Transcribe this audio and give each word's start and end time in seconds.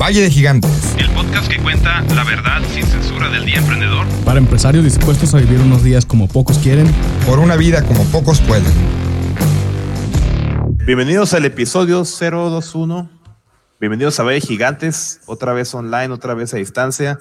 Valle 0.00 0.22
de 0.22 0.30
Gigantes. 0.30 0.96
El 0.96 1.10
podcast 1.10 1.46
que 1.46 1.58
cuenta 1.58 2.00
la 2.14 2.24
verdad 2.24 2.62
sin 2.72 2.84
censura 2.84 3.28
del 3.28 3.44
día 3.44 3.58
emprendedor. 3.58 4.06
Para 4.24 4.38
empresarios 4.38 4.82
dispuestos 4.82 5.34
a 5.34 5.38
vivir 5.38 5.60
unos 5.60 5.84
días 5.84 6.06
como 6.06 6.26
pocos 6.26 6.56
quieren. 6.56 6.86
Por 7.26 7.38
una 7.38 7.54
vida 7.54 7.84
como 7.84 8.02
pocos 8.04 8.40
pueden. 8.40 8.72
Bienvenidos 10.86 11.34
al 11.34 11.44
episodio 11.44 12.02
021. 12.02 13.10
Bienvenidos 13.78 14.18
a 14.18 14.22
Valle 14.22 14.40
de 14.40 14.46
Gigantes. 14.46 15.20
Otra 15.26 15.52
vez 15.52 15.74
online, 15.74 16.08
otra 16.08 16.32
vez 16.32 16.54
a 16.54 16.56
distancia. 16.56 17.18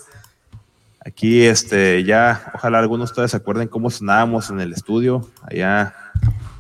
Aquí, 1.06 1.44
este, 1.44 2.06
ya, 2.06 2.50
ojalá 2.56 2.80
algunos 2.80 3.10
de 3.10 3.12
ustedes 3.12 3.32
se 3.32 3.38
acuerden 3.38 3.68
cómo 3.68 3.90
sonábamos 3.90 4.52
en 4.52 4.62
el 4.62 4.72
estudio, 4.72 5.30
allá 5.42 5.94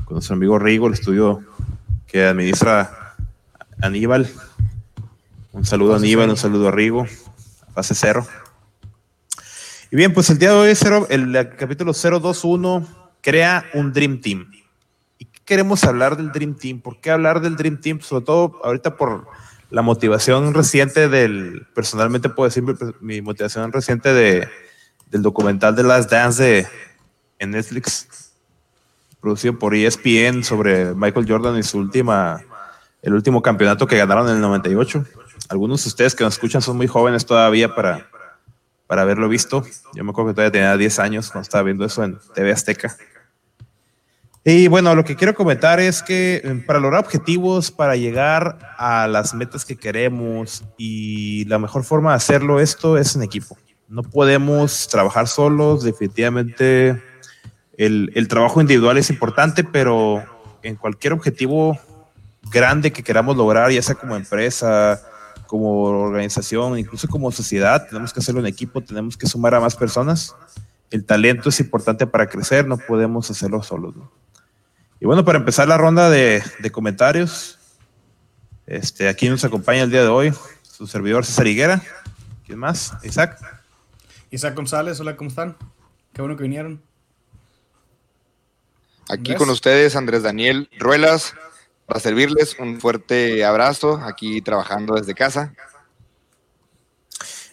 con 0.04 0.16
nuestro 0.16 0.36
amigo 0.36 0.60
Rigo, 0.60 0.88
el 0.88 0.96
estudio 0.96 1.40
que 2.08 2.26
administra 2.26 3.16
Aníbal. 3.82 4.30
Un 5.52 5.66
saludo 5.66 5.94
a 5.94 5.98
Aníbal, 5.98 6.30
un 6.30 6.38
saludo 6.38 6.68
a 6.68 6.72
Rigo, 6.72 7.08
fase 7.74 7.96
cero. 7.96 8.26
Y 9.90 9.96
bien, 9.96 10.14
pues 10.14 10.30
el 10.30 10.38
día 10.38 10.50
de 10.50 10.56
hoy, 10.56 10.76
cero, 10.76 11.08
el, 11.10 11.36
el 11.36 11.56
capítulo 11.56 11.92
021 11.92 12.88
crea 13.22 13.66
un 13.74 13.92
Dream 13.92 14.22
Team. 14.22 14.52
¿Y 15.18 15.26
qué 15.26 15.40
queremos 15.44 15.84
hablar 15.86 16.18
del 16.18 16.32
Dream 16.32 16.56
Team? 16.56 16.82
¿Por 16.82 17.02
qué 17.02 17.10
hablar 17.10 17.42
del 17.42 17.56
Dream 17.56 17.82
Team? 17.82 18.00
Sobre 18.00 18.26
todo 18.26 18.60
ahorita 18.64 18.96
por 18.96 19.28
la 19.72 19.82
motivación 19.82 20.54
reciente 20.54 21.10
del, 21.10 21.66
personalmente 21.74 22.30
puedo 22.30 22.48
decir 22.48 22.64
mi 23.02 23.22
motivación 23.24 23.72
reciente 23.72 24.14
de, 24.14 24.48
del 25.10 25.24
documental 25.24 25.76
de 25.76 25.82
Last 25.82 26.12
Dance 26.12 26.44
de, 26.44 26.68
en 27.40 27.52
Netflix, 27.52 28.34
producido 29.20 29.58
por 29.58 29.74
ESPN 29.74 30.44
sobre 30.44 30.94
Michael 30.94 31.26
Jordan 31.28 31.58
y 31.58 31.64
su 31.64 31.80
última, 31.80 32.40
el 33.02 33.16
último 33.16 33.42
campeonato 33.42 33.88
que 33.88 33.98
ganaron 33.98 34.30
en 34.30 34.36
el 34.36 34.42
98. 34.42 35.06
Algunos 35.48 35.84
de 35.84 35.88
ustedes 35.88 36.16
que 36.16 36.24
nos 36.24 36.34
escuchan 36.34 36.62
son 36.62 36.78
muy 36.78 36.88
jóvenes 36.88 37.26
todavía 37.26 37.74
para, 37.74 38.10
para 38.88 39.04
haberlo 39.04 39.30
visto. 39.30 39.64
Yo 39.94 40.04
me 40.04 40.12
acuerdo 40.12 40.32
que 40.32 40.36
todavía 40.36 40.52
tenía 40.52 40.78
10 40.78 41.00
años 41.00 41.32
cuando 41.32 41.44
estaba 41.44 41.64
viendo 41.64 41.86
eso 41.86 42.04
en 42.04 42.20
TV 42.34 42.52
Azteca. 42.52 42.98
Y 44.44 44.68
bueno, 44.68 44.96
lo 44.96 45.04
que 45.04 45.16
quiero 45.16 45.36
comentar 45.36 45.80
es 45.80 46.02
que 46.02 46.42
eh, 46.44 46.64
para 46.66 46.80
lograr 46.80 47.02
objetivos, 47.02 47.72
para 47.72 47.96
llegar 47.96 48.58
a 48.78 49.08
las 49.08 49.34
metas 49.34 49.66
que 49.66 49.76
queremos 49.76 50.64
y 50.78 51.46
la 51.46 51.60
mejor 51.60 51.84
forma 51.84 52.12
de 52.12 52.16
hacerlo 52.18 52.60
esto 52.60 52.98
es 52.98 53.16
en 53.16 53.24
equipo. 53.24 53.58
No 53.88 54.02
podemos 54.02 54.88
trabajar 54.88 55.28
solos, 55.28 55.84
definitivamente 55.84 57.02
el, 57.78 58.12
el 58.16 58.28
trabajo 58.28 58.62
individual 58.62 58.98
es 58.98 59.10
importante, 59.10 59.64
pero 59.64 60.24
en 60.64 60.76
cualquier 60.76 61.14
objetivo 61.14 61.78
grande 62.52 62.92
que 62.92 63.04
queramos 63.04 63.36
lograr, 63.36 63.72
ya 63.72 63.82
sea 63.82 63.96
como 63.96 64.16
empresa, 64.16 65.02
como 65.50 65.82
organización, 65.82 66.78
incluso 66.78 67.08
como 67.08 67.32
sociedad, 67.32 67.88
tenemos 67.88 68.14
que 68.14 68.20
hacerlo 68.20 68.40
en 68.40 68.46
equipo, 68.46 68.82
tenemos 68.82 69.18
que 69.18 69.26
sumar 69.26 69.56
a 69.56 69.60
más 69.60 69.76
personas. 69.76 70.36
El 70.92 71.04
talento 71.06 71.50
es 71.50 71.60
importante 71.60 72.06
para 72.06 72.30
crecer, 72.30 72.68
no 72.68 72.78
podemos 72.78 73.32
hacerlo 73.32 73.64
solos. 73.64 73.96
¿no? 73.96 74.12
Y 75.00 75.08
bueno, 75.08 75.26
para 75.26 75.40
empezar 75.40 75.68
la 75.68 75.76
ronda 75.76 76.12
de, 76.12 76.44
de, 76.60 76.72
comentarios, 76.72 77.58
este, 78.68 79.10
aquí 79.10 79.28
nos 79.28 79.44
acompaña 79.44 79.82
el 79.82 79.90
día 79.90 80.04
de 80.04 80.10
hoy 80.10 80.32
su 80.62 80.86
servidor 80.86 81.26
César 81.26 81.48
Higuera. 81.48 81.82
¿Quién 82.46 82.60
más? 82.60 82.94
Isaac. 83.02 83.40
Isaac 84.30 84.56
González, 84.56 85.00
hola, 85.00 85.18
¿cómo 85.18 85.32
están? 85.32 85.58
Qué 86.14 86.22
bueno 86.22 86.38
que 86.38 86.44
vinieron. 86.44 86.80
Aquí 89.10 89.34
con 89.34 89.50
ustedes, 89.50 89.96
Andrés 89.96 90.22
Daniel 90.22 90.70
Ruelas, 90.78 91.34
para 91.90 92.00
servirles 92.00 92.56
un 92.60 92.80
fuerte 92.80 93.44
abrazo 93.44 94.00
aquí 94.06 94.42
trabajando 94.42 94.94
desde 94.94 95.16
casa. 95.16 95.54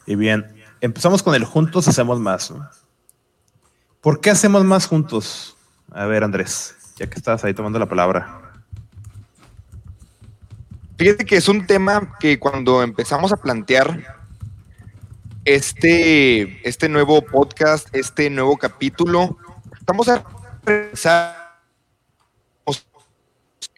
Y 0.04 0.14
bien, 0.14 0.62
empezamos 0.82 1.22
con 1.22 1.34
el 1.34 1.44
juntos 1.44 1.88
hacemos 1.88 2.20
más. 2.20 2.50
¿no? 2.50 2.68
¿Por 4.02 4.20
qué 4.20 4.28
hacemos 4.28 4.62
más 4.62 4.86
juntos? 4.86 5.56
A 5.90 6.04
ver, 6.04 6.22
Andrés, 6.22 6.76
ya 6.96 7.08
que 7.08 7.14
estás 7.16 7.44
ahí 7.44 7.54
tomando 7.54 7.78
la 7.78 7.88
palabra. 7.88 8.52
Fíjate 10.98 11.24
que 11.24 11.36
es 11.36 11.48
un 11.48 11.66
tema 11.66 12.16
que 12.20 12.38
cuando 12.38 12.82
empezamos 12.82 13.32
a 13.32 13.38
plantear 13.38 14.18
este, 15.46 16.68
este 16.68 16.90
nuevo 16.90 17.22
podcast, 17.22 17.88
este 17.94 18.28
nuevo 18.28 18.58
capítulo, 18.58 19.38
estamos 19.78 20.10
a 20.10 20.22
pensar 20.62 21.45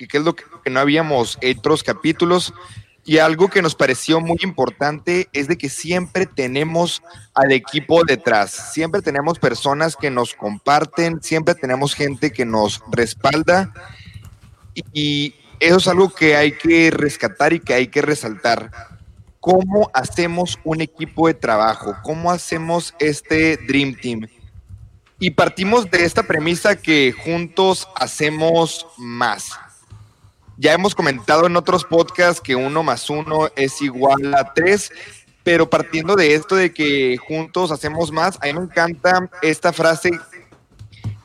qué 0.07 0.19
es 0.19 0.25
lo 0.25 0.35
que 0.35 0.71
no 0.71 0.81
habíamos 0.81 1.39
hecho 1.41 1.59
otros 1.61 1.83
capítulos 1.83 2.55
y 3.05 3.19
algo 3.19 3.49
que 3.49 3.63
nos 3.63 3.75
pareció 3.75 4.21
muy 4.21 4.37
importante 4.43 5.29
es 5.33 5.49
de 5.49 5.57
que 5.57 5.71
siempre 5.71 6.27
tenemos 6.27 7.03
al 7.35 7.53
equipo 7.53 8.05
detrás, 8.05 8.73
siempre 8.75 9.01
tenemos 9.01 9.39
personas 9.39 9.97
que 9.97 10.11
nos 10.11 10.35
comparten, 10.35 11.23
siempre 11.23 11.55
tenemos 11.55 11.95
gente 11.95 12.31
que 12.31 12.45
nos 12.45 12.83
respalda 12.93 13.73
y 14.93 15.35
eso 15.59 15.79
es 15.79 15.89
algo 15.89 16.11
que 16.11 16.37
hay 16.37 16.53
que 16.53 16.91
rescatar 16.91 17.55
y 17.55 17.61
que 17.61 17.73
hay 17.73 17.89
que 17.89 18.03
resaltar. 18.03 18.71
¿Cómo 19.41 19.91
hacemos 19.95 20.59
un 20.63 20.83
equipo 20.83 21.29
de 21.29 21.35
trabajo? 21.35 21.97
¿Cómo 22.03 22.31
hacemos 22.31 22.95
este 22.99 23.57
Dream 23.57 23.95
Team? 23.95 24.29
Y 25.19 25.31
partimos 25.31 25.91
de 25.91 26.05
esta 26.05 26.25
premisa 26.25 26.77
que 26.77 27.13
juntos 27.13 27.89
hacemos 27.97 28.87
más. 28.99 29.59
Ya 30.61 30.73
hemos 30.73 30.93
comentado 30.93 31.47
en 31.47 31.57
otros 31.57 31.85
podcasts 31.85 32.41
que 32.41 32.57
uno 32.57 32.83
más 32.83 33.09
uno 33.09 33.49
es 33.55 33.81
igual 33.81 34.35
a 34.35 34.53
tres, 34.55 34.91
pero 35.45 35.71
partiendo 35.71 36.17
de 36.17 36.35
esto 36.35 36.57
de 36.57 36.75
que 36.75 37.17
juntos 37.17 37.71
hacemos 37.71 38.11
más, 38.11 38.39
a 38.43 38.47
mí 38.47 38.55
me 38.55 38.65
encanta 38.65 39.31
esta 39.41 39.73
frase 39.73 40.11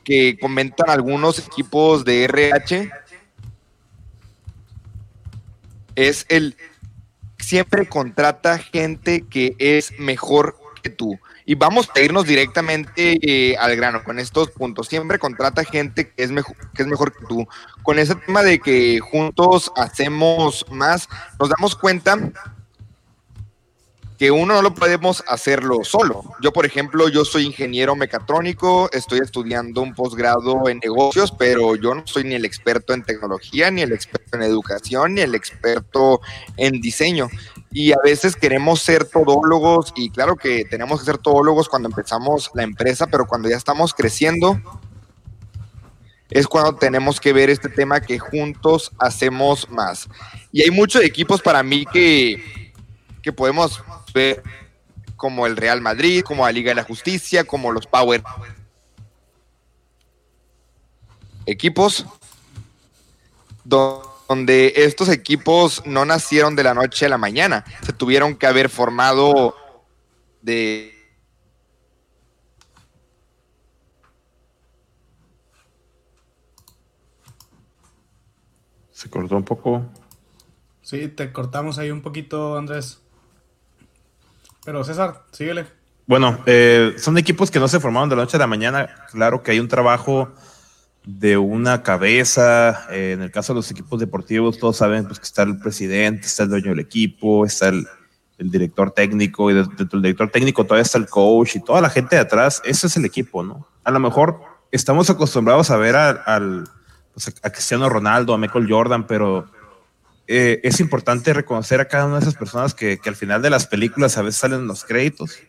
que 0.03 0.37
comentan 0.39 0.87
algunos 0.87 1.39
equipos 1.39 2.05
de 2.05 2.25
RH. 2.25 2.91
Es 5.95 6.27
el 6.29 6.55
siempre 7.39 7.89
contrata 7.89 8.59
gente 8.59 9.25
que 9.27 9.55
es 9.57 9.97
mejor 9.97 10.59
que 10.83 10.91
tú. 10.91 11.19
Y 11.45 11.55
vamos 11.55 11.89
a 11.95 11.99
irnos 11.99 12.25
directamente 12.25 13.19
eh, 13.21 13.55
al 13.57 13.75
grano 13.75 14.03
con 14.03 14.19
estos 14.19 14.51
puntos. 14.51 14.87
Siempre 14.87 15.19
contrata 15.19 15.63
gente 15.63 16.09
que 16.09 16.23
es, 16.23 16.31
mejor, 16.31 16.55
que 16.73 16.83
es 16.83 16.87
mejor 16.87 17.13
que 17.13 17.25
tú. 17.27 17.47
Con 17.83 17.99
ese 17.99 18.15
tema 18.15 18.43
de 18.43 18.59
que 18.59 18.99
juntos 18.99 19.71
hacemos 19.75 20.65
más, 20.71 21.09
nos 21.39 21.49
damos 21.49 21.75
cuenta 21.75 22.17
que 24.17 24.31
uno 24.31 24.55
no 24.55 24.61
lo 24.61 24.73
podemos 24.73 25.23
hacerlo 25.27 25.83
solo. 25.83 26.23
Yo, 26.41 26.53
por 26.53 26.65
ejemplo, 26.65 27.09
yo 27.09 27.25
soy 27.25 27.45
ingeniero 27.45 27.95
mecatrónico, 27.95 28.89
estoy 28.91 29.19
estudiando 29.19 29.81
un 29.81 29.93
posgrado 29.93 30.69
en 30.69 30.79
negocios, 30.79 31.31
pero 31.31 31.75
yo 31.75 31.95
no 31.95 32.03
soy 32.05 32.23
ni 32.23 32.35
el 32.35 32.45
experto 32.45 32.93
en 32.93 33.03
tecnología, 33.03 33.71
ni 33.71 33.81
el 33.81 33.91
experto 33.91 34.37
en 34.37 34.43
educación, 34.43 35.15
ni 35.15 35.21
el 35.21 35.35
experto 35.35 36.21
en 36.57 36.79
diseño 36.79 37.29
y 37.73 37.91
a 37.91 37.97
veces 38.03 38.35
queremos 38.35 38.81
ser 38.81 39.05
todólogos 39.05 39.91
y 39.95 40.11
claro 40.11 40.35
que 40.35 40.63
tenemos 40.63 40.99
que 40.99 41.07
ser 41.07 41.17
todólogos 41.17 41.67
cuando 41.67 41.89
empezamos 41.89 42.51
la 42.53 42.61
empresa, 42.61 43.07
pero 43.07 43.25
cuando 43.25 43.49
ya 43.49 43.57
estamos 43.57 43.93
creciendo 43.95 44.61
es 46.29 46.47
cuando 46.47 46.75
tenemos 46.75 47.19
que 47.19 47.33
ver 47.33 47.49
este 47.49 47.69
tema 47.69 48.01
que 48.01 48.19
juntos 48.19 48.91
hacemos 48.99 49.69
más. 49.69 50.07
Y 50.51 50.61
hay 50.61 50.71
muchos 50.71 51.03
equipos 51.03 51.41
para 51.41 51.61
mí 51.63 51.85
que, 51.91 52.71
que 53.21 53.33
podemos 53.33 53.83
como 55.15 55.47
el 55.47 55.57
Real 55.57 55.81
Madrid, 55.81 56.23
como 56.23 56.45
la 56.45 56.51
Liga 56.51 56.71
de 56.71 56.75
la 56.75 56.83
Justicia, 56.83 57.43
como 57.43 57.71
los 57.71 57.87
Power 57.87 58.23
equipos 61.45 62.05
donde 63.65 64.13
donde 64.33 64.73
estos 64.77 65.09
equipos 65.09 65.85
no 65.85 66.05
nacieron 66.05 66.55
de 66.55 66.63
la 66.63 66.73
noche 66.73 67.05
a 67.05 67.09
la 67.09 67.19
mañana, 67.19 67.63
se 67.83 67.93
tuvieron 67.93 68.35
que 68.35 68.47
haber 68.47 68.67
formado 68.67 69.55
de... 70.41 70.91
Se 78.91 79.07
cortó 79.07 79.37
un 79.37 79.43
poco. 79.43 79.85
Sí, 80.81 81.07
te 81.09 81.31
cortamos 81.31 81.77
ahí 81.77 81.91
un 81.91 82.01
poquito, 82.01 82.57
Andrés. 82.57 83.02
Pero 84.65 84.83
César, 84.83 85.23
síguele. 85.31 85.65
Bueno, 86.05 86.39
eh, 86.45 86.95
son 86.97 87.17
equipos 87.17 87.49
que 87.49 87.59
no 87.59 87.67
se 87.67 87.79
formaron 87.79 88.09
de 88.09 88.15
la 88.15 88.23
noche 88.23 88.37
a 88.37 88.39
la 88.39 88.47
mañana. 88.47 88.89
Claro 89.11 89.41
que 89.41 89.51
hay 89.51 89.59
un 89.59 89.67
trabajo 89.67 90.33
de 91.05 91.37
una 91.37 91.83
cabeza. 91.83 92.87
Eh, 92.91 93.13
en 93.13 93.21
el 93.21 93.31
caso 93.31 93.53
de 93.53 93.57
los 93.57 93.71
equipos 93.71 93.99
deportivos, 93.99 94.57
todos 94.57 94.77
saben 94.77 95.05
pues, 95.05 95.19
que 95.19 95.25
está 95.25 95.43
el 95.43 95.57
presidente, 95.59 96.27
está 96.27 96.43
el 96.43 96.49
dueño 96.49 96.69
del 96.69 96.79
equipo, 96.79 97.45
está 97.45 97.69
el, 97.69 97.87
director 98.37 98.91
técnico, 98.91 99.49
y 99.49 99.53
dentro 99.53 99.85
del 99.85 100.01
director 100.01 100.29
técnico 100.29 100.65
todavía 100.65 100.81
está 100.81 100.97
el 100.97 101.07
coach 101.07 101.55
y 101.55 101.61
toda 101.61 101.79
la 101.79 101.89
gente 101.89 102.17
de 102.17 102.23
atrás. 102.23 102.61
Ese 102.65 102.87
es 102.87 102.97
el 102.97 103.05
equipo, 103.05 103.41
¿no? 103.41 103.65
A 103.85 103.91
lo 103.91 103.99
mejor 103.99 104.41
estamos 104.71 105.09
acostumbrados 105.09 105.71
a 105.71 105.77
ver 105.77 105.95
al, 105.95 106.65
pues, 107.13 107.33
a 107.41 107.49
Cristiano 107.51 107.87
Ronaldo, 107.87 108.33
a 108.33 108.37
Michael 108.37 108.67
Jordan, 108.69 109.07
pero 109.07 109.45
eh, 110.27 110.61
es 110.63 110.79
importante 110.79 111.33
reconocer 111.33 111.81
a 111.81 111.85
cada 111.85 112.05
una 112.05 112.15
de 112.15 112.21
esas 112.21 112.35
personas 112.35 112.73
que, 112.73 112.99
al 113.05 113.15
final 113.15 113.41
de 113.41 113.49
las 113.49 113.67
películas 113.67 114.17
a 114.17 114.21
veces 114.21 114.39
salen 114.39 114.67
los 114.67 114.83
créditos. 114.85 115.39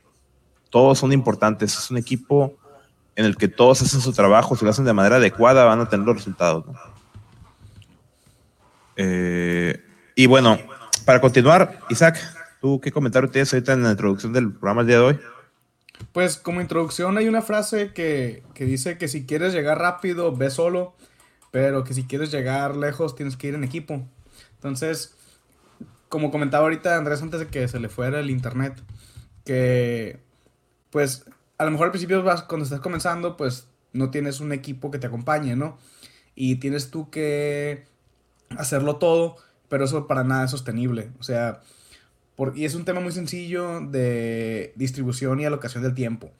Todos 0.71 0.99
son 0.99 1.13
importantes. 1.13 1.77
Es 1.77 1.91
un 1.91 1.99
equipo 1.99 2.57
en 3.15 3.25
el 3.25 3.37
que 3.37 3.47
todos 3.47 3.83
hacen 3.83 4.01
su 4.01 4.13
trabajo, 4.13 4.57
si 4.57 4.65
lo 4.65 4.73
hacen 4.73 4.85
de 4.85 4.93
manera 4.93 5.17
adecuada, 5.17 5.65
van 5.65 5.81
a 5.81 5.89
tener 5.89 6.05
los 6.05 6.17
resultados. 6.17 6.67
¿no? 6.67 6.75
Eh, 8.97 9.81
y 10.17 10.27
bueno, 10.27 10.59
para 11.05 11.21
continuar, 11.21 11.79
Isaac, 11.91 12.19
¿tú 12.61 12.81
qué 12.81 12.91
comentario 12.91 13.31
tienes 13.31 13.53
ahorita 13.53 13.75
en 13.75 13.85
la 13.85 13.93
introducción 13.93 14.33
del 14.33 14.51
programa 14.53 14.81
el 14.81 14.89
día 14.89 14.97
de 14.97 15.03
hoy? 15.03 15.21
Pues 16.13 16.37
como 16.37 16.61
introducción 16.61 17.17
hay 17.19 17.29
una 17.29 17.43
frase 17.43 17.93
que, 17.93 18.43
que 18.53 18.65
dice 18.65 18.99
que 18.99 19.07
si 19.07 19.27
quieres 19.27 19.53
llegar 19.53 19.79
rápido, 19.79 20.35
ve 20.35 20.51
solo, 20.51 20.97
pero 21.53 21.85
que 21.85 21.95
si 21.95 22.03
quieres 22.03 22.33
llegar 22.33 22.75
lejos, 22.75 23.15
tienes 23.15 23.37
que 23.37 23.47
ir 23.47 23.55
en 23.55 23.63
equipo. 23.63 24.05
Entonces, 24.65 25.15
como 26.09 26.31
comentaba 26.31 26.65
ahorita 26.65 26.97
Andrés 26.97 27.21
antes 27.21 27.39
de 27.39 27.49
que 27.49 27.69
se 27.69 27.79
le 27.79 27.91
fuera 27.91 28.21
el 28.21 28.31
internet, 28.31 28.83
que 29.45 30.21
pues 30.89 31.27
a 31.59 31.67
lo 31.67 31.71
mejor 31.71 31.89
al 31.89 31.91
principio 31.91 32.23
vas, 32.23 32.45
cuando 32.45 32.65
estás 32.65 32.81
comenzando, 32.81 33.37
pues 33.37 33.69
no 33.93 34.11
tienes 34.11 34.41
un 34.41 34.53
equipo 34.53 34.91
que 34.91 34.99
te 34.99 35.07
acompañe, 35.07 35.55
¿no? 35.55 35.77
Y 36.35 36.57
tienes 36.57 36.91
tú 36.91 37.11
que 37.11 37.85
hacerlo 38.57 38.97
todo, 38.97 39.37
pero 39.69 39.85
eso 39.85 40.07
para 40.07 40.25
nada 40.25 40.47
es 40.47 40.51
sostenible. 40.51 41.11
O 41.19 41.23
sea, 41.23 41.61
por, 42.35 42.57
y 42.57 42.65
es 42.65 42.75
un 42.75 42.87
tema 42.87 43.01
muy 43.01 43.13
sencillo 43.13 43.83
de 43.83 44.73
distribución 44.77 45.41
y 45.41 45.45
alocación 45.45 45.83
del 45.83 45.95
tiempo. 45.95 46.33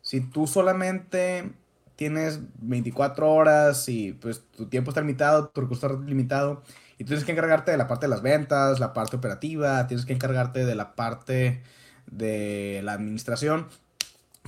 Si 0.00 0.20
tú 0.20 0.46
solamente 0.46 1.50
tienes 1.96 2.38
24 2.60 3.28
horas 3.28 3.88
y 3.88 4.12
pues 4.12 4.44
tu 4.56 4.66
tiempo 4.66 4.92
está 4.92 5.00
limitado, 5.00 5.48
tu 5.48 5.62
recurso 5.62 5.88
está 5.88 6.00
limitado, 6.06 6.62
y 6.98 7.04
tienes 7.04 7.24
que 7.24 7.32
encargarte 7.32 7.70
de 7.70 7.76
la 7.76 7.86
parte 7.86 8.06
de 8.06 8.10
las 8.10 8.22
ventas, 8.22 8.80
la 8.80 8.92
parte 8.92 9.16
operativa, 9.16 9.86
tienes 9.86 10.04
que 10.04 10.12
encargarte 10.12 10.64
de 10.64 10.74
la 10.74 10.96
parte 10.96 11.62
de 12.06 12.80
la 12.82 12.94
administración, 12.94 13.68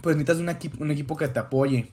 pues 0.02 0.16
necesitas 0.16 0.42
un 0.42 0.48
equipo, 0.48 0.82
un 0.82 0.90
equipo 0.90 1.16
que 1.16 1.28
te 1.28 1.38
apoye 1.38 1.90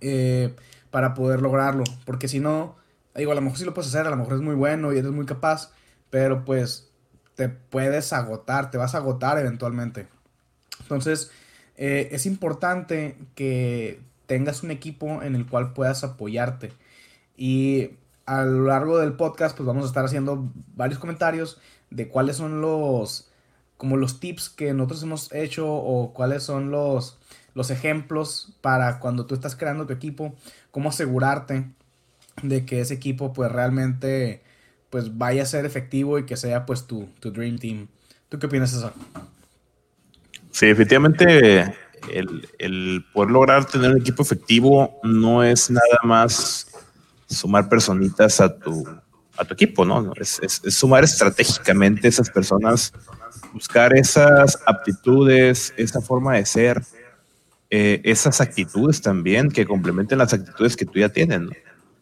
eh, 0.00 0.54
para 0.90 1.14
poder 1.14 1.42
lograrlo. 1.42 1.82
Porque 2.04 2.28
si 2.28 2.38
no, 2.38 2.76
digo, 3.16 3.32
a 3.32 3.34
lo 3.34 3.40
mejor 3.40 3.58
sí 3.58 3.64
lo 3.64 3.74
puedes 3.74 3.92
hacer, 3.92 4.06
a 4.06 4.10
lo 4.10 4.16
mejor 4.16 4.34
es 4.34 4.40
muy 4.40 4.54
bueno 4.54 4.92
y 4.92 4.98
eres 4.98 5.10
muy 5.10 5.26
capaz, 5.26 5.72
pero 6.08 6.44
pues 6.44 6.90
te 7.34 7.48
puedes 7.48 8.12
agotar, 8.12 8.70
te 8.70 8.78
vas 8.78 8.94
a 8.94 8.98
agotar 8.98 9.38
eventualmente. 9.38 10.06
Entonces, 10.80 11.32
eh, 11.76 12.10
es 12.12 12.26
importante 12.26 13.16
que 13.34 14.00
tengas 14.26 14.62
un 14.62 14.70
equipo 14.70 15.22
en 15.22 15.34
el 15.34 15.46
cual 15.46 15.72
puedas 15.72 16.04
apoyarte. 16.04 16.72
Y 17.36 17.90
a 18.26 18.44
lo 18.44 18.66
largo 18.66 18.98
del 18.98 19.14
podcast, 19.14 19.56
pues 19.56 19.66
vamos 19.66 19.84
a 19.84 19.88
estar 19.88 20.04
haciendo 20.04 20.50
varios 20.74 20.98
comentarios 20.98 21.60
de 21.90 22.08
cuáles 22.08 22.36
son 22.36 22.60
los 22.60 23.30
como 23.76 23.96
los 23.96 24.20
tips 24.20 24.48
que 24.48 24.72
nosotros 24.72 25.02
hemos 25.02 25.32
hecho 25.32 25.70
o 25.70 26.12
cuáles 26.14 26.42
son 26.42 26.70
los, 26.70 27.18
los 27.54 27.70
ejemplos 27.70 28.56
para 28.60 28.98
cuando 28.98 29.26
tú 29.26 29.34
estás 29.34 29.56
creando 29.56 29.86
tu 29.86 29.92
equipo, 29.92 30.34
cómo 30.70 30.88
asegurarte 30.88 31.66
de 32.42 32.64
que 32.64 32.80
ese 32.80 32.94
equipo 32.94 33.32
pues 33.32 33.50
realmente 33.50 34.42
pues 34.90 35.18
vaya 35.18 35.42
a 35.42 35.46
ser 35.46 35.66
efectivo 35.66 36.18
y 36.18 36.24
que 36.24 36.36
sea 36.36 36.66
pues 36.66 36.86
tu, 36.86 37.08
tu 37.20 37.32
Dream 37.32 37.58
Team. 37.58 37.88
¿Tú 38.28 38.38
qué 38.38 38.46
opinas 38.46 38.72
eso? 38.72 38.92
Sí, 40.50 40.66
efectivamente 40.66 41.74
el, 42.12 42.48
el, 42.58 43.04
poder 43.12 43.30
lograr 43.30 43.64
tener 43.64 43.90
un 43.90 44.00
equipo 44.00 44.22
efectivo 44.22 45.00
no 45.02 45.42
es 45.42 45.70
nada 45.70 45.98
más 46.04 46.68
sumar 47.34 47.68
personitas 47.68 48.40
a 48.40 48.56
tu, 48.56 48.86
a 49.36 49.44
tu 49.44 49.54
equipo, 49.54 49.84
¿no? 49.84 50.12
Es, 50.16 50.40
es, 50.42 50.74
sumar 50.74 51.04
estratégicamente 51.04 52.08
esas 52.08 52.30
personas 52.30 52.92
buscar 53.54 53.96
esas 53.96 54.58
aptitudes, 54.66 55.72
esa 55.76 56.00
forma 56.00 56.34
de 56.34 56.44
ser, 56.44 56.82
eh, 57.70 58.00
esas 58.04 58.40
actitudes 58.40 59.00
también 59.00 59.50
que 59.50 59.64
complementen 59.64 60.18
las 60.18 60.32
actitudes 60.32 60.76
que 60.76 60.84
tú 60.84 60.98
ya 60.98 61.08
tienes. 61.08 61.40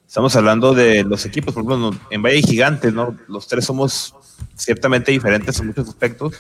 Estamos 0.07 0.35
hablando 0.37 0.75
de 0.75 1.05
los 1.05 1.25
equipos, 1.25 1.55
por 1.55 1.65
ejemplo, 1.65 1.99
en 2.11 2.23
Valle 2.23 2.43
Gigante, 2.43 2.91
¿no? 2.91 3.17
Los 3.29 3.49
tres 3.49 3.65
somos 3.65 4.15
ciertamente 4.57 5.13
diferentes 5.13 5.59
en 5.61 5.69
muchos 5.69 5.89
aspectos. 5.89 6.35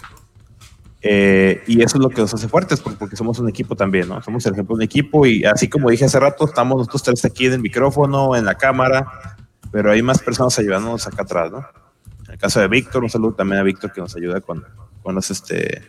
Eh, 1.05 1.63
y 1.67 1.83
eso 1.83 1.99
es 1.99 2.03
lo 2.03 2.11
que 2.11 2.21
nos 2.21 2.33
hace 2.33 2.49
fuertes, 2.49 2.81
porque 2.81 3.17
somos 3.17 3.39
un 3.41 3.49
equipo 3.49 3.75
también, 3.75 4.09
¿no? 4.09 4.23
Somos 4.23 4.47
el 4.47 4.53
ejemplo 4.53 4.77
de 4.77 4.79
un 4.79 4.83
equipo 4.83 5.27
y 5.27 5.45
así 5.45 5.69
como 5.69 5.91
dije 5.91 6.05
hace 6.05 6.21
rato, 6.21 6.45
estamos 6.45 6.79
nosotros 6.79 7.03
tres 7.03 7.25
aquí 7.25 7.47
en 7.47 7.55
el 7.55 7.61
micrófono, 7.61 8.37
en 8.37 8.45
la 8.45 8.55
cámara, 8.55 9.37
pero 9.73 9.91
hay 9.91 10.01
más 10.01 10.21
personas 10.21 10.57
ayudándonos 10.61 11.07
acá 11.09 11.23
atrás, 11.23 11.51
¿no? 11.51 11.67
En 12.27 12.35
el 12.35 12.39
caso 12.39 12.61
de 12.61 12.69
Víctor, 12.69 13.03
un 13.03 13.11
saludo 13.11 13.35
también 13.35 13.61
a 13.61 13.65
Víctor 13.65 13.93
que 13.93 14.01
nos 14.01 14.15
ayuda 14.15 14.41
con, 14.41 14.65
con 15.03 15.15
los, 15.15 15.31
este, 15.31 15.83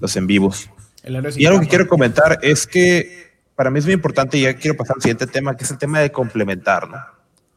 los 0.00 0.14
en 0.16 0.26
vivos. 0.26 0.68
Y 1.36 1.46
algo 1.46 1.60
que 1.60 1.68
quiero 1.68 1.88
comentar 1.88 2.38
es 2.42 2.66
que 2.66 3.28
para 3.54 3.70
mí 3.70 3.78
es 3.78 3.86
muy 3.86 3.94
importante, 3.94 4.36
y 4.36 4.42
ya 4.42 4.54
quiero 4.54 4.76
pasar 4.76 4.96
al 4.96 5.02
siguiente 5.02 5.26
tema, 5.26 5.56
que 5.56 5.64
es 5.64 5.70
el 5.70 5.78
tema 5.78 5.98
de 6.00 6.12
complementar, 6.12 6.88
¿no? 6.88 6.98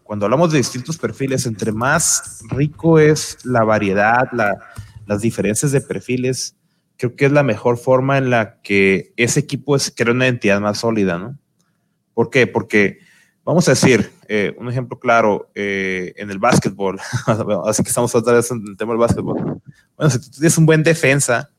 Cuando 0.04 0.25
hablamos 0.25 0.52
de 0.52 0.58
distintos 0.58 0.98
perfiles, 0.98 1.46
entre 1.46 1.72
más 1.72 2.42
rico 2.50 3.00
es 3.00 3.38
la 3.46 3.63
variedad, 3.63 4.28
la, 4.34 4.58
las 5.06 5.22
diferencias 5.22 5.72
de 5.72 5.81
perfiles, 5.81 6.56
creo 7.01 7.15
que 7.15 7.25
es 7.25 7.31
la 7.31 7.42
mejor 7.42 7.77
forma 7.77 8.19
en 8.19 8.30
la 8.30 8.62
que 8.62 9.12
ese 9.18 9.39
equipo 9.39 9.75
es 9.75 9.92
crear 9.95 10.12
una 10.12 10.25
identidad 10.25 10.62
más 10.62 10.77
sólida, 10.77 11.18
¿no? 11.18 11.36
¿Por 12.13 12.30
qué? 12.30 12.45
Porque, 12.45 13.00
vamos 13.44 13.68
a 13.68 13.71
decir, 13.71 14.12
eh, 14.27 14.53
un 14.59 14.69
ejemplo 14.69 15.00
claro, 15.00 15.50
eh, 15.56 16.13
en 16.18 16.30
el 16.30 16.38
básquetbol, 16.38 17.00
así 17.65 17.81
que 17.81 17.89
estamos 17.89 18.13
otra 18.13 18.33
vez 18.33 18.51
en 18.51 18.63
el 18.68 18.77
tema 18.77 18.92
del 18.92 19.00
básquetbol. 19.00 19.62
Bueno, 19.98 20.12
si 20.12 20.19
tú 20.19 20.30
tienes 20.30 20.56
un 20.59 20.68
buen 20.68 20.83
defensa, 20.83 21.50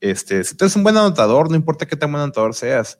este, 0.00 0.42
si 0.42 0.56
tú 0.56 0.64
eres 0.64 0.74
un 0.74 0.82
buen 0.82 0.96
anotador, 0.96 1.50
no 1.50 1.54
importa 1.54 1.86
qué 1.86 1.94
tan 1.94 2.10
buen 2.10 2.24
anotador 2.24 2.52
seas, 2.52 2.98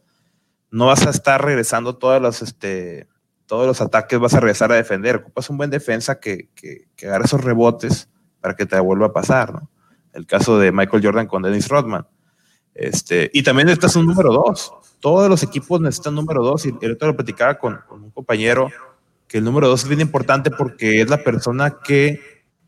no 0.71 0.87
vas 0.87 1.05
a 1.05 1.11
estar 1.11 1.45
regresando 1.45 1.97
todos 1.97 2.23
los, 2.23 2.41
este, 2.41 3.09
todos 3.47 3.67
los 3.67 3.81
ataques, 3.81 4.21
vas 4.21 4.35
a 4.35 4.41
regresar 4.41 4.71
a 4.71 4.77
defender. 4.77 5.17
Ocupas 5.17 5.51
un 5.51 5.57
buen 5.57 5.71
defensa 5.71 6.21
que, 6.21 6.51
que, 6.55 6.87
esos 6.97 7.43
rebotes 7.43 8.09
para 8.41 8.55
que 8.55 8.65
te 8.65 8.79
vuelva 8.79 9.07
a 9.07 9.13
pasar, 9.13 9.55
¿no? 9.55 9.71
El 10.15 10.27
caso 10.27 10.59
de 10.59 10.73
Michael 10.73 11.05
Jordan 11.05 11.27
con 11.27 11.43
Dennis 11.43 11.69
Rodman. 11.69 12.07
Este, 12.75 13.31
y 13.33 13.43
también 13.43 13.67
necesitas 13.67 13.97
un 13.97 14.07
número 14.07 14.33
dos. 14.33 14.73
Todos 15.01 15.29
los 15.29 15.43
equipos 15.43 15.81
necesitan 15.81 16.15
número 16.15 16.43
dos. 16.43 16.67
Y 16.67 16.75
el 16.81 16.93
otro 16.93 17.09
lo 17.09 17.17
platicaba 17.17 17.59
con, 17.59 17.81
un 17.91 18.11
compañero 18.11 18.71
que 19.29 19.39
el 19.39 19.45
número 19.45 19.69
dos 19.69 19.83
es 19.83 19.89
bien 19.89 20.01
importante 20.01 20.51
porque 20.51 21.01
es 21.01 21.09
la 21.09 21.23
persona 21.23 21.79
que 21.83 22.21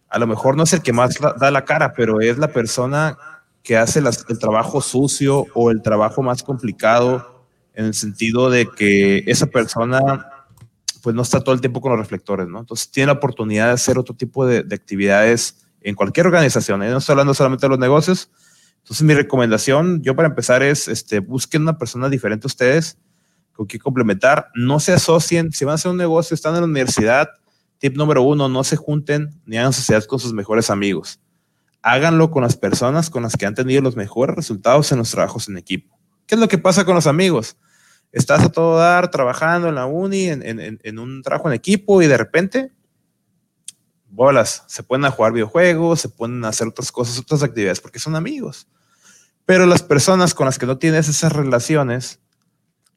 a 0.09 0.19
lo 0.19 0.27
mejor 0.27 0.57
no 0.57 0.63
es 0.63 0.73
el 0.73 0.83
que 0.83 0.93
más 0.93 1.17
da 1.39 1.51
la 1.51 1.65
cara, 1.65 1.93
pero 1.93 2.21
es 2.21 2.39
la 2.39 2.49
persona 2.49 3.19
que 3.63 3.77
hace 3.77 3.99
el 3.99 4.39
trabajo 4.39 4.81
sucio 4.81 5.47
o 5.55 5.71
el 5.71 5.83
trabajo 5.83 6.23
más 6.23 6.43
complicado 6.43 7.45
en 7.75 7.87
el 7.87 7.95
sentido 7.95 8.49
de 8.49 8.69
que 8.71 9.25
esa 9.27 9.47
persona 9.47 10.31
pues 11.03 11.15
no 11.15 11.23
está 11.23 11.41
todo 11.41 11.55
el 11.55 11.61
tiempo 11.61 11.81
con 11.81 11.93
los 11.93 12.01
reflectores, 12.01 12.49
¿no? 12.49 12.61
Entonces 12.61 12.91
tiene 12.91 13.09
la 13.09 13.15
oportunidad 13.15 13.67
de 13.67 13.73
hacer 13.73 13.99
otro 13.99 14.15
tipo 14.15 14.47
de 14.47 14.75
actividades 14.75 15.66
en 15.87 15.95
cualquier 15.95 16.27
organización. 16.27 16.83
¿eh? 16.83 16.91
No 16.91 16.99
estoy 16.99 17.13
hablando 17.13 17.33
solamente 17.33 17.67
de 17.67 17.71
los 17.71 17.79
negocios. 17.79 18.29
Entonces, 18.79 19.07
mi 19.07 19.15
recomendación, 19.15 20.03
yo 20.03 20.17
para 20.17 20.27
empezar, 20.27 20.65
es 20.65 20.89
este, 20.89 21.21
busquen 21.21 21.63
una 21.63 21.79
persona 21.79 22.09
diferente 22.09 22.47
a 22.47 22.49
ustedes 22.49 22.99
con 23.53 23.69
que 23.69 23.79
complementar. 23.79 24.49
No 24.57 24.81
se 24.81 24.93
asocien. 24.93 25.53
Si 25.53 25.65
van 25.65 25.73
a 25.73 25.75
hacer 25.77 25.93
un 25.93 25.97
negocio, 25.97 26.35
están 26.35 26.55
en 26.57 26.63
la 26.63 26.67
universidad. 26.67 27.29
Tip 27.79 27.97
número 27.97 28.23
uno, 28.23 28.49
no 28.49 28.65
se 28.65 28.75
junten 28.75 29.41
ni 29.47 29.59
hagan 29.59 29.73
sociedad 29.73 30.03
con 30.05 30.19
sus 30.19 30.33
mejores 30.33 30.71
amigos. 30.71 31.21
Háganlo 31.83 32.33
con 32.33 32.43
las 32.43 32.57
personas 32.57 33.09
con 33.09 33.23
las 33.23 33.37
que 33.37 33.47
han 33.47 33.55
tenido 33.55 33.81
los 33.81 33.95
mejores 33.95 34.35
resultados 34.35 34.91
en 34.91 34.99
los 34.99 35.13
trabajos 35.13 35.49
en 35.49 35.57
equipo. 35.57 35.97
¿Qué 36.27 36.35
es 36.35 36.41
lo 36.41 36.49
que 36.49 36.59
pasa 36.59 36.85
con 36.85 36.97
los 36.97 37.07
amigos? 37.07 37.57
Estás 38.11 38.43
a 38.43 38.49
todo 38.49 38.77
dar 38.77 39.09
trabajando 39.13 39.69
en 39.69 39.77
la 39.77 39.87
uni, 39.87 40.27
en 40.27 40.99
un 40.99 41.23
trabajo 41.23 41.49
en 41.49 41.55
equipo 41.55 42.03
y 42.03 42.09
de 42.09 42.17
repente 42.17 42.73
bolas, 44.17 44.65
se 44.67 44.83
pueden 44.83 45.05
a 45.05 45.11
jugar 45.11 45.33
videojuegos, 45.33 46.01
se 46.01 46.09
pueden 46.09 46.45
hacer 46.45 46.67
otras 46.67 46.91
cosas, 46.91 47.19
otras 47.19 47.43
actividades, 47.43 47.81
porque 47.81 47.99
son 47.99 48.17
amigos. 48.17 48.67
Pero 49.45 49.67
las 49.67 49.83
personas 49.83 50.35
con 50.35 50.47
las 50.47 50.59
que 50.59 50.67
no 50.67 50.79
tienes 50.79 51.09
esas 51.09 51.33
relaciones, 51.33 52.21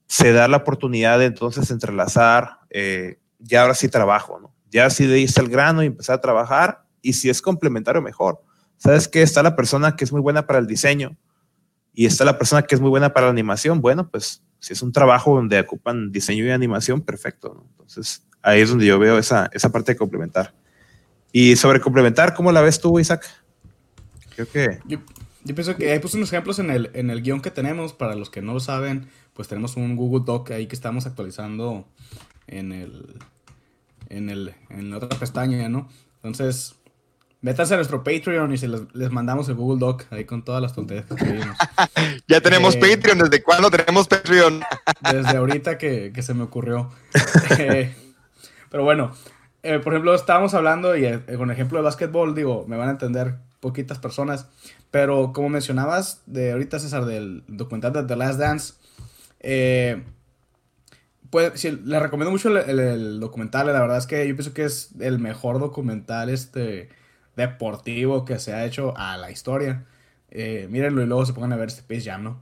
se 0.08 0.34
da 0.34 0.48
la 0.48 0.58
oportunidad 0.58 1.20
de 1.20 1.26
entonces 1.26 1.70
entrelazar, 1.70 2.62
eh, 2.72 3.20
ya 3.38 3.62
ahora 3.62 3.76
sí 3.76 3.90
trabajo, 3.90 4.40
¿no? 4.40 4.56
Ya 4.72 4.90
sí 4.90 5.06
de 5.06 5.20
irse 5.20 5.40
al 5.40 5.50
grano 5.50 5.84
y 5.84 5.86
empezar 5.86 6.16
a 6.16 6.22
trabajar, 6.22 6.84
y 7.02 7.14
si 7.14 7.30
es 7.30 7.42
complementario, 7.42 8.02
mejor. 8.02 8.42
¿Sabes 8.78 9.08
qué? 9.08 9.22
Está 9.22 9.44
la 9.44 9.56
persona 9.56 9.96
que 9.96 10.04
es 10.04 10.12
muy 10.12 10.22
buena 10.22 10.48
para 10.48 10.58
el 10.58 10.66
diseño 10.66 11.16
y 11.94 12.06
está 12.06 12.26
la 12.26 12.38
persona 12.38 12.64
que 12.64 12.76
es 12.76 12.82
muy 12.82 12.90
buena 12.90 13.14
para 13.14 13.28
la 13.28 13.32
animación. 13.32 13.82
Bueno, 13.82 14.10
pues 14.10 14.42
si 14.60 14.74
es 14.74 14.82
un 14.82 14.92
trabajo 14.92 15.36
donde 15.36 15.60
ocupan 15.60 16.12
diseño 16.12 16.46
y 16.46 16.50
animación, 16.50 17.02
perfecto. 17.02 17.66
Entonces, 17.72 18.26
ahí 18.42 18.62
es 18.62 18.70
donde 18.70 18.86
yo 18.86 18.98
veo 18.98 19.18
esa, 19.18 19.50
esa 19.54 19.70
parte 19.72 19.94
de 19.94 19.98
complementar. 19.98 20.54
Y 21.32 21.56
sobre 21.56 21.80
complementar, 21.80 22.34
¿cómo 22.34 22.52
la 22.52 22.62
ves 22.62 22.80
tú, 22.80 23.00
Isaac? 23.00 23.26
Creo 24.36 24.50
que... 24.50 24.80
Yo, 24.86 25.00
yo 25.44 25.56
pienso 25.56 25.76
que 25.76 25.92
hay 25.92 26.00
pues 26.00 26.14
unos 26.14 26.32
ejemplos 26.32 26.60
en 26.60 26.72
el, 26.72 26.90
en 26.94 27.10
el 27.10 27.22
guion 27.22 27.42
que 27.42 27.52
tenemos, 27.52 27.94
para 27.94 28.16
los 28.16 28.30
que 28.30 28.42
no 28.42 28.54
lo 28.54 28.60
saben, 28.60 29.10
pues 29.34 29.48
tenemos 29.48 29.76
un 29.78 29.96
Google 29.96 30.24
Doc 30.26 30.52
ahí 30.52 30.68
que 30.68 30.76
estamos 30.76 31.06
actualizando 31.06 31.88
en 32.48 32.72
el... 32.72 33.16
En, 34.10 34.32
el, 34.32 34.56
en 34.70 34.90
la 34.90 34.98
otra 34.98 35.20
pestaña, 35.20 35.70
¿no? 35.70 35.88
Entonces, 36.16 36.80
Métanse 37.42 37.74
a 37.74 37.78
nuestro 37.78 38.04
Patreon 38.04 38.52
y 38.54 38.58
se 38.58 38.68
les, 38.68 38.82
les 38.94 39.12
mandamos 39.12 39.48
el 39.48 39.56
Google 39.56 39.80
Doc 39.80 40.04
ahí 40.12 40.26
con 40.26 40.44
todas 40.44 40.62
las 40.62 40.74
tonterías 40.74 41.06
que 41.06 41.14
escribimos. 41.14 41.58
Ya 42.28 42.42
tenemos 42.42 42.76
Eh, 42.76 42.80
Patreon. 42.80 43.18
¿Desde 43.20 43.42
cuándo 43.42 43.72
tenemos 43.72 44.08
Patreon? 44.08 44.62
Desde 45.12 45.38
ahorita 45.38 45.78
que, 45.78 46.12
que 46.14 46.22
se 46.22 46.34
me 46.34 46.44
ocurrió. 46.44 46.92
Eh, 47.58 47.96
pero 48.70 48.84
bueno, 48.84 49.12
eh, 49.64 49.80
por 49.80 49.94
ejemplo, 49.94 50.16
estábamos 50.16 50.54
hablando, 50.54 50.96
y 50.96 51.06
eh, 51.06 51.22
con 51.38 51.52
ejemplo 51.52 51.78
de 51.78 51.84
básquetbol, 51.84 52.34
digo, 52.36 52.66
me 52.68 52.78
van 52.78 52.90
a 52.90 52.92
entender 52.92 53.36
poquitas 53.60 54.00
personas, 54.00 54.48
pero 54.92 55.34
como 55.34 55.50
mencionabas 55.50 56.22
de 56.26 56.54
ahorita, 56.54 56.80
César, 56.80 57.06
del 57.06 57.44
documental 57.48 57.94
de 57.94 58.04
The 58.04 58.16
Last 58.16 58.40
Dance, 58.40 58.74
eh, 59.42 60.04
pues 61.30 61.60
sí, 61.60 61.80
les 61.84 62.02
recomiendo 62.02 62.32
mucho 62.32 62.58
el, 62.58 63.20
documental, 63.20 63.68
la 63.68 63.82
verdad 63.82 63.98
es 63.98 64.08
que 64.08 64.28
yo 64.28 64.36
pienso 64.36 64.54
que 64.54 64.64
es 64.64 64.92
el 65.00 65.20
mejor 65.20 65.60
documental 65.60 66.30
este, 66.30 66.90
deportivo 67.36 68.26
que 68.26 68.40
se 68.40 68.54
ha 68.54 68.66
hecho 68.66 68.98
a 68.98 69.18
la 69.18 69.30
historia. 69.30 69.86
Mírenlo 70.32 71.02
y 71.02 71.06
luego 71.06 71.26
se 71.26 71.34
pongan 71.34 71.54
a 71.54 71.56
ver 71.56 71.70
este 71.70 71.82
Space 71.82 72.10
Jam, 72.10 72.24
¿no? 72.24 72.42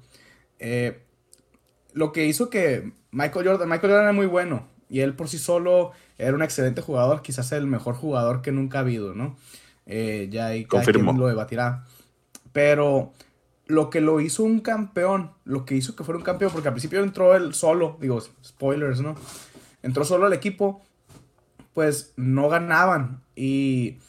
Lo 1.94 2.12
que 2.12 2.26
hizo 2.26 2.50
que 2.50 2.94
Michael 3.12 3.48
Jordan, 3.48 3.68
Michael 3.68 3.92
Jordan 3.92 4.04
era 4.04 4.14
muy 4.14 4.28
bueno 4.28 4.68
y 4.90 5.02
él 5.02 5.16
por 5.16 5.28
sí 5.28 5.38
solo 5.38 5.92
era 6.18 6.34
un 6.34 6.42
excelente 6.42 6.82
jugador, 6.82 7.22
quizás 7.22 7.52
el 7.52 7.68
mejor 7.68 7.96
jugador 7.96 8.42
que 8.42 8.52
nunca 8.52 8.80
ha 8.80 8.82
habido, 8.82 9.14
¿no? 9.14 9.38
Eh, 9.86 10.28
ya 10.32 10.48
ahí 10.48 10.66
cada 10.66 10.84
quien 10.84 11.06
lo 11.06 11.28
debatirá. 11.28 11.86
Pero 12.52 13.14
lo 13.68 13.90
que 13.90 14.02
lo 14.02 14.20
hizo 14.20 14.44
un 14.44 14.62
campeón, 14.62 15.32
lo 15.46 15.66
que 15.66 15.76
hizo 15.76 15.96
que 15.96 16.04
fuera 16.04 16.18
un 16.18 16.24
campeón, 16.24 16.52
porque 16.52 16.70
al 16.70 16.74
principio 16.74 17.04
entró 17.04 17.36
él 17.36 17.54
solo, 17.54 17.98
digo, 18.00 18.20
spoilers, 18.44 19.02
¿no? 19.02 19.16
Entró 19.84 20.04
solo 20.06 20.26
al 20.26 20.34
equipo, 20.34 20.82
pues 21.74 22.14
no 22.16 22.50
ganaban 22.50 23.22
y 23.36 24.00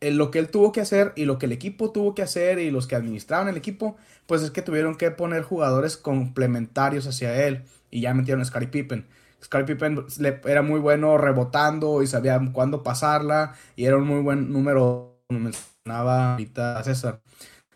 eh, 0.00 0.12
lo 0.12 0.30
que 0.30 0.38
él 0.38 0.48
tuvo 0.48 0.72
que 0.72 0.80
hacer 0.80 1.12
y 1.16 1.24
lo 1.24 1.38
que 1.38 1.46
el 1.46 1.52
equipo 1.52 1.90
tuvo 1.90 2.14
que 2.14 2.22
hacer 2.22 2.58
y 2.58 2.70
los 2.70 2.86
que 2.86 2.96
administraban 2.96 3.48
el 3.48 3.56
equipo, 3.56 3.96
pues 4.26 4.42
es 4.42 4.50
que 4.50 4.62
tuvieron 4.62 4.94
que 4.96 5.10
poner 5.10 5.42
jugadores 5.42 5.96
complementarios 5.96 7.06
hacia 7.06 7.46
él 7.46 7.64
y 7.90 8.02
ya 8.02 8.14
metieron 8.14 8.40
a 8.40 8.44
Scottie 8.44 8.68
Pippen. 8.68 9.06
Scottie 9.42 9.74
Pippen 9.74 10.04
era 10.44 10.62
muy 10.62 10.80
bueno 10.80 11.18
rebotando 11.18 12.02
y 12.02 12.06
sabía 12.06 12.40
cuándo 12.52 12.82
pasarla 12.82 13.54
y 13.76 13.84
era 13.86 13.96
un 13.96 14.06
muy 14.06 14.20
buen 14.20 14.52
número, 14.52 15.22
como 15.26 15.40
mencionaba 15.40 16.32
ahorita 16.32 16.82
César. 16.84 17.20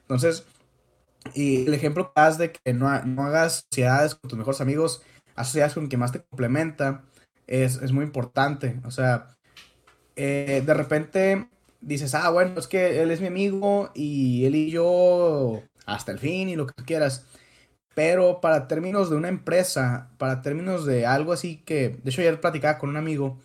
Entonces, 0.03 0.45
y 1.33 1.67
el 1.67 1.75
ejemplo 1.75 2.13
que 2.13 2.21
das 2.21 2.39
de 2.39 2.53
que 2.53 2.75
no, 2.75 3.03
no 3.05 3.25
hagas 3.25 3.65
sociedades 3.71 4.15
con 4.15 4.29
tus 4.29 4.39
mejores 4.39 4.61
amigos, 4.61 5.03
haz 5.35 5.49
sociedades 5.49 5.75
con 5.75 5.87
quien 5.87 6.01
más 6.01 6.13
te 6.13 6.23
complementa, 6.23 7.03
es, 7.47 7.77
es 7.77 7.93
muy 7.93 8.05
importante. 8.05 8.81
O 8.85 8.91
sea, 8.91 9.29
eh, 10.17 10.63
de 10.65 10.75
repente 10.75 11.49
dices, 11.81 12.15
ah, 12.15 12.31
bueno, 12.31 12.59
es 12.59 12.67
que 12.67 13.03
él 13.03 13.11
es 13.11 13.21
mi 13.21 13.27
amigo 13.27 13.91
y 13.95 14.45
él 14.45 14.55
y 14.55 14.71
yo 14.71 15.63
hasta 15.87 16.13
el 16.13 16.19
fin 16.19 16.49
y 16.49 16.57
lo 16.57 16.67
que 16.67 16.75
tú 16.75 16.85
quieras. 16.85 17.27
Pero 17.95 18.41
para 18.41 18.67
términos 18.67 19.11
de 19.11 19.17
una 19.17 19.29
empresa, 19.29 20.11
para 20.19 20.43
términos 20.43 20.85
de 20.85 21.07
algo 21.07 21.33
así 21.33 21.63
que, 21.65 22.01
de 22.03 22.11
hecho 22.11 22.21
ayer 22.21 22.41
platicaba 22.41 22.79
con 22.79 22.91
un 22.91 22.97
amigo 22.97 23.39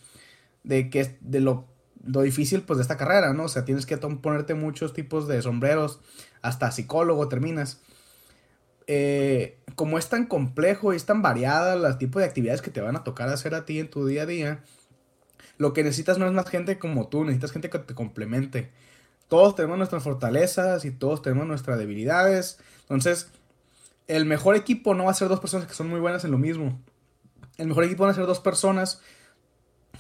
de 0.64 0.90
que 0.90 1.18
de 1.22 1.40
lo, 1.40 1.68
lo 2.04 2.22
difícil 2.22 2.62
pues 2.62 2.78
de 2.78 2.82
esta 2.82 2.98
carrera, 2.98 3.34
¿no? 3.34 3.44
O 3.44 3.50
sea, 3.50 3.66
tienes 3.66 3.86
que 3.86 3.98
ponerte 3.98 4.56
muchos 4.56 4.94
tipos 4.94 5.28
de 5.28 5.42
sombreros, 5.42 6.00
hasta 6.42 6.72
psicólogo 6.72 7.28
terminas. 7.28 7.82
Eh, 8.88 9.60
como 9.76 10.00
es 10.00 10.10
tan 10.10 10.26
complejo 10.26 10.94
y 10.94 10.96
es 10.96 11.06
tan 11.06 11.22
variada 11.22 11.76
los 11.76 12.00
tipos 12.00 12.22
de 12.22 12.28
actividades 12.28 12.64
que 12.64 12.72
te 12.72 12.82
van 12.82 12.96
a 12.96 13.04
tocar 13.04 13.30
hacer 13.30 13.54
a 13.54 13.66
ti 13.66 13.80
en 13.80 13.90
tu 13.90 14.08
día 14.08 14.24
a 14.24 14.26
día, 14.26 14.64
lo 15.60 15.74
que 15.74 15.84
necesitas 15.84 16.18
no 16.18 16.26
es 16.26 16.34
más 16.34 16.50
gente 16.50 16.80
como 16.80 17.08
tú, 17.08 17.24
necesitas 17.24 17.52
gente 17.52 17.70
que 17.70 17.80
te 17.80 17.94
complemente. 17.94 18.72
Todos 19.28 19.56
tenemos 19.56 19.78
nuestras 19.78 20.02
fortalezas 20.02 20.86
y 20.86 20.92
todos 20.92 21.22
tenemos 21.22 21.46
nuestras 21.46 21.78
debilidades. 21.78 22.58
Entonces, 22.82 23.30
el 24.10 24.26
mejor 24.26 24.56
equipo 24.56 24.96
no 24.96 25.06
va 25.06 25.12
a 25.12 25.14
ser 25.14 25.30
dos 25.30 25.40
personas 25.40 25.68
que 25.68 25.74
son 25.76 25.88
muy 25.88 26.00
buenas 26.00 26.26
en 26.26 26.32
lo 26.32 26.40
mismo. 26.40 26.82
El 27.58 27.68
mejor 27.68 27.84
equipo 27.84 28.04
van 28.04 28.12
a 28.12 28.16
ser 28.16 28.26
dos 28.26 28.40
personas 28.40 29.02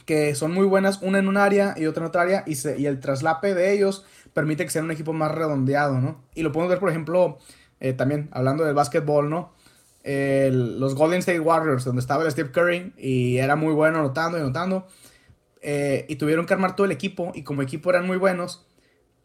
que 0.05 0.33
son 0.33 0.51
muy 0.51 0.65
buenas, 0.65 1.01
una 1.03 1.19
en 1.19 1.27
un 1.27 1.37
área 1.37 1.75
y 1.77 1.85
otra 1.85 2.01
en 2.01 2.07
otra 2.07 2.23
área, 2.23 2.43
y, 2.47 2.85
el 2.85 2.99
traslape 2.99 3.53
de 3.53 3.71
ellos 3.71 4.05
permite 4.33 4.65
que 4.65 4.71
sea 4.71 4.81
un 4.81 4.89
equipo 4.89 5.13
más 5.13 5.31
redondeado, 5.31 6.01
¿no? 6.01 6.23
Y 6.33 6.41
lo 6.41 6.51
podemos 6.51 6.71
ver, 6.71 6.79
por 6.79 6.89
ejemplo, 6.89 7.37
eh, 7.79 7.93
también 7.93 8.29
hablando 8.31 8.65
del 8.65 8.73
básquetbol, 8.73 9.29
¿no? 9.29 9.53
Los 10.03 10.95
Golden 10.95 11.19
State 11.19 11.39
Warriors, 11.39 11.85
donde 11.85 11.99
estaba 11.99 12.23
el 12.23 12.31
Steve 12.31 12.51
Curry 12.51 12.93
y 12.97 13.37
era 13.37 13.55
muy 13.55 13.73
bueno 13.73 13.99
anotando 13.99 14.39
y 14.39 14.41
anotando, 14.41 14.87
eh, 15.61 16.07
y 16.09 16.15
tuvieron 16.15 16.47
que 16.47 16.53
armar 16.55 16.75
todo 16.75 16.85
el 16.85 16.91
equipo, 16.91 17.31
y 17.35 17.43
como 17.43 17.61
equipo 17.61 17.91
eran 17.91 18.07
muy 18.07 18.17
buenos, 18.17 18.65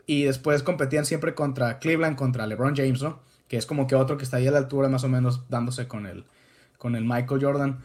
y 0.04 0.24
después 0.24 0.62
competían 0.62 1.06
siempre 1.06 1.34
contra 1.34 1.78
Cleveland, 1.78 2.16
contra 2.16 2.46
LeBron 2.46 2.76
James, 2.76 3.00
¿no? 3.00 3.22
Que 3.48 3.56
es 3.56 3.66
como 3.66 3.86
que 3.86 3.94
otro 3.94 4.16
que 4.16 4.24
está 4.24 4.38
ahí 4.38 4.46
a 4.46 4.50
la 4.50 4.58
altura 4.58 4.88
más 4.88 5.04
o 5.04 5.08
menos 5.08 5.48
dándose 5.48 5.86
con 5.86 6.06
el, 6.06 6.24
con 6.78 6.96
el 6.96 7.04
Michael 7.04 7.42
Jordan. 7.42 7.78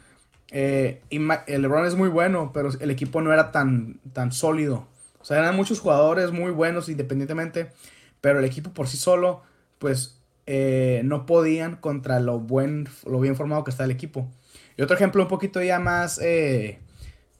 Eh, 0.52 1.02
y 1.10 1.20
el 1.48 1.62
LeBron 1.62 1.86
es 1.86 1.96
muy 1.96 2.10
bueno, 2.10 2.52
pero 2.54 2.70
el 2.80 2.92
equipo 2.92 3.22
no 3.22 3.34
era 3.34 3.52
tan, 3.52 4.00
tan 4.14 4.32
sólido. 4.32 4.88
O 5.22 5.26
sea, 5.26 5.38
eran 5.40 5.56
muchos 5.56 5.80
jugadores 5.80 6.32
muy 6.32 6.52
buenos 6.52 6.90
independientemente, 6.90 7.72
pero 8.22 8.40
el 8.40 8.46
equipo 8.46 8.72
por 8.72 8.88
sí 8.88 8.98
solo, 8.98 9.42
pues 9.78 10.20
eh, 10.46 11.02
no 11.04 11.26
podían 11.26 11.76
contra 11.76 12.20
lo, 12.20 12.40
buen, 12.40 12.88
lo 13.06 13.20
bien 13.20 13.36
formado 13.36 13.64
que 13.64 13.72
está 13.72 13.84
el 13.84 13.92
equipo. 13.92 14.28
Y 14.78 14.82
otro 14.82 14.96
ejemplo 14.96 15.22
un 15.22 15.28
poquito 15.28 15.62
ya 15.62 15.78
más, 15.80 16.20
eh, 16.20 16.80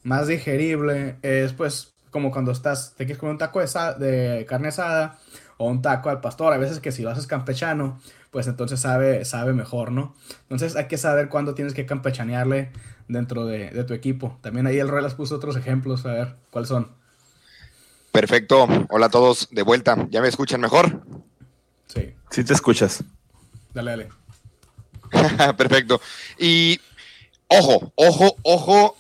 más 0.04 0.28
digerible 0.28 1.16
es 1.22 1.54
pues 1.54 1.94
como 2.12 2.32
cuando 2.32 2.52
estás, 2.52 2.94
te 2.96 3.06
quieres 3.06 3.18
comer 3.18 3.34
un 3.34 3.38
taco 3.38 3.60
de, 3.60 4.06
de 4.06 4.46
carne 4.46 4.70
asada 4.70 5.20
o 5.62 5.68
un 5.70 5.82
taco 5.82 6.10
al 6.10 6.22
pastor. 6.22 6.54
A 6.54 6.58
veces 6.58 6.80
que 6.80 6.92
si 6.92 7.04
lo 7.04 7.10
haces 7.12 7.28
campechano, 7.28 8.00
pues 8.32 8.48
entonces 8.48 8.80
sabe, 8.80 9.26
sabe 9.26 9.54
mejor, 9.54 9.92
¿no? 9.92 10.16
Entonces 10.44 10.76
hay 10.76 10.88
que 10.88 10.98
saber 10.98 11.28
cuándo 11.30 11.54
tienes 11.54 11.74
que 11.74 11.86
campechanearle 11.86 12.72
dentro 13.10 13.46
de, 13.46 13.70
de 13.70 13.84
tu 13.84 13.94
equipo. 13.94 14.38
También 14.42 14.68
ahí 14.68 14.80
el 14.80 14.88
Ruelas 14.88 15.16
puso 15.16 15.36
otros 15.36 15.58
ejemplos, 15.58 16.06
a 16.06 16.14
ver 16.14 16.36
cuáles 16.50 16.70
son. 16.70 16.92
Perfecto. 18.12 18.68
Hola 18.90 19.08
a 19.08 19.10
todos 19.10 19.50
de 19.52 19.62
vuelta. 19.64 20.08
¿Ya 20.10 20.22
me 20.22 20.30
escuchan 20.30 20.62
mejor? 20.62 21.02
Sí, 21.88 22.14
Si 22.32 22.44
te 22.44 22.54
escuchas. 22.54 23.04
dale, 23.74 23.92
dale. 23.92 24.10
Perfecto. 25.58 26.00
Y 26.38 26.80
ojo, 27.48 27.92
ojo, 27.96 28.36
ojo. 28.44 28.96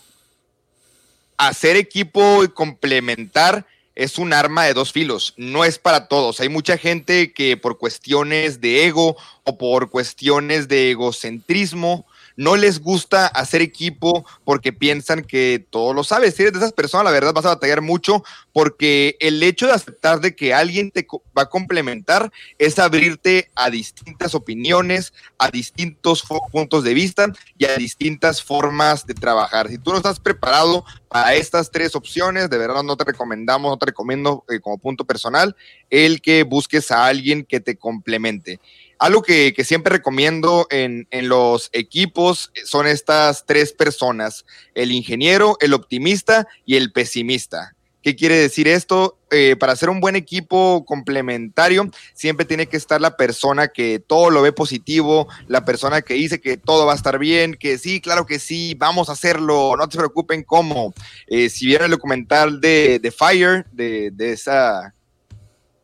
Hacer 1.37 1.77
equipo 1.77 2.43
y 2.43 2.49
complementar 2.49 3.65
es 3.99 4.17
un 4.17 4.31
arma 4.31 4.63
de 4.63 4.73
dos 4.73 4.93
filos. 4.93 5.33
No 5.35 5.65
es 5.65 5.77
para 5.77 6.07
todos. 6.07 6.39
Hay 6.39 6.47
mucha 6.47 6.77
gente 6.77 7.33
que 7.33 7.57
por 7.57 7.77
cuestiones 7.77 8.61
de 8.61 8.85
ego 8.85 9.17
o 9.43 9.57
por 9.57 9.89
cuestiones 9.89 10.69
de 10.69 10.91
egocentrismo 10.91 12.05
no 12.39 12.55
les 12.55 12.79
gusta 12.79 13.27
hacer 13.27 13.61
equipo 13.61 14.25
porque 14.45 14.71
piensan 14.71 15.25
que 15.25 15.67
todo 15.69 15.93
lo 15.93 16.05
sabes. 16.05 16.35
Si 16.35 16.43
eres 16.43 16.53
de 16.53 16.59
esas 16.59 16.71
personas, 16.71 17.03
la 17.03 17.11
verdad 17.11 17.33
vas 17.33 17.43
a 17.43 17.49
batallar 17.49 17.81
mucho 17.81 18.23
porque 18.53 19.17
el 19.19 19.43
hecho 19.43 19.67
de 19.67 19.73
aceptar 19.73 20.21
de 20.21 20.37
que 20.37 20.53
alguien 20.53 20.89
te 20.89 21.05
va 21.37 21.41
a 21.41 21.49
complementar 21.49 22.31
es 22.57 22.79
abrirte 22.79 23.51
a 23.55 23.69
distintas 23.69 24.35
opiniones, 24.35 25.11
a 25.37 25.51
distintos 25.51 26.23
puntos 26.49 26.85
de 26.85 26.93
vista 26.93 27.27
y 27.57 27.65
a 27.65 27.75
distintas 27.75 28.41
formas 28.41 29.05
de 29.05 29.15
trabajar. 29.15 29.67
Si 29.67 29.77
tú 29.77 29.91
no 29.91 29.97
estás 29.97 30.21
preparado 30.21 30.85
para 31.09 31.33
estas 31.33 31.71
tres 31.71 31.93
opciones, 31.93 32.49
de 32.49 32.57
verdad 32.57 32.83
no 32.83 32.95
te 32.95 33.03
recomendamos, 33.03 33.69
no 33.69 33.77
te 33.77 33.87
recomiendo 33.87 34.45
eh, 34.47 34.61
como 34.61 34.77
punto 34.77 35.03
personal 35.03 35.57
el 35.89 36.21
que 36.21 36.43
busques 36.43 36.89
a 36.89 37.05
alguien 37.05 37.43
que 37.43 37.59
te 37.59 37.75
complemente. 37.75 38.61
Algo 38.99 39.21
que, 39.21 39.53
que 39.53 39.63
siempre 39.63 39.93
recomiendo 39.93 40.67
en, 40.69 41.07
los 41.29 41.69
equipos 41.71 42.51
son 42.65 42.85
estas 42.85 43.45
tres 43.45 43.71
personas, 43.71 44.45
el 44.75 44.91
ingeniero, 44.91 45.55
el 45.61 45.73
optimista 45.73 46.47
y 46.65 46.75
el 46.75 46.91
pesimista. 46.91 47.75
¿Qué 48.01 48.17
quiere 48.17 48.35
decir 48.35 48.67
esto? 48.67 49.17
Eh, 49.31 49.55
para 49.57 49.73
hacer 49.73 49.89
un 49.89 50.01
buen 50.01 50.17
equipo 50.17 50.83
complementario, 50.85 51.89
siempre 52.13 52.45
tiene 52.45 52.67
que 52.67 52.75
estar 52.75 52.99
la 52.99 53.15
persona 53.15 53.69
que 53.69 53.99
todo 53.99 54.29
lo 54.31 54.41
ve 54.41 54.51
positivo, 54.51 55.27
la 55.47 55.63
persona 55.63 56.01
que 56.01 56.15
dice 56.15 56.41
que 56.41 56.57
todo 56.57 56.85
va 56.85 56.93
a 56.93 56.97
estar 56.97 57.19
bien, 57.19 57.53
que 57.53 57.77
sí, 57.77 58.01
claro 58.01 58.25
que 58.25 58.39
sí, 58.39 58.73
vamos 58.77 59.07
a 59.07 59.13
hacerlo, 59.13 59.75
no 59.77 59.87
te 59.87 59.97
preocupen 59.97 60.43
cómo. 60.43 60.93
Eh, 61.27 61.49
si 61.49 61.67
vieron 61.67 61.85
el 61.85 61.91
documental 61.91 62.59
de, 62.59 63.13
Fire, 63.17 63.65
de 63.71 64.11
esa 64.33 64.93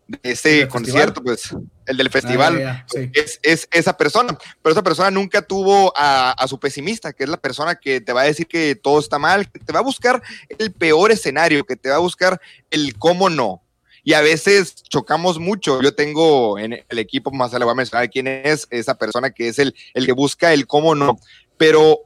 de 0.08 0.20
ese 0.24 0.50
¿Del 0.50 0.68
concierto, 0.68 1.24
pues 1.24 1.56
el 1.86 1.98
del 1.98 2.10
festival, 2.10 2.64
Ah, 2.66 2.86
sí. 2.88 3.10
es, 3.14 3.40
es 3.42 3.68
esa 3.72 3.98
persona, 3.98 4.38
pero 4.62 4.74
esa 4.74 4.84
persona 4.84 5.10
nunca 5.12 5.42
tuvo 5.42 5.94
a, 5.96 6.32
a 6.32 6.48
su 6.48 6.60
pesimista, 6.60 7.14
que 7.14 7.24
es 7.24 7.30
la 7.30 7.38
persona 7.38 7.76
que 7.76 8.02
te 8.02 8.14
va 8.14 8.22
a 8.22 8.26
decir 8.26 8.48
que 8.48 8.76
todo 8.76 9.00
está 9.00 9.20
mal, 9.20 9.50
que 9.52 9.60
te 9.60 9.74
va 9.74 9.80
a 9.80 9.84
buscar 9.84 10.22
el 10.58 10.72
peor 10.72 11.12
escenario, 11.12 11.64
que 11.66 11.76
te 11.76 11.90
va 11.90 11.96
a 11.96 12.00
buscar 12.00 12.40
el 12.70 12.98
cómo 12.98 13.30
no. 13.30 13.62
Y 14.04 14.14
a 14.14 14.22
veces 14.22 14.84
chocamos 14.84 15.40
mucho. 15.40 15.82
Yo 15.82 15.96
tengo 15.96 16.60
en 16.60 16.86
el 16.88 17.00
equipo, 17.00 17.32
más 17.32 17.52
le 17.54 17.66
voy 17.66 17.72
a 17.72 17.76
mencionar 17.76 18.08
quién 18.12 18.28
es 18.28 18.68
esa 18.70 18.96
persona 19.00 19.32
que 19.32 19.48
es 19.48 19.58
el, 19.58 19.74
el 19.96 20.06
que 20.06 20.12
busca 20.12 20.54
el 20.54 20.68
cómo 20.68 20.94
no. 20.94 21.20
Pero, 21.58 22.02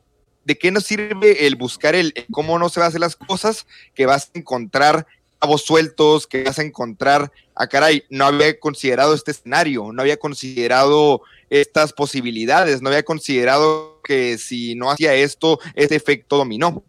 ¿de 0.46 0.58
qué 0.58 0.72
nos 0.72 0.86
sirve 0.86 1.46
el 1.46 1.58
buscar 1.58 1.96
el, 1.96 2.14
el 2.16 2.26
cómo 2.32 2.58
no 2.58 2.70
se 2.70 2.80
va 2.80 2.86
a 2.86 2.90
hacer 2.90 3.02
las 3.02 3.18
cosas? 3.18 3.68
Que 3.94 4.06
vas 4.06 4.32
a 4.34 4.40
encontrar 4.40 5.06
cabos 5.40 5.64
sueltos, 5.64 6.26
que 6.26 6.44
vas 6.44 6.58
a 6.60 6.64
encontrar, 6.64 7.34
ah, 7.60 7.68
caray, 7.68 8.04
no 8.10 8.26
había 8.26 8.58
considerado 8.60 9.14
este 9.14 9.32
escenario, 9.32 9.92
no 9.92 10.02
había 10.02 10.18
considerado 10.18 11.22
estas 11.50 11.94
posibilidades, 11.94 12.82
no 12.82 12.90
había 12.90 13.04
considerado 13.04 14.02
que 14.04 14.38
si 14.38 14.76
no 14.76 14.90
hacía 14.90 15.14
esto, 15.14 15.60
este 15.76 15.96
efecto 15.96 16.38
dominó. 16.38 16.84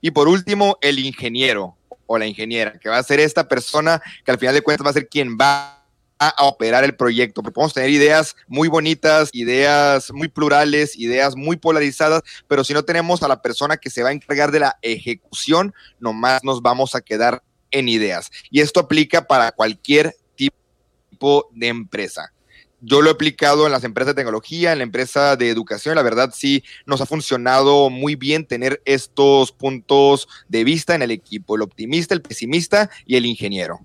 Y 0.00 0.12
por 0.12 0.28
último, 0.28 0.78
el 0.80 1.00
ingeniero 1.00 1.76
o 2.06 2.16
la 2.16 2.26
ingeniera, 2.26 2.78
que 2.78 2.88
va 2.88 2.98
a 2.98 3.02
ser 3.02 3.18
esta 3.18 3.48
persona 3.48 4.00
que 4.24 4.30
al 4.30 4.38
final 4.38 4.54
de 4.54 4.62
cuentas 4.62 4.86
va 4.86 4.90
a 4.90 4.94
ser 4.94 5.08
quien 5.08 5.36
va 5.36 5.82
a 6.18 6.44
operar 6.44 6.84
el 6.84 6.94
proyecto. 6.94 7.42
Porque 7.42 7.54
podemos 7.54 7.74
tener 7.74 7.90
ideas 7.90 8.36
muy 8.46 8.68
bonitas, 8.68 9.30
ideas 9.32 10.12
muy 10.12 10.28
plurales, 10.28 10.96
ideas 10.96 11.34
muy 11.34 11.56
polarizadas, 11.56 12.22
pero 12.46 12.62
si 12.62 12.72
no 12.72 12.84
tenemos 12.84 13.22
a 13.22 13.28
la 13.28 13.42
persona 13.42 13.78
que 13.78 13.90
se 13.90 14.02
va 14.02 14.10
a 14.10 14.12
encargar 14.12 14.52
de 14.52 14.60
la 14.60 14.78
ejecución, 14.82 15.74
nomás 15.98 16.44
nos 16.44 16.62
vamos 16.62 16.94
a 16.94 17.00
quedar 17.00 17.42
en 17.74 17.88
ideas. 17.88 18.30
Y 18.50 18.60
esto 18.60 18.80
aplica 18.80 19.26
para 19.26 19.52
cualquier 19.52 20.16
tipo 20.36 21.50
de 21.52 21.68
empresa. 21.68 22.32
Yo 22.80 23.00
lo 23.00 23.08
he 23.08 23.12
aplicado 23.12 23.66
en 23.66 23.72
las 23.72 23.84
empresas 23.84 24.14
de 24.14 24.20
tecnología, 24.20 24.72
en 24.72 24.78
la 24.78 24.84
empresa 24.84 25.36
de 25.36 25.48
educación. 25.48 25.96
La 25.96 26.02
verdad 26.02 26.32
sí 26.34 26.62
nos 26.86 27.00
ha 27.00 27.06
funcionado 27.06 27.90
muy 27.90 28.14
bien 28.14 28.46
tener 28.46 28.82
estos 28.84 29.52
puntos 29.52 30.28
de 30.48 30.64
vista 30.64 30.94
en 30.94 31.02
el 31.02 31.10
equipo, 31.10 31.56
el 31.56 31.62
optimista, 31.62 32.14
el 32.14 32.22
pesimista 32.22 32.90
y 33.06 33.16
el 33.16 33.26
ingeniero. 33.26 33.80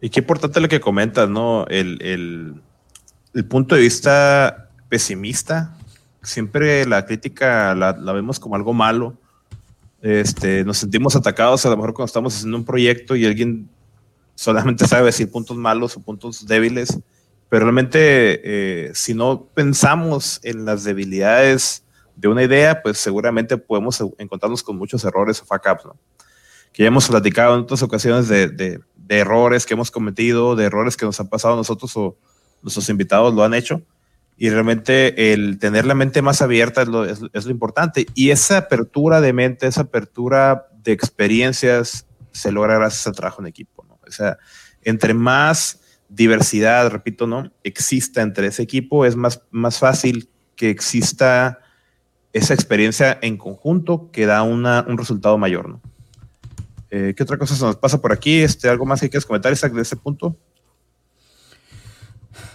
Y 0.00 0.10
qué 0.10 0.20
importante 0.20 0.60
lo 0.60 0.68
que 0.68 0.80
comentas, 0.80 1.28
¿no? 1.28 1.66
El, 1.66 2.62
punto 3.48 3.74
de 3.74 3.80
vista 3.82 4.70
pesimista, 4.88 5.76
siempre 6.22 6.86
la 6.86 7.04
crítica 7.04 7.74
la, 7.74 7.92
vemos 7.92 8.38
como 8.38 8.54
algo 8.54 8.72
malo. 8.72 9.18
Este, 10.06 10.64
nos 10.64 10.78
sentimos 10.78 11.16
atacados 11.16 11.66
a 11.66 11.70
lo 11.70 11.76
mejor 11.76 11.92
cuando 11.92 12.06
estamos 12.06 12.36
haciendo 12.36 12.56
un 12.56 12.64
proyecto 12.64 13.16
y 13.16 13.26
alguien 13.26 13.68
solamente 14.36 14.86
sabe 14.86 15.06
decir 15.06 15.28
puntos 15.32 15.56
malos 15.56 15.96
o 15.96 16.00
puntos 16.00 16.46
débiles, 16.46 17.00
pero 17.48 17.64
realmente 17.64 17.98
eh, 18.44 18.92
si 18.94 19.14
no 19.14 19.48
pensamos 19.52 20.38
en 20.44 20.64
las 20.64 20.84
debilidades 20.84 21.82
de 22.14 22.28
una 22.28 22.44
idea, 22.44 22.82
pues 22.84 22.98
seguramente 22.98 23.58
podemos 23.58 24.00
encontrarnos 24.18 24.62
con 24.62 24.76
muchos 24.76 25.04
errores 25.04 25.42
o 25.42 25.44
fuck 25.44 25.66
ups, 25.72 25.86
¿no? 25.86 25.96
Que 26.72 26.84
ya 26.84 26.86
hemos 26.86 27.08
platicado 27.08 27.56
en 27.56 27.62
otras 27.62 27.82
ocasiones 27.82 28.28
de, 28.28 28.46
de, 28.46 28.80
errores 29.08 29.66
que 29.66 29.74
hemos 29.74 29.90
cometido, 29.90 30.54
de 30.54 30.66
errores 30.66 30.96
que 30.96 31.04
nos 31.04 31.18
han 31.18 31.28
pasado 31.28 31.54
a 31.54 31.56
nosotros 31.56 31.96
o 31.96 32.16
nuestros 32.62 32.88
invitados 32.90 33.34
lo 33.34 33.42
han 33.42 33.54
hecho. 33.54 33.82
Y 34.36 34.50
realmente 34.50 35.32
el 35.32 35.58
tener 35.58 35.86
la 35.86 35.94
mente 35.94 36.20
más 36.20 36.42
abierta 36.42 36.82
es 36.82 36.88
lo, 36.88 37.50
importante. 37.50 38.06
Y 38.14 38.30
esa 38.30 38.58
apertura 38.58 39.20
de 39.20 39.32
mente, 39.32 39.66
esa 39.66 39.82
apertura 39.82 40.68
de 40.82 40.92
experiencias 40.92 42.06
se 42.32 42.52
logra 42.52 42.76
gracias 42.76 43.06
al 43.06 43.14
trabajo 43.14 43.40
en 43.40 43.46
equipo. 43.46 43.86
O 44.06 44.10
sea, 44.10 44.38
entre 44.82 45.14
más 45.14 45.80
diversidad, 46.08 46.90
repito, 46.90 47.26
¿no? 47.26 47.50
Exista 47.64 48.22
entre 48.22 48.48
ese 48.48 48.62
equipo, 48.62 49.04
es 49.04 49.16
más, 49.16 49.42
más 49.50 49.78
fácil 49.78 50.28
que 50.54 50.70
exista 50.70 51.60
esa 52.32 52.54
experiencia 52.54 53.18
en 53.22 53.36
conjunto 53.36 54.10
que 54.12 54.26
da 54.26 54.42
una, 54.42 54.84
un 54.86 54.98
resultado 54.98 55.38
mayor, 55.38 55.68
¿no? 55.68 55.80
Eh, 56.90 57.14
¿Qué 57.16 57.22
otra 57.22 57.36
cosa 57.36 57.56
se 57.56 57.64
nos 57.64 57.76
pasa 57.76 58.00
por 58.00 58.12
aquí? 58.12 58.40
Este, 58.42 58.68
¿Algo 58.68 58.86
más 58.86 59.00
que 59.00 59.10
quieras 59.10 59.26
comentar, 59.26 59.52
Isaac, 59.52 59.72
de 59.72 59.82
ese 59.82 59.96
punto? 59.96 60.36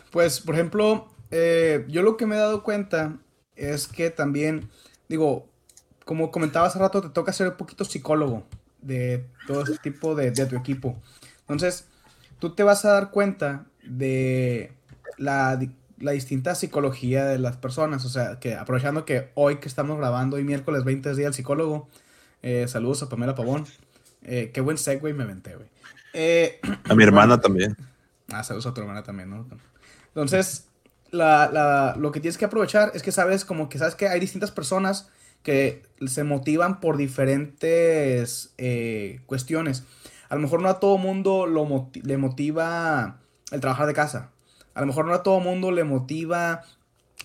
Pues, 0.09 0.39
por 0.39 0.55
ejemplo, 0.55 1.10
eh, 1.31 1.85
yo 1.87 2.01
lo 2.01 2.17
que 2.17 2.25
me 2.25 2.35
he 2.35 2.39
dado 2.39 2.63
cuenta 2.63 3.17
es 3.55 3.87
que 3.87 4.09
también, 4.09 4.69
digo, 5.09 5.47
como 6.05 6.31
comentaba 6.31 6.67
hace 6.67 6.79
rato, 6.79 7.01
te 7.01 7.09
toca 7.09 7.33
ser 7.33 7.47
un 7.47 7.57
poquito 7.57 7.85
psicólogo 7.85 8.43
de 8.81 9.25
todo 9.47 9.63
ese 9.63 9.77
tipo 9.77 10.15
de, 10.15 10.31
de 10.31 10.45
tu 10.45 10.55
equipo. 10.55 11.01
Entonces, 11.41 11.85
tú 12.39 12.55
te 12.55 12.63
vas 12.63 12.85
a 12.85 12.93
dar 12.93 13.11
cuenta 13.11 13.65
de 13.83 14.73
la, 15.17 15.57
distinta 15.97 16.55
psicología 16.55 17.25
de 17.25 17.39
las 17.39 17.57
personas. 17.57 18.03
O 18.05 18.09
sea, 18.09 18.39
que 18.39 18.55
aprovechando 18.55 19.05
que 19.05 19.29
hoy 19.35 19.57
que 19.57 19.67
estamos 19.67 19.97
grabando, 19.97 20.37
hoy 20.37 20.43
miércoles 20.43 20.83
20 20.83 21.15
días, 21.15 21.27
el 21.27 21.33
psicólogo, 21.33 21.87
eh, 22.41 22.67
saludos 22.67 23.03
a 23.03 23.09
Pamela 23.09 23.35
Pavón. 23.35 23.65
Eh, 24.23 24.51
qué 24.53 24.61
buen 24.61 24.77
segue 24.77 25.13
me 25.13 25.23
inventé, 25.23 25.55
güey. 25.55 25.67
Eh, 26.13 26.59
a 26.89 26.95
mi 26.95 27.03
hermana 27.05 27.39
también. 27.39 27.77
Ah, 28.31 28.43
saludos 28.43 28.67
a 28.67 28.73
tu 28.73 28.81
hermana 28.81 29.03
también, 29.03 29.29
¿no? 29.29 29.45
Entonces, 30.07 30.67
lo 31.11 32.11
que 32.11 32.19
tienes 32.19 32.37
que 32.37 32.45
aprovechar 32.45 32.91
es 32.93 33.03
que 33.03 33.11
sabes 33.11 33.45
como 33.45 33.69
que 33.69 33.77
sabes 33.77 33.95
que 33.95 34.07
hay 34.07 34.19
distintas 34.19 34.51
personas 34.51 35.09
que 35.43 35.83
se 36.07 36.23
motivan 36.23 36.79
por 36.79 36.97
diferentes 36.97 38.53
cuestiones. 39.25 39.83
A 40.29 40.35
lo 40.35 40.41
mejor 40.41 40.61
no 40.61 40.69
a 40.69 40.79
todo 40.79 40.97
mundo 40.97 41.45
lo 41.45 41.89
le 42.03 42.17
motiva 42.17 43.19
el 43.51 43.59
trabajar 43.59 43.87
de 43.87 43.93
casa. 43.93 44.29
A 44.73 44.79
lo 44.79 44.87
mejor 44.87 45.05
no 45.05 45.13
a 45.13 45.23
todo 45.23 45.41
mundo 45.41 45.71
le 45.71 45.83
motiva 45.83 46.63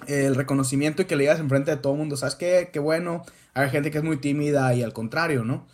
el 0.08 0.34
reconocimiento 0.34 1.02
y 1.02 1.04
que 1.04 1.14
le 1.14 1.22
digas 1.22 1.38
enfrente 1.38 1.70
de 1.70 1.76
todo 1.76 1.94
mundo. 1.94 2.16
¿Sabes 2.16 2.34
qué? 2.34 2.70
Qué 2.72 2.80
bueno. 2.80 3.24
Hay 3.54 3.70
gente 3.70 3.92
que 3.92 3.98
es 3.98 4.04
muy 4.04 4.16
tímida 4.16 4.74
y 4.74 4.82
al 4.82 4.92
contrario, 4.92 5.44
¿no? 5.44 5.66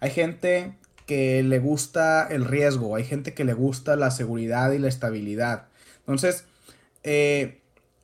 Hay 0.00 0.10
gente 0.10 0.78
que 1.04 1.42
le 1.42 1.58
gusta 1.58 2.26
el 2.26 2.46
riesgo. 2.46 2.96
Hay 2.96 3.04
gente 3.04 3.34
que 3.34 3.44
le 3.44 3.52
gusta 3.52 3.96
la 3.96 4.10
seguridad 4.10 4.72
y 4.72 4.78
la 4.78 4.88
estabilidad. 4.88 5.66
Entonces, 5.98 6.46
eh, 7.02 7.60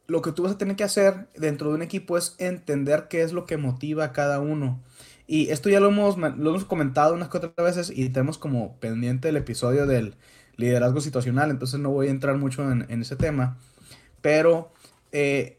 lo 0.06 0.22
que 0.22 0.32
tú 0.32 0.44
vas 0.44 0.52
a 0.52 0.58
tener 0.58 0.76
que 0.76 0.84
hacer 0.84 1.28
dentro 1.36 1.70
de 1.70 1.74
un 1.74 1.82
equipo 1.82 2.16
es 2.16 2.36
entender 2.38 3.08
qué 3.08 3.22
es 3.22 3.32
lo 3.32 3.44
que 3.44 3.56
motiva 3.56 4.04
a 4.04 4.12
cada 4.12 4.40
uno. 4.40 4.80
Y 5.26 5.50
esto 5.50 5.68
ya 5.68 5.80
lo 5.80 5.88
hemos, 5.88 6.16
lo 6.16 6.50
hemos 6.50 6.64
comentado 6.64 7.14
unas 7.14 7.28
cuatro 7.28 7.52
veces 7.56 7.90
y 7.90 8.08
tenemos 8.10 8.38
como 8.38 8.78
pendiente 8.78 9.28
el 9.28 9.36
episodio 9.36 9.86
del 9.86 10.14
liderazgo 10.56 11.00
situacional, 11.00 11.50
entonces 11.50 11.80
no 11.80 11.90
voy 11.90 12.06
a 12.06 12.10
entrar 12.10 12.36
mucho 12.36 12.70
en, 12.70 13.02
ese 13.02 13.16
tema. 13.16 13.58
Pero 14.22 14.72
eh, 15.10 15.58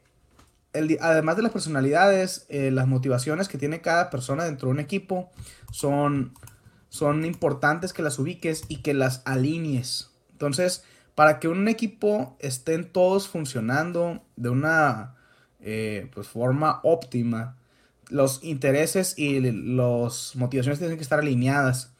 además 1.01 1.35
de 1.35 1.43
las 1.43 1.51
personalidades, 1.51 2.45
eh, 2.49 2.71
las 2.71 2.87
motivaciones 2.87 3.49
que 3.49 3.57
tiene 3.57 3.81
cada 3.81 4.09
persona 4.09 4.45
dentro 4.45 4.69
de 4.69 4.73
un 4.73 4.79
equipo 4.79 5.29
son, 5.71 6.33
son 6.89 7.25
importantes 7.25 7.91
que 7.91 8.01
las 8.01 8.19
ubiques 8.19 8.63
y 8.69 8.77
que 8.77 8.93
las 8.93 9.21
alinees. 9.25 10.11
Entonces, 10.31 10.83
para 11.17 11.39
que 11.39 11.47
un 11.47 11.67
equipo 11.67 12.37
estén 12.37 12.91
todos 12.91 13.27
funcionando 13.27 14.21
de 14.35 14.49
una 14.49 15.15
eh, 15.59 16.11
pues, 16.13 16.27
forma 16.27 16.79
óptima, 16.83 17.57
los 18.09 18.43
intereses 18.43 19.17
y 19.17 19.39
las 19.39 20.35
motivaciones 20.35 20.77
tienen 20.77 20.95
que 20.95 21.01
estar 21.01 21.17
alineadas. 21.17 21.91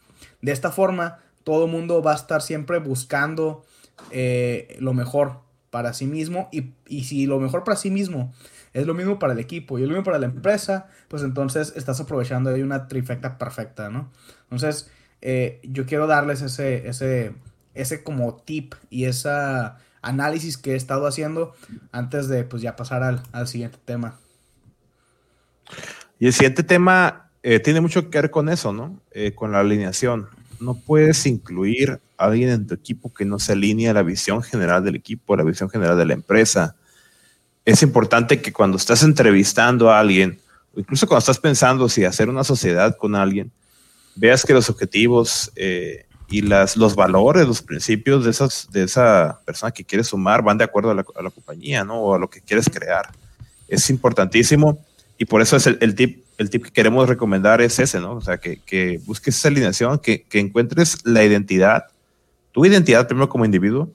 De 0.44 0.52
esta 0.52 0.72
forma, 0.72 1.18
todo 1.44 1.66
el 1.66 1.72
mundo 1.72 2.04
va 2.04 2.12
a 2.12 2.16
estar 2.16 2.44
siempre 2.44 2.78
buscando 2.78 3.66
eh, 4.12 4.78
lo 4.82 4.94
mejor 4.94 5.40
para 5.72 5.94
sí 5.94 6.06
mismo 6.06 6.48
y, 6.52 6.76
si 7.04 7.26
lo 7.26 7.40
mejor 7.40 7.64
para 7.64 7.76
sí 7.76 7.90
mismo 7.90 8.36
es 8.74 8.86
lo 8.86 8.94
mismo 8.94 9.18
para 9.18 9.34
el 9.34 9.40
equipo 9.40 9.80
y 9.80 9.82
lo 9.82 9.88
mismo 9.88 10.04
para 10.04 10.20
la 10.20 10.28
empresa, 10.28 10.90
pues 11.08 11.24
entonces 11.24 11.74
estás 11.76 12.00
aprovechando 12.00 12.52
de 12.52 12.62
una 12.62 12.88
trifecta 12.88 13.40
perfecta, 13.40 13.90
¿no? 13.90 14.12
Entonces, 14.44 14.92
eh, 15.22 15.60
yo 15.64 15.88
quiero 15.88 16.06
darles 16.06 16.44
ese, 16.44 16.88
ese, 16.88 17.34
ese 17.82 18.04
como 18.04 18.36
tip 18.36 18.76
y 18.90 19.06
ese 19.06 19.30
análisis 20.02 20.58
que 20.58 20.74
he 20.74 20.76
estado 20.76 21.08
haciendo 21.08 21.54
antes 21.92 22.28
de 22.28 22.44
pues 22.44 22.62
ya 22.62 22.76
pasar 22.76 23.04
al, 23.04 23.24
al 23.32 23.48
siguiente 23.48 23.78
tema. 23.84 24.20
Y 26.20 26.28
el 26.28 26.34
siguiente 26.34 26.64
tema 26.64 27.30
eh, 27.44 27.60
tiene 27.60 27.82
mucho 27.82 28.10
que 28.10 28.20
ver 28.20 28.32
con 28.32 28.50
eso, 28.50 28.74
¿no? 28.74 29.00
Eh, 29.12 29.34
con 29.34 29.52
la 29.52 29.60
alineación. 29.60 30.28
No 30.60 30.74
puedes 30.74 31.26
incluir 31.26 32.00
a 32.18 32.26
alguien 32.26 32.50
en 32.50 32.68
tu 32.68 32.74
equipo 32.74 33.14
que 33.14 33.26
no 33.26 33.38
se 33.38 33.54
alinee 33.54 33.90
a 33.90 33.94
la 33.94 34.04
visión 34.04 34.42
general 34.42 34.84
del 34.84 34.96
equipo, 34.96 35.34
a 35.34 35.38
la 35.38 35.44
visión 35.44 35.70
general 35.70 35.98
de 35.98 36.06
la 36.06 36.14
empresa. 36.14 36.76
Es 37.64 37.84
importante 37.84 38.42
que 38.42 38.52
cuando 38.52 38.78
estás 38.78 39.04
entrevistando 39.04 39.92
a 39.92 40.00
alguien, 40.00 40.40
o 40.74 40.80
incluso 40.80 41.08
cuando 41.08 41.20
estás 41.20 41.40
pensando 41.40 41.88
si 41.90 42.06
hacer 42.06 42.30
una 42.30 42.44
sociedad 42.44 42.98
con 42.98 43.16
alguien, 43.16 43.52
veas 44.16 44.44
que 44.44 44.54
los 44.54 44.70
objetivos 44.70 45.52
eh, 45.56 46.07
y 46.30 46.42
las, 46.42 46.76
los 46.76 46.96
valores, 46.96 47.48
los 47.48 47.62
principios 47.62 48.26
de, 48.26 48.32
esas, 48.32 48.68
de 48.72 48.84
esa 48.84 49.40
persona 49.46 49.72
que 49.72 49.86
quieres 49.86 50.08
sumar 50.08 50.42
van 50.42 50.58
de 50.58 50.66
acuerdo 50.66 50.92
a 50.92 50.96
la, 50.96 51.06
a 51.16 51.22
la 51.22 51.30
compañía, 51.30 51.84
¿no? 51.84 52.02
O 52.02 52.16
a 52.16 52.20
lo 52.20 52.30
que 52.30 52.42
quieres 52.42 52.70
crear. 52.70 53.10
Es 53.68 53.90
importantísimo 53.90 54.80
y 55.18 55.26
por 55.26 55.42
eso 55.42 55.56
es 55.56 55.66
el, 55.68 55.96
tip, 55.96 56.24
el 56.38 56.50
tip 56.50 56.66
que 56.66 56.72
queremos 56.72 57.08
recomendar 57.10 57.62
es 57.62 57.80
ese, 57.80 58.00
¿no? 58.00 58.14
O 58.14 58.22
sea, 58.22 58.38
que, 58.38 58.60
que 58.60 59.00
busques 59.06 59.36
esa 59.36 59.48
alineación, 59.48 60.00
que, 60.00 60.24
que, 60.24 60.40
encuentres 60.40 61.06
la 61.06 61.24
identidad, 61.24 61.86
tu 62.52 62.66
identidad 62.66 63.08
primero 63.08 63.30
como 63.30 63.46
individuo 63.46 63.90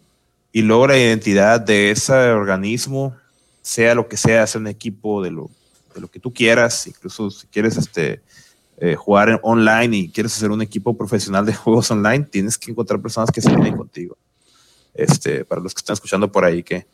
y 0.52 0.62
luego 0.62 0.88
la 0.88 0.98
identidad 0.98 1.60
de 1.60 1.90
ese 1.90 2.12
organismo, 2.12 3.14
sea 3.60 3.94
lo 3.94 4.08
que 4.08 4.16
sea, 4.16 4.46
sea 4.46 4.60
un 4.60 4.66
equipo 4.66 5.22
de 5.22 5.30
lo, 5.30 5.50
de 5.94 6.00
lo 6.00 6.08
que 6.10 6.18
tú 6.18 6.32
quieras, 6.32 6.86
incluso 6.86 7.30
si 7.30 7.46
quieres 7.46 7.76
este, 7.76 8.20
eh, 8.84 8.96
jugar 8.96 9.38
online 9.44 9.96
y 9.96 10.08
quieres 10.08 10.36
hacer 10.36 10.50
un 10.50 10.60
equipo 10.60 10.96
profesional 10.96 11.46
de 11.46 11.54
juegos 11.54 11.88
online, 11.92 12.24
tienes 12.24 12.58
que 12.58 12.72
encontrar 12.72 13.00
personas 13.00 13.30
que 13.30 13.40
se 13.40 13.48
alineen 13.48 13.76
contigo. 13.76 14.18
Este, 14.92 15.44
para 15.44 15.60
los 15.60 15.72
que 15.72 15.78
están 15.78 15.94
escuchando 15.94 16.32
por 16.32 16.44
ahí, 16.44 16.64
que, 16.64 16.88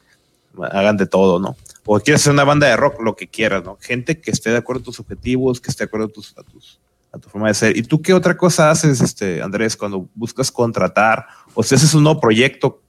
hagan 0.70 0.98
de 0.98 1.06
todo, 1.06 1.38
¿no? 1.38 1.56
O 1.86 1.98
quieres 1.98 2.20
hacer 2.20 2.34
una 2.34 2.44
banda 2.44 2.66
de 2.66 2.76
rock, 2.76 3.00
lo 3.00 3.16
que 3.16 3.28
quieras, 3.28 3.64
¿no? 3.64 3.78
Gente 3.80 4.20
que 4.20 4.30
esté 4.30 4.50
de 4.50 4.58
acuerdo 4.58 4.82
a 4.82 4.84
tus 4.84 5.00
objetivos, 5.00 5.62
que 5.62 5.70
esté 5.70 5.84
de 5.84 5.86
acuerdo 5.86 6.08
a 6.08 6.10
tus, 6.10 6.34
a 6.36 7.18
tu 7.18 7.30
forma 7.30 7.48
de 7.48 7.54
ser. 7.54 7.74
¿Y 7.74 7.82
tú 7.82 8.02
qué 8.02 8.12
otra 8.12 8.36
cosa 8.36 8.70
haces, 8.70 9.00
este, 9.00 9.40
Andrés, 9.40 9.74
cuando 9.74 10.10
buscas 10.14 10.52
contratar 10.52 11.26
o 11.54 11.62
si 11.62 11.74
haces 11.74 11.94
un 11.94 12.02
nuevo 12.02 12.20
proyecto? 12.20 12.82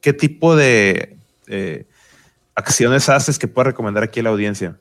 ¿Qué 0.00 0.12
tipo 0.12 0.56
de 0.56 1.18
eh, 1.46 1.86
acciones 2.56 3.08
haces 3.08 3.38
que 3.38 3.46
puedas 3.46 3.68
recomendar 3.68 4.02
aquí 4.02 4.18
a 4.18 4.24
la 4.24 4.30
audiencia? 4.30 4.76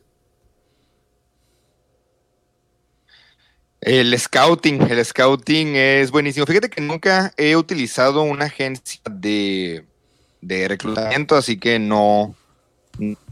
El 3.81 4.17
scouting, 4.19 4.81
el 4.81 5.03
scouting 5.05 5.75
es 5.75 6.11
buenísimo. 6.11 6.45
Fíjate 6.45 6.69
que 6.69 6.81
nunca 6.81 7.33
he 7.37 7.55
utilizado 7.55 8.23
una 8.23 8.45
agencia 8.45 8.99
de, 9.09 9.85
de 10.41 10.67
reclutamiento, 10.67 11.35
así 11.35 11.57
que 11.57 11.79
no, 11.79 12.35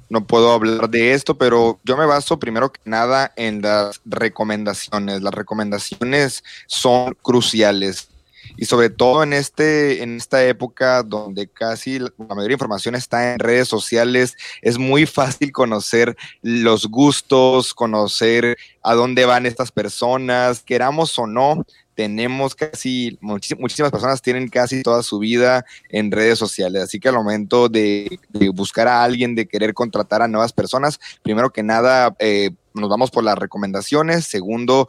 no 0.09 0.25
puedo 0.25 0.53
hablar 0.53 0.89
de 0.89 1.13
esto, 1.13 1.37
pero 1.37 1.79
yo 1.83 1.97
me 1.97 2.05
baso 2.05 2.39
primero 2.39 2.71
que 2.71 2.79
nada 2.85 3.33
en 3.35 3.61
las 3.61 3.99
recomendaciones. 4.05 5.21
Las 5.21 5.33
recomendaciones 5.33 6.43
son 6.65 7.13
cruciales 7.21 8.09
y 8.55 8.65
sobre 8.65 8.89
todo 8.89 9.23
en 9.23 9.33
este 9.33 10.03
en 10.03 10.17
esta 10.17 10.43
época 10.45 11.03
donde 11.03 11.47
casi 11.47 11.99
la 11.99 12.11
mayoría 12.17 12.47
de 12.47 12.53
información 12.53 12.95
está 12.95 13.33
en 13.33 13.39
redes 13.39 13.67
sociales, 13.67 14.35
es 14.61 14.77
muy 14.77 15.05
fácil 15.05 15.51
conocer 15.51 16.15
los 16.41 16.87
gustos, 16.87 17.73
conocer 17.73 18.57
a 18.83 18.93
dónde 18.93 19.25
van 19.25 19.45
estas 19.45 19.71
personas, 19.71 20.61
queramos 20.61 21.17
o 21.19 21.27
no, 21.27 21.65
tenemos 21.97 22.53
casi, 22.53 23.17
muchísimas 23.21 23.91
personas 23.91 24.21
tienen 24.21 24.49
casi 24.49 24.83
toda 24.83 25.01
su 25.01 25.17
vida 25.17 25.65
en 25.89 26.11
redes 26.11 26.37
sociales, 26.37 26.83
así 26.83 26.99
que 26.99 27.09
al 27.09 27.15
momento 27.15 27.69
de, 27.69 28.19
buscar 28.53 28.87
a 28.87 29.03
alguien, 29.03 29.33
de 29.33 29.47
querer 29.47 29.73
contratar 29.73 30.21
a 30.21 30.27
nuevas 30.27 30.53
personas, 30.53 30.99
primero 31.23 31.51
que 31.51 31.63
nada 31.63 32.15
eh, 32.19 32.51
nos 32.75 32.87
vamos 32.87 33.09
por 33.09 33.23
las 33.23 33.35
recomendaciones, 33.35 34.25
segundo, 34.25 34.87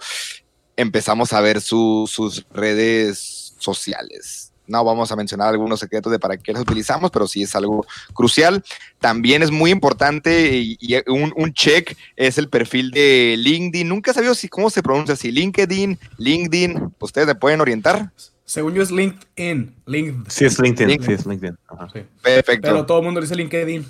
empezamos 0.77 1.33
a 1.33 1.41
ver 1.41 1.63
sus 1.63 2.47
redes 2.53 3.48
sociales. 3.59 4.53
No 4.69 4.85
vamos 4.85 5.11
a 5.11 5.17
mencionar 5.17 5.49
algunos 5.49 5.81
secretos 5.81 6.13
de 6.13 6.19
para 6.19 6.37
qué 6.37 6.53
las 6.53 6.63
utilizamos, 6.63 7.11
pero 7.11 7.27
sí 7.27 7.43
es 7.43 7.57
algo 7.57 7.87
crucial. 8.13 8.63
También 9.01 9.43
es 9.43 9.51
muy 9.51 9.71
importante 9.71 10.51
y, 10.55 10.79
un, 11.07 11.53
check 11.55 11.97
es 12.17 12.37
el 12.37 12.49
perfil 12.49 12.91
de 12.91 13.37
LinkedIn. 13.39 13.89
Nunca 13.89 14.11
he 14.11 14.15
sabido 14.15 14.35
si, 14.35 14.49
cómo 14.49 14.69
se 14.69 14.83
pronuncia, 14.83 15.17
si 15.17 15.33
LinkedIn, 15.33 15.99
LinkedIn. 16.19 16.95
¿Ustedes 17.01 17.27
me 17.27 17.35
pueden 17.35 17.63
orientar? 17.63 18.13
Según 18.45 18.75
yo 18.75 18.83
es 18.83 18.91
LinkedIn. 18.91 19.75
LinkedIn. 19.87 20.25
Sí, 20.29 20.45
es 20.45 20.59
LinkedIn. 20.59 21.03
Sí, 21.03 21.13
es 21.13 21.27
LinkedIn. 21.27 21.57
Perfecto. 22.23 22.69
Pero 22.69 22.85
todo 22.85 22.99
el 22.99 23.05
mundo 23.05 23.23
dice 23.23 23.35
LinkedIn. 23.35 23.87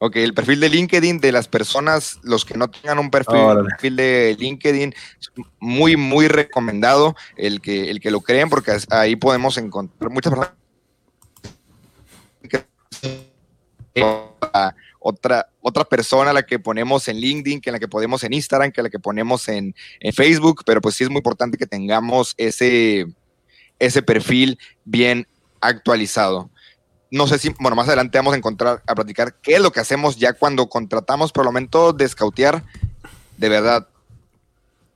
Ok, 0.00 0.16
el 0.16 0.32
perfil 0.32 0.60
de 0.60 0.68
LinkedIn 0.68 1.18
de 1.18 1.32
las 1.32 1.48
personas, 1.48 2.20
los 2.22 2.44
que 2.44 2.56
no 2.56 2.70
tengan 2.70 3.00
un 3.00 3.10
perfil, 3.10 3.96
de 3.96 4.36
LinkedIn, 4.38 4.94
muy, 5.58 5.96
muy 5.96 6.28
recomendado 6.28 7.16
el 7.36 7.60
que, 7.60 7.90
el 7.90 7.98
que 7.98 8.12
lo 8.12 8.20
creen, 8.20 8.48
porque 8.48 8.76
ahí 8.90 9.16
podemos 9.16 9.58
encontrar 9.58 10.10
muchas 10.10 10.32
personas. 10.32 10.54
Otra, 15.00 15.48
otra 15.60 15.84
persona 15.84 16.32
la 16.32 16.44
que 16.44 16.60
ponemos 16.60 17.08
en 17.08 17.16
LinkedIn, 17.16 17.60
que 17.60 17.72
la 17.72 17.80
que 17.80 17.88
ponemos 17.88 18.22
en 18.22 18.32
Instagram, 18.34 18.70
que 18.70 18.82
la 18.82 18.90
que 18.90 19.00
ponemos 19.00 19.48
en, 19.48 19.74
en 19.98 20.12
Facebook, 20.12 20.62
pero 20.64 20.80
pues 20.80 20.94
sí 20.94 21.04
es 21.04 21.10
muy 21.10 21.18
importante 21.18 21.58
que 21.58 21.66
tengamos 21.66 22.34
ese, 22.36 23.06
ese 23.80 24.02
perfil 24.02 24.60
bien 24.84 25.26
actualizado 25.60 26.50
no 27.10 27.26
sé 27.26 27.38
si, 27.38 27.54
bueno, 27.58 27.76
más 27.76 27.88
adelante 27.88 28.18
vamos 28.18 28.34
a 28.34 28.36
encontrar, 28.36 28.82
a 28.86 28.94
platicar 28.94 29.34
qué 29.40 29.54
es 29.54 29.60
lo 29.60 29.70
que 29.70 29.80
hacemos 29.80 30.16
ya 30.16 30.34
cuando 30.34 30.68
contratamos, 30.68 31.32
pero 31.32 31.42
al 31.42 31.48
momento 31.48 31.92
de 31.92 32.04
escautear, 32.04 32.62
de 33.36 33.48
verdad, 33.48 33.88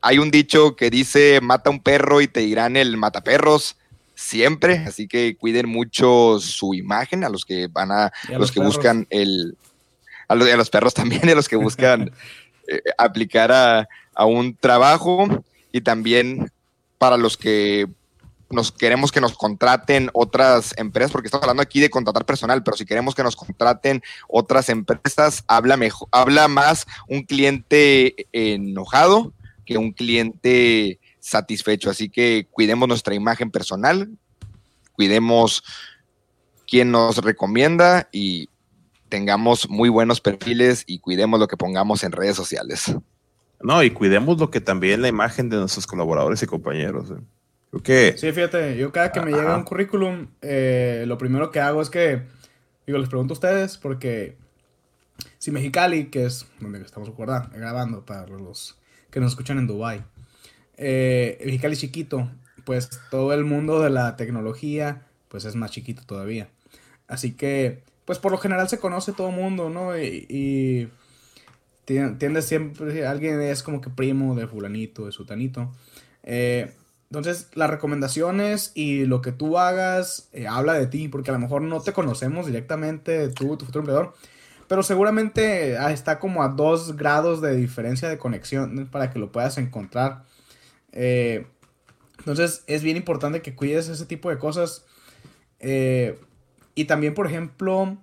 hay 0.01 0.19
un 0.19 0.31
dicho 0.31 0.77
que 0.77 0.91
dice, 0.91 1.41
mata 1.41 1.71
un 1.71 1.81
perro 1.81 2.21
y 2.21 2.29
te 2.29 2.41
dirán 2.41 2.77
el 2.77 2.97
mataperros 2.97 3.77
siempre, 4.15 4.79
así 4.87 5.09
que 5.09 5.37
cuiden 5.37 5.69
mucho 5.69 6.39
su 6.41 6.75
imagen 6.75 7.25
a 7.25 7.29
los 7.29 7.45
que 7.45 7.69
van 7.69 7.91
a, 7.93 8.13
los, 8.29 8.53
que 8.53 8.61
buscan 8.61 9.07
el, 9.11 9.57
a 10.29 10.35
los, 10.35 10.51
a 10.51 10.57
los, 10.57 10.71
perros 10.71 10.95
también, 10.95 11.29
a 11.31 11.35
los 11.35 11.49
que 11.49 11.57
buscan 11.57 12.11
eh, 12.69 12.83
aplicar 12.99 13.53
a, 13.53 13.89
a 14.15 14.27
un 14.27 14.57
trabajo. 14.57 15.27
Y 15.73 15.81
también 15.81 16.53
para 16.99 17.17
los 17.17 17.37
que 17.37 17.89
nos 18.53 18.73
queremos 18.73 19.11
que 19.11 19.21
nos 19.21 19.37
contraten 19.37 20.11
otras 20.13 20.75
empresas, 20.77 21.11
porque 21.11 21.27
estamos 21.27 21.45
hablando 21.45 21.63
aquí 21.63 21.81
de 21.81 21.91
contratar 21.91 22.25
personal, 22.25 22.63
pero 22.63 22.77
si 22.77 22.85
queremos 22.85 23.15
que 23.15 23.23
nos 23.23 23.37
contraten 23.37 24.03
otras 24.29 24.69
empresas, 24.69 25.45
habla 25.47 25.77
mejor, 25.77 26.09
habla 26.13 26.49
más 26.49 26.87
un 27.09 27.23
cliente 27.23 28.29
enojado 28.33 29.33
que 29.65 29.79
un 29.79 29.93
cliente 29.93 31.01
satisfecho. 31.21 31.91
Así 31.91 32.09
que 32.09 32.47
cuidemos 32.51 32.89
nuestra 32.89 33.15
imagen 33.15 33.51
personal, 33.51 34.11
cuidemos 34.93 35.63
quién 36.67 36.91
nos 36.91 37.19
recomienda 37.19 38.09
y 38.13 38.49
tengamos 39.09 39.69
muy 39.69 39.89
buenos 39.89 40.21
perfiles 40.21 40.85
y 40.87 40.99
cuidemos 40.99 41.39
lo 41.39 41.49
que 41.49 41.57
pongamos 41.57 42.03
en 42.03 42.13
redes 42.13 42.37
sociales. 42.37 42.97
No, 43.61 43.83
y 43.83 43.91
cuidemos 43.91 44.39
lo 44.39 44.51
que 44.51 44.61
también 44.61 45.03
la 45.03 45.09
imagen 45.09 45.49
de 45.49 45.57
nuestros 45.59 45.87
colaboradores 45.87 46.43
y 46.43 46.47
compañeros. 46.47 47.11
¿eh? 47.11 47.23
Sí, 48.17 48.33
fíjate, 48.33 48.77
yo 48.77 48.93
cada 48.93 49.13
que 49.13 49.21
me 49.21 49.33
llega 49.33 49.57
un 49.57 49.65
currículum, 49.65 50.29
eh, 50.43 51.05
lo 51.07 51.17
primero 51.17 51.51
que 51.51 51.61
hago 51.61 51.81
es 51.81 51.89
que, 51.89 52.23
digo, 52.87 52.99
les 52.99 53.09
pregunto 53.09 53.33
a 53.33 53.37
ustedes, 53.37 53.79
porque 53.79 54.37
si 55.39 55.51
Mexicali, 55.51 56.07
que 56.07 56.27
es 56.27 56.47
donde 56.61 56.83
estamos 56.83 57.11
grabando 57.17 58.05
para 58.05 58.27
los 58.27 58.79
que 59.11 59.21
nos 59.21 59.33
escuchan 59.33 59.59
en 59.59 59.67
Dubai, 59.67 60.05
eh, 60.77 61.41
Mexicali 61.45 61.77
chiquito, 61.77 62.31
pues 62.65 62.91
todo 63.11 63.33
el 63.33 63.45
mundo 63.45 63.81
de 63.81 63.91
la 63.91 64.17
tecnología, 64.17 65.07
pues 65.29 65.47
es 65.47 65.55
más 65.55 65.71
chiquito 65.71 66.03
todavía. 66.05 66.51
Así 67.09 67.33
que, 67.33 67.83
pues 68.05 68.19
por 68.19 68.33
lo 68.33 68.39
general 68.39 68.69
se 68.69 68.79
conoce 68.79 69.13
todo 69.13 69.31
el 69.31 69.37
mundo, 69.37 69.71
¿no? 69.71 69.99
Y, 69.99 70.27
y 70.29 70.89
tiende 71.85 72.43
siempre, 72.43 73.07
alguien 73.07 73.41
es 73.41 73.63
como 73.63 73.81
que 73.81 73.91
primo 73.91 74.35
de 74.35 74.47
fulanito, 74.47 75.07
de 75.07 75.13
sutanito. 75.13 75.73
Eh, 76.23 76.73
entonces, 77.13 77.49
las 77.53 77.69
recomendaciones 77.69 78.73
y 78.75 79.05
lo 79.05 79.21
que 79.21 79.33
tú 79.33 79.59
hagas 79.59 80.31
eh, 80.33 80.47
habla 80.47 80.73
de 80.73 80.87
ti, 80.87 81.09
porque 81.09 81.31
a 81.31 81.35
lo 81.35 81.41
mejor 81.41 81.61
no 81.61 81.83
te 81.83 81.93
conocemos 81.93 82.47
directamente, 82.47 83.29
tú, 83.29 83.59
tu 83.59 83.67
futuro 83.67 83.81
empleador, 83.81 84.15
pero 84.67 84.83
seguramente 84.83 85.77
ah, 85.77 85.93
está 85.93 86.19
como 86.19 86.43
a 86.43 86.49
dos 86.49 86.97
grados 86.97 87.43
de 87.43 87.55
diferencia 87.55 88.09
de 88.09 88.17
conexión 88.17 88.89
para 88.91 89.11
que 89.11 89.19
lo 89.19 89.31
puedas 89.31 89.59
encontrar. 89.59 90.25
Eh, 90.93 91.47
entonces, 92.17 92.65
es 92.67 92.83
bien 92.83 92.97
importante 92.97 93.43
que 93.43 93.55
cuides 93.55 93.89
ese 93.89 94.07
tipo 94.07 94.31
de 94.31 94.39
cosas. 94.39 94.87
Eh, 95.61 96.19
y 96.75 96.87
también, 96.87 97.13
por 97.13 97.27
ejemplo, 97.27 97.99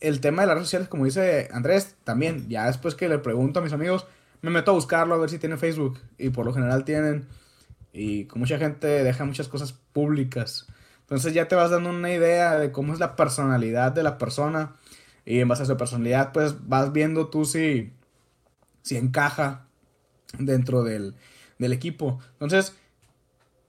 el 0.00 0.20
tema 0.20 0.42
de 0.42 0.48
las 0.48 0.56
redes 0.56 0.66
sociales, 0.66 0.88
como 0.88 1.04
dice 1.04 1.50
Andrés, 1.52 1.94
también, 2.02 2.48
ya 2.48 2.66
después 2.66 2.96
que 2.96 3.08
le 3.08 3.18
pregunto 3.18 3.60
a 3.60 3.62
mis 3.62 3.72
amigos, 3.72 4.08
me 4.42 4.50
meto 4.50 4.72
a 4.72 4.74
buscarlo 4.74 5.14
a 5.14 5.18
ver 5.18 5.30
si 5.30 5.38
tiene 5.38 5.56
Facebook, 5.56 6.00
y 6.18 6.30
por 6.30 6.44
lo 6.44 6.52
general 6.52 6.84
tienen 6.84 7.28
y 7.98 8.26
con 8.26 8.38
mucha 8.38 8.58
gente 8.58 8.86
deja 8.86 9.24
muchas 9.24 9.48
cosas 9.48 9.72
públicas. 9.72 10.68
Entonces 11.00 11.34
ya 11.34 11.48
te 11.48 11.56
vas 11.56 11.70
dando 11.70 11.90
una 11.90 12.12
idea 12.12 12.56
de 12.56 12.70
cómo 12.70 12.92
es 12.92 13.00
la 13.00 13.16
personalidad 13.16 13.90
de 13.90 14.04
la 14.04 14.18
persona 14.18 14.76
y 15.24 15.40
en 15.40 15.48
base 15.48 15.64
a 15.64 15.66
su 15.66 15.76
personalidad 15.76 16.32
pues 16.32 16.68
vas 16.68 16.92
viendo 16.92 17.28
tú 17.28 17.44
si, 17.44 17.92
si 18.82 18.96
encaja 18.96 19.66
dentro 20.38 20.84
del, 20.84 21.16
del 21.58 21.72
equipo. 21.72 22.20
Entonces 22.34 22.76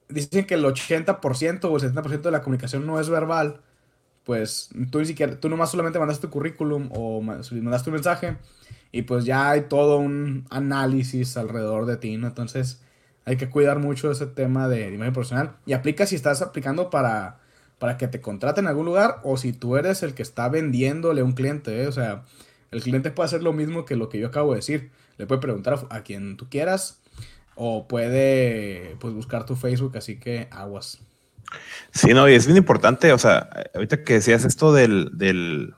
dicen 0.09 0.45
que 0.45 0.53
el 0.53 0.63
80% 0.63 1.63
o 1.65 1.77
el 1.77 1.81
70% 1.81 2.21
de 2.21 2.31
la 2.31 2.43
comunicación 2.43 2.85
no 2.85 2.99
es 2.99 3.09
verbal. 3.09 3.61
Pues 4.25 4.69
tú 4.91 4.99
ni 4.99 5.07
siquiera, 5.07 5.39
tú 5.39 5.49
nomás 5.49 5.71
solamente 5.71 5.97
mandaste 5.97 6.27
tu 6.27 6.31
currículum 6.31 6.89
o 6.93 7.19
mandaste 7.21 7.55
un 7.89 7.93
mensaje 7.95 8.37
y 8.91 9.01
pues 9.01 9.25
ya 9.25 9.49
hay 9.49 9.61
todo 9.61 9.97
un 9.97 10.45
análisis 10.51 11.35
alrededor 11.35 11.87
de 11.87 11.97
ti, 11.97 12.15
¿no? 12.17 12.27
Entonces 12.27 12.83
hay 13.25 13.37
que 13.37 13.49
cuidar 13.49 13.79
mucho 13.79 14.11
ese 14.11 14.25
tema 14.25 14.67
de, 14.67 14.93
imagen 14.93 15.13
profesional. 15.13 15.55
Y 15.65 15.73
aplica 15.73 16.05
si 16.05 16.15
estás 16.15 16.41
aplicando 16.41 16.89
para, 16.89 17.39
para 17.77 17.97
que 17.97 18.07
te 18.07 18.21
contraten 18.21 18.65
en 18.65 18.69
algún 18.69 18.85
lugar 18.85 19.19
o 19.23 19.37
si 19.37 19.53
tú 19.53 19.77
eres 19.77 20.03
el 20.03 20.13
que 20.13 20.23
está 20.23 20.49
vendiéndole 20.49 21.21
a 21.21 21.23
un 21.23 21.33
cliente. 21.33 21.83
¿eh? 21.83 21.87
O 21.87 21.91
sea, 21.91 22.23
el 22.71 22.81
cliente 22.81 23.11
puede 23.11 23.27
hacer 23.27 23.43
lo 23.43 23.53
mismo 23.53 23.85
que 23.85 23.95
lo 23.95 24.09
que 24.09 24.19
yo 24.19 24.27
acabo 24.27 24.51
de 24.51 24.57
decir. 24.57 24.91
Le 25.17 25.27
puede 25.27 25.41
preguntar 25.41 25.79
a, 25.89 26.01
quien 26.01 26.37
tú 26.37 26.47
quieras 26.49 27.01
o 27.55 27.87
puede 27.87 28.95
pues, 28.99 29.13
buscar 29.13 29.45
tu 29.45 29.55
Facebook, 29.55 29.97
así 29.97 30.17
que 30.17 30.47
aguas. 30.49 30.99
Sí, 31.91 32.13
no, 32.13 32.29
y 32.29 32.33
es 32.33 32.45
bien 32.45 32.57
importante, 32.57 33.11
o 33.11 33.17
sea, 33.17 33.49
ahorita 33.73 34.03
que 34.03 34.13
decías 34.13 34.45
esto 34.45 34.71
del, 34.71 35.09
del 35.17 35.73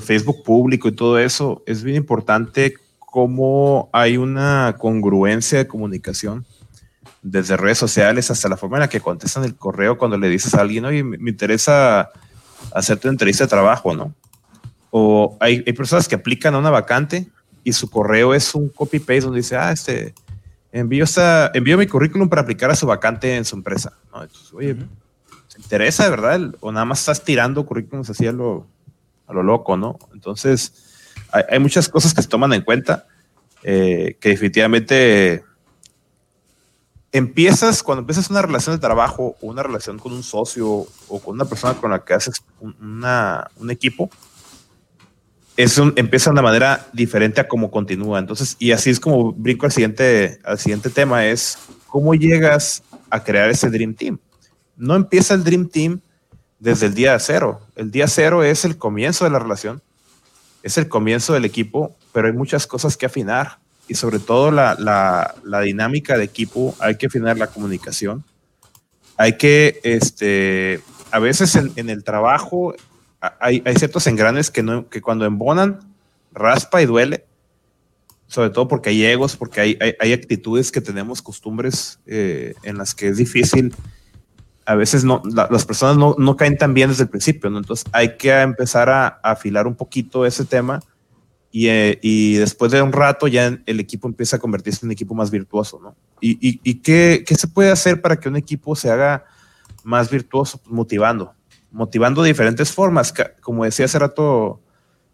Facebook 0.00 0.44
público 0.44 0.88
y 0.88 0.92
todo 0.92 1.18
eso, 1.18 1.62
es 1.66 1.82
bien 1.82 1.96
importante 1.96 2.74
cómo 2.98 3.90
hay 3.92 4.16
una 4.16 4.76
congruencia 4.78 5.58
de 5.58 5.66
comunicación 5.66 6.46
desde 7.22 7.56
redes 7.56 7.78
sociales 7.78 8.30
hasta 8.30 8.48
la 8.48 8.56
forma 8.56 8.76
en 8.76 8.82
la 8.82 8.88
que 8.88 9.00
contestan 9.00 9.44
el 9.44 9.54
correo 9.54 9.96
cuando 9.96 10.18
le 10.18 10.28
dices 10.28 10.54
a 10.54 10.60
alguien, 10.60 10.84
oye, 10.84 11.04
me, 11.04 11.30
interesa 11.30 12.10
hacerte 12.74 13.06
una 13.06 13.14
entrevista 13.14 13.44
de 13.44 13.48
trabajo, 13.48 13.94
¿no? 13.94 14.14
O 14.90 15.36
hay, 15.40 15.62
personas 15.72 16.08
que 16.08 16.16
aplican 16.16 16.54
a 16.54 16.58
una 16.58 16.70
vacante 16.70 17.28
y 17.64 17.72
su 17.72 17.88
correo 17.88 18.34
es 18.34 18.54
un 18.54 18.68
copy-paste 18.68 19.22
donde 19.22 19.38
dice, 19.38 19.56
ah, 19.56 19.72
este, 19.72 20.14
envío, 20.72 21.04
esta, 21.04 21.50
envío 21.54 21.78
mi 21.78 21.86
currículum 21.86 22.28
para 22.28 22.42
aplicar 22.42 22.70
a 22.70 22.76
su 22.76 22.86
vacante 22.86 23.36
en 23.36 23.44
su 23.44 23.56
empresa. 23.56 23.92
¿no? 24.12 24.22
Entonces, 24.22 24.52
oye, 24.52 24.76
¿se 25.46 25.60
interesa 25.60 26.04
de 26.04 26.10
verdad? 26.10 26.40
¿O 26.60 26.72
nada 26.72 26.84
más 26.84 27.00
estás 27.00 27.24
tirando 27.24 27.64
currículums 27.64 28.10
así 28.10 28.26
a 28.26 28.32
lo, 28.32 28.66
a 29.28 29.32
lo 29.32 29.42
loco, 29.42 29.76
no? 29.76 29.98
Entonces, 30.12 31.14
hay, 31.30 31.44
hay 31.48 31.58
muchas 31.60 31.88
cosas 31.88 32.12
que 32.12 32.20
se 32.20 32.28
toman 32.28 32.52
en 32.52 32.62
cuenta 32.62 33.06
eh, 33.62 34.16
que 34.20 34.30
definitivamente 34.30 35.44
empiezas, 37.12 37.82
cuando 37.82 38.00
empiezas 38.00 38.30
una 38.30 38.42
relación 38.42 38.74
de 38.74 38.80
trabajo 38.80 39.36
o 39.40 39.46
una 39.46 39.62
relación 39.62 39.98
con 39.98 40.12
un 40.12 40.22
socio 40.22 40.86
o 41.08 41.20
con 41.20 41.34
una 41.34 41.44
persona 41.44 41.74
con 41.74 41.90
la 41.90 42.04
que 42.04 42.14
haces 42.14 42.42
un, 42.58 42.74
una, 42.80 43.50
un 43.56 43.70
equipo, 43.70 44.10
es 45.56 45.76
un, 45.76 45.92
empieza 45.96 46.30
de 46.30 46.32
una 46.32 46.42
manera 46.42 46.88
diferente 46.92 47.40
a 47.40 47.46
cómo 47.46 47.70
continúa. 47.70 48.18
Entonces, 48.18 48.56
y 48.58 48.72
así 48.72 48.90
es 48.90 48.98
como 48.98 49.32
brinco 49.32 49.66
al 49.66 49.72
siguiente, 49.72 50.40
al 50.44 50.58
siguiente 50.58 50.88
tema, 50.88 51.26
es 51.26 51.58
cómo 51.86 52.14
llegas 52.14 52.82
a 53.10 53.22
crear 53.22 53.50
ese 53.50 53.68
Dream 53.68 53.94
Team. 53.94 54.18
No 54.76 54.96
empieza 54.96 55.34
el 55.34 55.44
Dream 55.44 55.68
Team 55.68 56.00
desde 56.58 56.86
el 56.86 56.94
día 56.94 57.18
cero. 57.18 57.60
El 57.76 57.90
día 57.90 58.08
cero 58.08 58.42
es 58.42 58.64
el 58.64 58.78
comienzo 58.78 59.24
de 59.24 59.30
la 59.30 59.38
relación, 59.38 59.82
es 60.62 60.78
el 60.78 60.88
comienzo 60.88 61.34
del 61.34 61.44
equipo, 61.44 61.94
pero 62.12 62.28
hay 62.28 62.32
muchas 62.32 62.66
cosas 62.66 62.96
que 62.96 63.04
afinar 63.04 63.58
y 63.88 63.94
sobre 63.94 64.18
todo 64.18 64.50
la, 64.50 64.76
la, 64.78 65.34
la 65.44 65.60
dinámica 65.60 66.16
de 66.16 66.24
equipo, 66.24 66.74
hay 66.78 66.96
que 66.96 67.06
afinar 67.06 67.38
la 67.38 67.48
comunicación. 67.48 68.24
Hay 69.16 69.36
que, 69.36 69.80
este, 69.82 70.80
a 71.10 71.18
veces 71.18 71.54
en, 71.56 71.72
en 71.76 71.90
el 71.90 72.04
trabajo 72.04 72.74
hay, 73.38 73.62
hay, 73.64 73.76
ciertos 73.76 74.06
engranes 74.06 74.50
que, 74.50 74.62
no, 74.62 74.88
que 74.88 75.00
cuando 75.00 75.24
embonan, 75.24 75.80
raspa 76.32 76.82
y 76.82 76.86
duele, 76.86 77.24
sobre 78.26 78.50
todo 78.50 78.66
porque 78.66 78.90
hay 78.90 79.04
egos, 79.04 79.36
porque 79.36 79.60
hay, 79.60 79.78
hay, 79.80 79.94
hay 80.00 80.12
actitudes 80.12 80.72
que 80.72 80.80
tenemos, 80.80 81.22
costumbres 81.22 82.00
eh, 82.06 82.54
en 82.62 82.78
las 82.78 82.94
que 82.94 83.08
es 83.08 83.18
difícil. 83.18 83.74
A 84.64 84.74
veces 84.74 85.04
no, 85.04 85.22
la, 85.24 85.48
las 85.50 85.64
personas 85.64 85.96
no, 85.96 86.16
no, 86.18 86.36
caen 86.36 86.56
tan 86.56 86.72
bien 86.72 86.88
desde 86.88 87.04
el 87.04 87.10
principio, 87.10 87.50
¿no? 87.50 87.58
Entonces 87.58 87.86
hay 87.92 88.16
que 88.16 88.32
empezar 88.32 88.88
a, 88.88 89.06
a 89.22 89.32
afilar 89.32 89.66
un 89.66 89.74
poquito 89.74 90.24
ese 90.24 90.44
tema 90.44 90.80
y, 91.52 91.68
eh, 91.68 91.98
y, 92.00 92.36
después 92.36 92.72
de 92.72 92.80
un 92.80 92.92
rato 92.92 93.28
ya 93.28 93.58
el 93.66 93.78
equipo 93.78 94.08
empieza 94.08 94.36
a 94.36 94.38
convertirse 94.38 94.80
en 94.82 94.88
un 94.88 94.92
equipo 94.92 95.14
más 95.14 95.30
virtuoso, 95.30 95.78
¿no? 95.82 95.94
¿Y, 96.20 96.74
qué, 96.76 97.24
se 97.28 97.46
puede 97.46 97.70
hacer 97.70 98.00
para 98.00 98.18
que 98.18 98.30
un 98.30 98.36
equipo 98.36 98.74
se 98.74 98.90
haga 98.90 99.26
más 99.84 100.10
virtuoso? 100.10 100.58
Pues 100.58 100.72
motivando, 100.72 101.34
motivando 101.70 102.22
de 102.22 102.28
diferentes 102.28 102.72
formas, 102.72 103.12
como 103.42 103.64
decía 103.64 103.84
hace 103.84 103.98
rato 103.98 104.62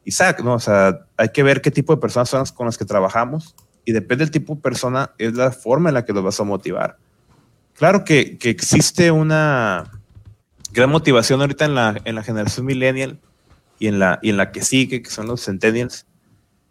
Isaac, 0.05 0.41
¿no? 0.45 0.55
O 0.55 0.61
sea, 0.61 1.07
hay 1.17 1.31
que 1.31 1.43
ver 1.43 1.61
qué 1.61 1.73
tipo 1.73 1.93
de 1.95 2.01
personas 2.01 2.29
son 2.29 2.41
las 2.41 2.53
con 2.53 2.67
las 2.67 2.79
que 2.79 2.85
trabajamos 2.85 3.57
y 3.85 3.93
depende 3.93 4.25
del 4.25 4.31
tipo 4.31 4.55
de 4.55 4.61
persona, 4.61 5.11
es 5.19 5.35
la 5.35 5.51
forma 5.51 5.91
en 5.91 5.95
la 5.95 6.05
que 6.05 6.13
los 6.13 6.23
vas 6.23 6.39
a 6.39 6.45
motivar. 6.45 6.99
Claro 7.75 8.05
que, 8.05 8.39
que 8.39 8.51
existe 8.51 9.11
una 9.11 9.91
gran 10.73 10.91
motivación 10.91 11.41
ahorita 11.41 11.65
en 11.65 11.75
la, 11.75 12.01
en 12.05 12.15
la 12.15 12.23
generación 12.23 12.67
millennial 12.67 13.19
y 13.79 13.89
en 13.89 13.99
la, 13.99 14.19
y 14.23 14.31
en 14.31 14.37
la 14.37 14.53
que 14.53 14.63
sigue, 14.63 15.03
que 15.03 15.11
son 15.11 15.27
los 15.27 15.45
centennials, 15.45 16.07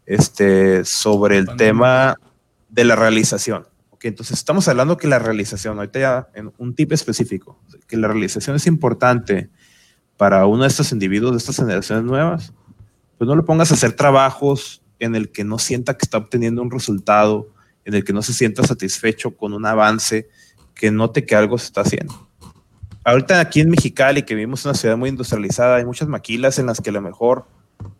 este, 0.08 0.84
sobre 0.84 1.38
el 1.38 1.56
tema 1.56 2.16
de 2.70 2.86
la 2.86 2.96
realización. 2.96 3.68
Entonces 4.08 4.38
estamos 4.38 4.68
hablando 4.68 4.98
que 4.98 5.08
la 5.08 5.20
realización, 5.20 5.78
ahorita 5.78 6.00
ya 6.00 6.28
en 6.34 6.52
un 6.58 6.76
tip 6.76 6.92
específico, 6.94 7.62
que 7.88 7.98
la 7.98 8.08
realización 8.08 8.56
es 8.56 8.68
importante 8.68 9.50
para 10.16 10.46
uno 10.46 10.64
de 10.64 10.70
estos 10.70 10.92
individuos, 10.92 11.34
de 11.34 11.38
estas 11.38 11.58
generaciones 11.58 12.06
nuevas, 12.06 12.54
pues 13.18 13.28
no 13.28 13.36
le 13.36 13.44
pongas 13.44 13.72
a 13.72 13.74
hacer 13.76 13.94
trabajos 13.94 14.82
en 15.00 15.16
el 15.16 15.32
que 15.32 15.44
no 15.44 15.60
sienta 15.60 15.96
que 15.96 16.06
está 16.06 16.18
obteniendo 16.18 16.62
un 16.62 16.72
resultado, 16.72 17.50
en 17.86 17.94
el 17.94 18.04
que 18.04 18.14
no 18.14 18.22
se 18.22 18.34
sienta 18.34 18.64
satisfecho 18.64 19.36
con 19.36 19.54
un 19.54 19.66
avance, 19.66 20.30
que 20.74 20.92
note 20.92 21.26
que 21.26 21.36
algo 21.36 21.58
se 21.58 21.66
está 21.66 21.82
haciendo. 21.82 22.28
Ahorita 23.04 23.40
aquí 23.40 23.62
en 23.62 23.70
Mexicali, 23.70 24.24
que 24.24 24.36
vivimos 24.36 24.66
una 24.66 24.74
ciudad 24.74 24.98
muy 24.98 25.10
industrializada, 25.10 25.78
hay 25.78 25.86
muchas 25.86 26.08
maquilas 26.08 26.60
en 26.60 26.68
las 26.68 26.82
que 26.82 26.90
a 26.90 26.94
lo 26.94 27.02
mejor 27.02 27.46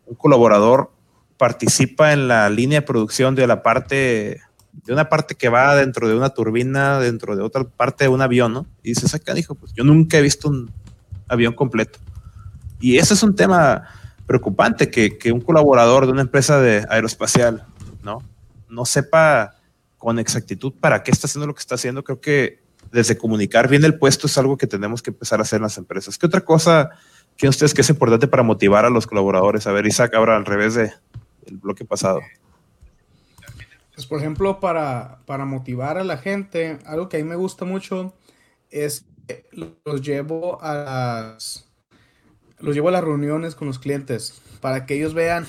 un 0.06 0.16
colaborador 0.16 0.92
participa 1.38 2.14
en 2.14 2.28
la 2.28 2.50
línea 2.50 2.82
de 2.82 2.86
producción 2.86 3.36
de 3.36 3.48
la 3.48 3.64
parte, 3.64 4.42
de 4.72 4.94
una 4.94 5.10
parte 5.10 5.36
que 5.36 5.50
va 5.50 5.76
dentro 5.76 6.08
de 6.08 6.16
una 6.16 6.30
turbina, 6.30 7.00
dentro 7.00 7.36
de 7.36 7.44
otra 7.44 7.64
parte 7.64 8.06
de 8.06 8.10
un 8.10 8.22
avión, 8.22 8.54
¿no? 8.54 8.66
Y 8.84 8.90
dices, 8.90 9.14
acá 9.14 9.34
dijo, 9.34 9.56
pues 9.56 9.74
yo 9.74 9.84
nunca 9.84 10.18
he 10.18 10.22
visto 10.22 10.50
un 10.50 10.72
avión 11.28 11.54
completo. 11.54 12.00
Y 12.80 12.98
ese 12.98 13.14
es 13.14 13.24
un 13.24 13.36
tema 13.36 13.84
preocupante, 14.26 14.92
que, 14.92 15.18
que 15.18 15.32
un 15.32 15.42
colaborador 15.42 16.06
de 16.06 16.12
una 16.12 16.22
empresa 16.22 16.60
de 16.60 16.86
aeroespacial, 16.90 17.66
¿no? 18.04 18.22
No 18.70 18.86
sepa 18.86 19.56
con 19.98 20.20
exactitud 20.20 20.74
para 20.80 21.04
qué 21.04 21.12
está 21.12 21.28
haciendo 21.28 21.48
lo 21.48 21.54
que 21.54 21.62
está 21.62 21.76
haciendo. 21.76 22.04
Creo 22.04 22.20
que 22.20 22.62
desde 22.92 23.18
comunicar 23.18 23.68
bien 23.68 23.84
el 23.84 23.98
puesto 23.98 24.28
es 24.28 24.38
algo 24.38 24.58
que 24.58 24.68
tenemos 24.68 25.02
que 25.02 25.12
empezar 25.12 25.40
a 25.40 25.44
hacer 25.44 25.58
en 25.58 25.64
las 25.64 25.78
empresas. 25.78 26.18
¿Qué 26.18 26.26
otra 26.26 26.42
cosa 26.42 26.90
creen 27.38 27.50
ustedes 27.50 27.74
que 27.74 27.82
es 27.82 27.90
importante 27.90 28.28
para 28.28 28.44
motivar 28.44 28.86
a 28.86 28.90
los 28.90 29.08
colaboradores? 29.08 29.68
A 29.68 29.72
ver, 29.72 29.86
Isaac, 29.88 30.14
ahora 30.14 30.36
al 30.36 30.46
revés 30.46 30.76
de, 30.76 30.92
el 31.48 31.58
bloque 31.58 31.86
pasado? 31.86 32.22
Pues 33.96 34.06
por 34.06 34.20
ejemplo, 34.20 34.60
para, 34.60 35.22
para 35.26 35.46
motivar 35.46 35.98
a 35.98 36.04
la 36.04 36.18
gente, 36.18 36.78
algo 36.86 37.10
que 37.10 37.18
a 37.18 37.20
mí 37.20 37.26
me 37.28 37.36
gusta 37.36 37.66
mucho 37.66 38.14
es 38.70 39.06
que 39.28 39.46
los 39.86 40.02
llevo 40.02 40.62
a 40.62 40.76
las 40.76 41.68
los 42.60 42.76
llevo 42.76 42.90
a 42.90 42.92
las 42.92 43.04
reuniones 43.04 43.56
con 43.56 43.68
los 43.68 43.80
clientes 43.80 44.42
para 44.62 44.86
que 44.86 44.96
ellos 44.96 45.14
vean, 45.14 45.46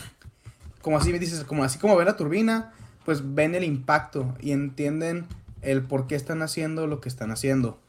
como 0.82 0.98
así 0.98 1.12
me 1.12 1.18
dices, 1.18 1.44
como 1.44 1.64
así 1.64 1.78
como 1.78 1.96
ven 1.96 2.06
la 2.06 2.16
turbina, 2.16 2.72
pues 3.04 3.34
ven 3.34 3.54
el 3.54 3.64
impacto 3.64 4.34
y 4.40 4.52
entienden 4.52 5.26
el 5.62 5.82
por 5.82 6.06
qué 6.06 6.14
están 6.14 6.42
haciendo 6.42 6.86
lo 6.86 7.00
que 7.00 7.08
están 7.08 7.30
haciendo. 7.30 7.80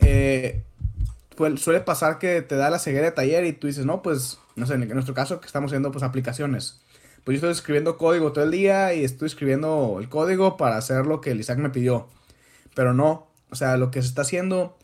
Eh, 0.00 0.62
pues 1.36 1.60
suele 1.60 1.80
pasar 1.80 2.18
que 2.18 2.42
te 2.42 2.56
da 2.56 2.70
la 2.70 2.78
ceguera 2.78 3.06
de 3.06 3.12
taller 3.12 3.44
y 3.44 3.52
tú 3.52 3.66
dices, 3.66 3.84
no, 3.84 4.02
pues, 4.02 4.40
no 4.56 4.66
sé, 4.66 4.74
en 4.74 4.88
nuestro 4.88 5.14
caso 5.14 5.40
que 5.40 5.46
estamos 5.46 5.70
haciendo 5.70 5.90
pues 5.90 6.02
aplicaciones 6.02 6.82
pues 7.26 7.40
yo 7.40 7.48
estoy 7.48 7.58
escribiendo 7.58 7.98
código 7.98 8.32
todo 8.32 8.44
el 8.44 8.52
día 8.52 8.94
y 8.94 9.02
estoy 9.02 9.26
escribiendo 9.26 9.96
el 9.98 10.08
código 10.08 10.56
para 10.56 10.76
hacer 10.76 11.06
lo 11.06 11.20
que 11.20 11.32
el 11.32 11.40
Isaac 11.40 11.58
me 11.58 11.70
pidió. 11.70 12.06
Pero 12.72 12.94
no, 12.94 13.26
o 13.50 13.56
sea, 13.56 13.76
lo 13.76 13.90
que 13.90 14.00
se 14.00 14.06
está 14.06 14.22
haciendo, 14.22 14.78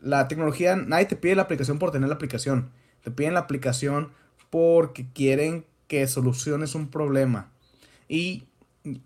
la 0.00 0.28
tecnología, 0.28 0.76
nadie 0.76 1.06
te 1.06 1.16
pide 1.16 1.34
la 1.34 1.42
aplicación 1.42 1.80
por 1.80 1.90
tener 1.90 2.08
la 2.08 2.14
aplicación. 2.14 2.70
Te 3.02 3.10
piden 3.10 3.34
la 3.34 3.40
aplicación 3.40 4.12
porque 4.50 5.08
quieren 5.12 5.66
que 5.88 6.06
soluciones 6.06 6.76
un 6.76 6.92
problema. 6.92 7.50
Y 8.06 8.44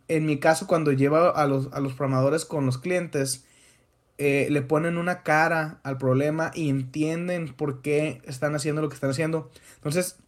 en 0.08 0.26
mi 0.26 0.38
caso, 0.38 0.66
cuando 0.66 0.92
llevo 0.92 1.34
a 1.34 1.46
los, 1.46 1.72
a 1.72 1.80
los 1.80 1.94
programadores 1.94 2.44
con 2.44 2.66
los 2.66 2.76
clientes, 2.76 3.46
eh, 4.18 4.48
le 4.50 4.60
ponen 4.60 4.98
una 4.98 5.22
cara 5.22 5.80
al 5.84 5.96
problema 5.96 6.50
y 6.54 6.68
entienden 6.68 7.54
por 7.54 7.80
qué 7.80 8.20
están 8.26 8.54
haciendo 8.54 8.82
lo 8.82 8.90
que 8.90 8.94
están 8.96 9.08
haciendo. 9.08 9.50
Entonces, 9.76 10.18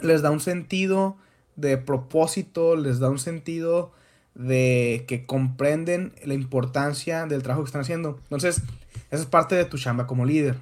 les 0.00 0.22
da 0.22 0.30
un 0.30 0.38
sentido 0.38 1.16
de 1.60 1.76
propósito, 1.78 2.76
les 2.76 2.98
da 2.98 3.10
un 3.10 3.18
sentido 3.18 3.92
de 4.34 5.04
que 5.08 5.26
comprenden 5.26 6.12
la 6.24 6.34
importancia 6.34 7.26
del 7.26 7.42
trabajo 7.42 7.62
que 7.62 7.68
están 7.68 7.82
haciendo. 7.82 8.18
Entonces, 8.24 8.62
esa 9.10 9.22
es 9.22 9.26
parte 9.26 9.54
de 9.54 9.64
tu 9.64 9.78
chamba 9.78 10.06
como 10.06 10.24
líder. 10.24 10.56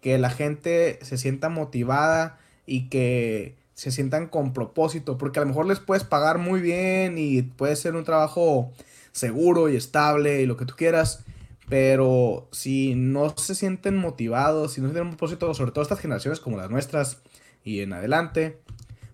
Que 0.00 0.18
la 0.18 0.30
gente 0.30 0.98
se 1.02 1.18
sienta 1.18 1.48
motivada 1.48 2.38
y 2.66 2.88
que 2.88 3.56
se 3.74 3.90
sientan 3.90 4.26
con 4.28 4.52
propósito. 4.52 5.18
Porque 5.18 5.38
a 5.38 5.42
lo 5.42 5.48
mejor 5.48 5.66
les 5.66 5.80
puedes 5.80 6.04
pagar 6.04 6.38
muy 6.38 6.60
bien 6.60 7.16
y 7.18 7.42
puede 7.42 7.76
ser 7.76 7.96
un 7.96 8.04
trabajo 8.04 8.72
seguro 9.12 9.68
y 9.68 9.76
estable 9.76 10.40
y 10.40 10.46
lo 10.46 10.56
que 10.56 10.66
tú 10.66 10.74
quieras. 10.76 11.24
Pero 11.68 12.48
si 12.52 12.94
no 12.94 13.36
se 13.36 13.54
sienten 13.54 13.96
motivados, 13.96 14.72
si 14.72 14.80
no 14.80 14.88
tienen 14.88 15.08
un 15.08 15.16
propósito, 15.16 15.52
sobre 15.54 15.72
todo 15.72 15.82
estas 15.82 16.00
generaciones 16.00 16.40
como 16.40 16.56
las 16.56 16.70
nuestras 16.70 17.18
y 17.62 17.80
en 17.80 17.92
adelante, 17.92 18.58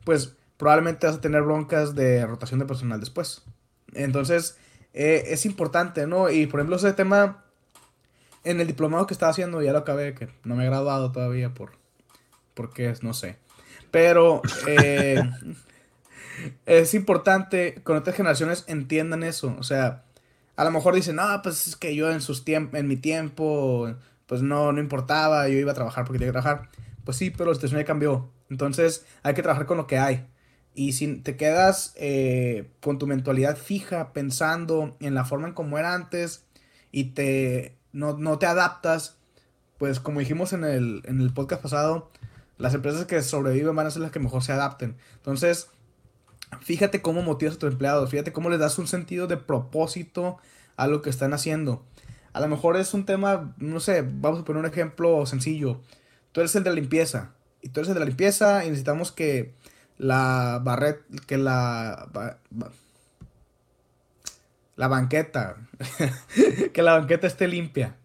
pues 0.04 0.36
probablemente 0.56 1.06
vas 1.06 1.16
a 1.16 1.20
tener 1.20 1.42
broncas 1.42 1.94
de 1.94 2.26
rotación 2.26 2.60
de 2.60 2.66
personal 2.66 3.00
después. 3.00 3.42
Entonces, 3.94 4.58
eh, 4.92 5.24
es 5.28 5.46
importante, 5.46 6.06
¿no? 6.06 6.30
Y 6.30 6.46
por 6.46 6.60
ejemplo, 6.60 6.76
ese 6.76 6.92
tema 6.92 7.44
en 8.44 8.60
el 8.60 8.66
diplomado 8.66 9.06
que 9.06 9.14
estaba 9.14 9.30
haciendo, 9.30 9.60
ya 9.60 9.72
lo 9.72 9.78
acabé, 9.78 10.14
que 10.14 10.28
no 10.44 10.54
me 10.54 10.64
he 10.64 10.66
graduado 10.66 11.10
todavía 11.12 11.52
por, 11.52 11.72
porque 12.54 12.94
no 13.02 13.12
sé. 13.12 13.36
Pero 13.90 14.40
eh, 14.66 15.20
es 16.66 16.94
importante 16.94 17.82
que 17.84 17.92
otras 17.92 18.16
generaciones 18.16 18.64
entiendan 18.68 19.22
eso. 19.22 19.56
O 19.58 19.62
sea, 19.62 20.04
a 20.56 20.64
lo 20.64 20.70
mejor 20.70 20.94
dicen, 20.94 21.16
no, 21.16 21.42
pues 21.42 21.66
es 21.66 21.76
que 21.76 21.94
yo 21.94 22.10
en 22.10 22.20
sus 22.20 22.42
en 22.46 22.88
mi 22.88 22.96
tiempo, 22.96 23.92
pues 24.26 24.42
no, 24.42 24.72
no 24.72 24.80
importaba, 24.80 25.48
yo 25.48 25.58
iba 25.58 25.72
a 25.72 25.74
trabajar 25.74 26.04
porque 26.04 26.18
tenía 26.18 26.32
que 26.32 26.40
trabajar. 26.40 26.70
Pues 27.04 27.16
sí, 27.16 27.30
pero 27.30 27.50
la 27.50 27.54
situación 27.54 27.80
ya 27.80 27.84
cambió. 27.84 28.30
Entonces 28.48 29.04
hay 29.22 29.34
que 29.34 29.42
trabajar 29.42 29.66
con 29.66 29.76
lo 29.76 29.86
que 29.86 29.98
hay. 29.98 30.26
Y 30.78 30.92
si 30.92 31.16
te 31.16 31.36
quedas 31.36 31.94
eh, 31.96 32.68
con 32.82 32.98
tu 32.98 33.06
mentalidad 33.06 33.56
fija, 33.56 34.12
pensando 34.12 34.94
en 35.00 35.14
la 35.14 35.24
forma 35.24 35.48
en 35.48 35.54
como 35.54 35.78
era 35.78 35.94
antes 35.94 36.44
y 36.92 37.04
te, 37.14 37.78
no, 37.92 38.18
no, 38.18 38.38
te 38.38 38.44
adaptas, 38.44 39.16
pues 39.78 40.00
como 40.00 40.20
dijimos 40.20 40.52
en 40.52 40.64
el, 40.64 41.02
en 41.06 41.22
el 41.22 41.32
podcast 41.32 41.62
pasado, 41.62 42.10
las 42.58 42.74
empresas 42.74 43.06
que 43.06 43.22
sobreviven 43.22 43.74
van 43.74 43.86
a 43.86 43.90
ser 43.90 44.02
las 44.02 44.10
que 44.10 44.18
mejor 44.18 44.42
se 44.42 44.52
adapten. 44.52 44.98
Entonces, 45.14 45.68
fíjate 46.60 47.00
cómo 47.00 47.22
motivas 47.22 47.54
a 47.54 47.58
tus 47.58 47.72
empleados, 47.72 48.10
fíjate 48.10 48.34
cómo 48.34 48.50
les 48.50 48.60
das 48.60 48.78
un 48.78 48.86
sentido 48.86 49.26
de 49.26 49.38
propósito 49.38 50.36
a 50.76 50.88
lo 50.88 51.00
que 51.00 51.08
están 51.08 51.32
haciendo. 51.32 51.86
A 52.34 52.40
lo 52.40 52.48
mejor 52.48 52.76
es 52.76 52.92
un 52.92 53.06
tema, 53.06 53.54
no 53.56 53.80
sé, 53.80 54.02
vamos 54.06 54.40
a 54.40 54.44
poner 54.44 54.60
un 54.60 54.70
ejemplo 54.70 55.24
sencillo. 55.24 55.80
Tú 56.32 56.40
eres 56.40 56.54
el 56.54 56.64
de 56.64 56.70
la 56.70 56.76
limpieza. 56.76 57.32
Y 57.62 57.70
tú 57.70 57.80
eres 57.80 57.88
el 57.88 57.94
de 57.94 58.00
la 58.00 58.06
limpieza 58.06 58.62
y 58.66 58.68
necesitamos 58.68 59.10
que 59.10 59.54
la 59.98 60.60
barret, 60.62 61.02
que 61.26 61.38
la... 61.38 62.08
la 64.76 64.88
banqueta, 64.88 65.56
que 66.72 66.82
la 66.82 66.98
banqueta 66.98 67.26
esté 67.26 67.48
limpia. 67.48 67.96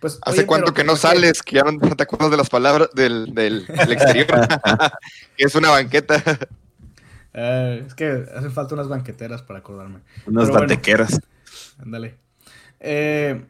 Pues, 0.00 0.18
¿Hace 0.22 0.46
cuánto 0.46 0.74
que 0.74 0.82
no 0.82 0.96
sales? 0.96 1.42
Que 1.42 1.56
ya 1.56 1.62
no 1.62 1.96
te 1.96 2.02
acuerdas 2.02 2.32
de 2.32 2.36
las 2.36 2.50
palabras 2.50 2.88
del, 2.92 3.32
del, 3.34 3.64
exterior. 3.68 4.26
es 5.36 5.54
una 5.54 5.70
banqueta. 5.70 6.20
Eh, 7.32 7.84
es 7.86 7.94
que 7.94 8.26
hacen 8.34 8.50
falta 8.50 8.74
unas 8.74 8.88
banqueteras 8.88 9.42
para 9.42 9.60
acordarme. 9.60 10.00
Unas 10.26 10.50
banqueteras. 10.50 11.20
ándale. 11.78 12.16
Eh, 12.80 13.44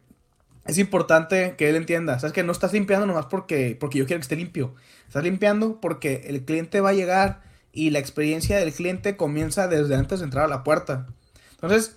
es 0.66 0.78
importante 0.78 1.56
que 1.56 1.70
él 1.70 1.76
entienda. 1.76 2.18
Sabes 2.18 2.34
que 2.34 2.44
no 2.44 2.52
estás 2.52 2.74
limpiando 2.74 3.06
nomás 3.06 3.26
porque, 3.26 3.76
porque 3.80 3.98
yo 3.98 4.06
quiero 4.06 4.20
que 4.20 4.24
esté 4.24 4.36
limpio. 4.36 4.74
Estás 5.08 5.24
limpiando 5.24 5.80
porque 5.80 6.24
el 6.26 6.44
cliente 6.44 6.82
va 6.82 6.90
a 6.90 6.94
llegar 6.94 7.40
y 7.72 7.90
la 7.90 7.98
experiencia 7.98 8.58
del 8.58 8.72
cliente 8.72 9.16
comienza 9.16 9.66
desde 9.66 9.94
antes 9.94 10.20
de 10.20 10.26
entrar 10.26 10.44
a 10.44 10.48
la 10.48 10.62
puerta. 10.62 11.06
Entonces, 11.52 11.96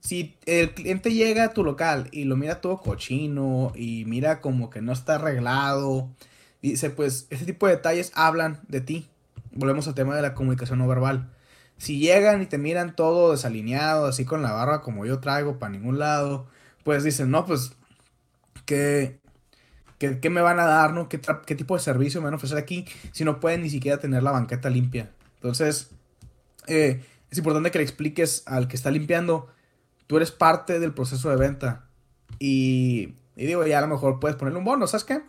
si 0.00 0.36
el 0.44 0.74
cliente 0.74 1.12
llega 1.12 1.44
a 1.44 1.52
tu 1.54 1.64
local 1.64 2.08
y 2.12 2.24
lo 2.24 2.36
mira 2.36 2.60
todo 2.60 2.78
cochino 2.78 3.72
y 3.74 4.04
mira 4.04 4.40
como 4.40 4.68
que 4.68 4.82
no 4.82 4.92
está 4.92 5.14
arreglado, 5.14 6.10
dice, 6.60 6.90
pues 6.90 7.26
ese 7.30 7.46
tipo 7.46 7.66
de 7.66 7.76
detalles 7.76 8.12
hablan 8.14 8.60
de 8.68 8.82
ti. 8.82 9.08
Volvemos 9.52 9.88
al 9.88 9.94
tema 9.94 10.14
de 10.14 10.22
la 10.22 10.34
comunicación 10.34 10.78
no 10.78 10.86
verbal. 10.86 11.30
Si 11.78 11.98
llegan 11.98 12.42
y 12.42 12.46
te 12.46 12.58
miran 12.58 12.94
todo 12.94 13.32
desalineado, 13.32 14.06
así 14.06 14.24
con 14.24 14.42
la 14.42 14.52
barba 14.52 14.82
como 14.82 15.06
yo 15.06 15.20
traigo 15.20 15.58
para 15.58 15.72
ningún 15.72 15.98
lado, 15.98 16.46
pues 16.84 17.02
dicen, 17.02 17.30
no, 17.30 17.46
pues, 17.46 17.72
¿qué, 18.66 19.18
qué, 20.20 20.30
me 20.30 20.40
van 20.40 20.60
a 20.60 20.64
dar, 20.64 20.92
no? 20.92 21.08
¿Qué, 21.08 21.20
¿Qué 21.46 21.54
tipo 21.54 21.74
de 21.74 21.82
servicio 21.82 22.20
me 22.20 22.26
van 22.26 22.34
a 22.34 22.36
ofrecer 22.36 22.58
aquí 22.58 22.84
si 23.12 23.24
no 23.24 23.40
pueden 23.40 23.62
ni 23.62 23.70
siquiera 23.70 23.98
tener 23.98 24.22
la 24.22 24.30
banqueta 24.30 24.70
limpia? 24.70 25.10
Entonces, 25.36 25.90
eh, 26.66 27.04
es 27.30 27.38
importante 27.38 27.70
que 27.70 27.78
le 27.78 27.84
expliques 27.84 28.42
al 28.46 28.68
que 28.68 28.76
está 28.76 28.90
limpiando 28.90 29.48
tú 30.06 30.16
eres 30.16 30.30
parte 30.30 30.80
del 30.80 30.92
proceso 30.92 31.30
de 31.30 31.36
venta. 31.36 31.86
Y, 32.38 33.14
digo, 33.36 33.66
ya 33.66 33.78
a 33.78 33.82
lo 33.82 33.88
mejor 33.88 34.20
puedes 34.20 34.36
ponerle 34.36 34.58
un 34.58 34.64
bono, 34.64 34.86
¿sabes 34.86 35.04
qué? 35.04 35.22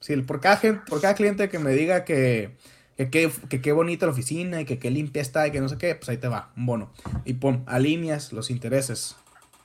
Si 0.00 0.14
por, 0.18 0.40
cada 0.40 0.84
por 0.84 1.00
cada 1.00 1.14
cliente 1.14 1.48
que 1.48 1.58
me 1.58 1.72
diga 1.72 2.04
que 2.04 2.56
que 2.96 3.60
qué 3.60 3.72
bonita 3.72 4.06
la 4.06 4.12
oficina 4.12 4.60
y 4.60 4.64
que 4.64 4.78
qué 4.78 4.90
limpia 4.90 5.20
está 5.20 5.48
y 5.48 5.50
que 5.50 5.60
no 5.60 5.68
sé 5.68 5.78
qué, 5.78 5.94
pues 5.96 6.08
ahí 6.10 6.18
te 6.18 6.28
va, 6.28 6.52
un 6.56 6.66
bono. 6.66 6.92
Y 7.24 7.34
pum, 7.34 7.64
alineas 7.66 8.32
los 8.32 8.50
intereses 8.50 9.16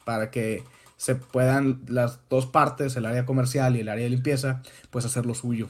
para 0.03 0.31
que 0.31 0.63
se 0.99 1.15
puedan 1.15 1.79
las 1.87 2.19
dos 2.29 2.45
partes, 2.45 2.97
el 2.97 3.05
área 3.05 3.25
comercial 3.25 3.77
y 3.77 3.79
el 3.79 3.87
área 3.87 4.03
de 4.03 4.09
limpieza, 4.09 4.61
pues 4.89 5.05
hacer 5.05 5.25
lo 5.25 5.33
suyo. 5.33 5.69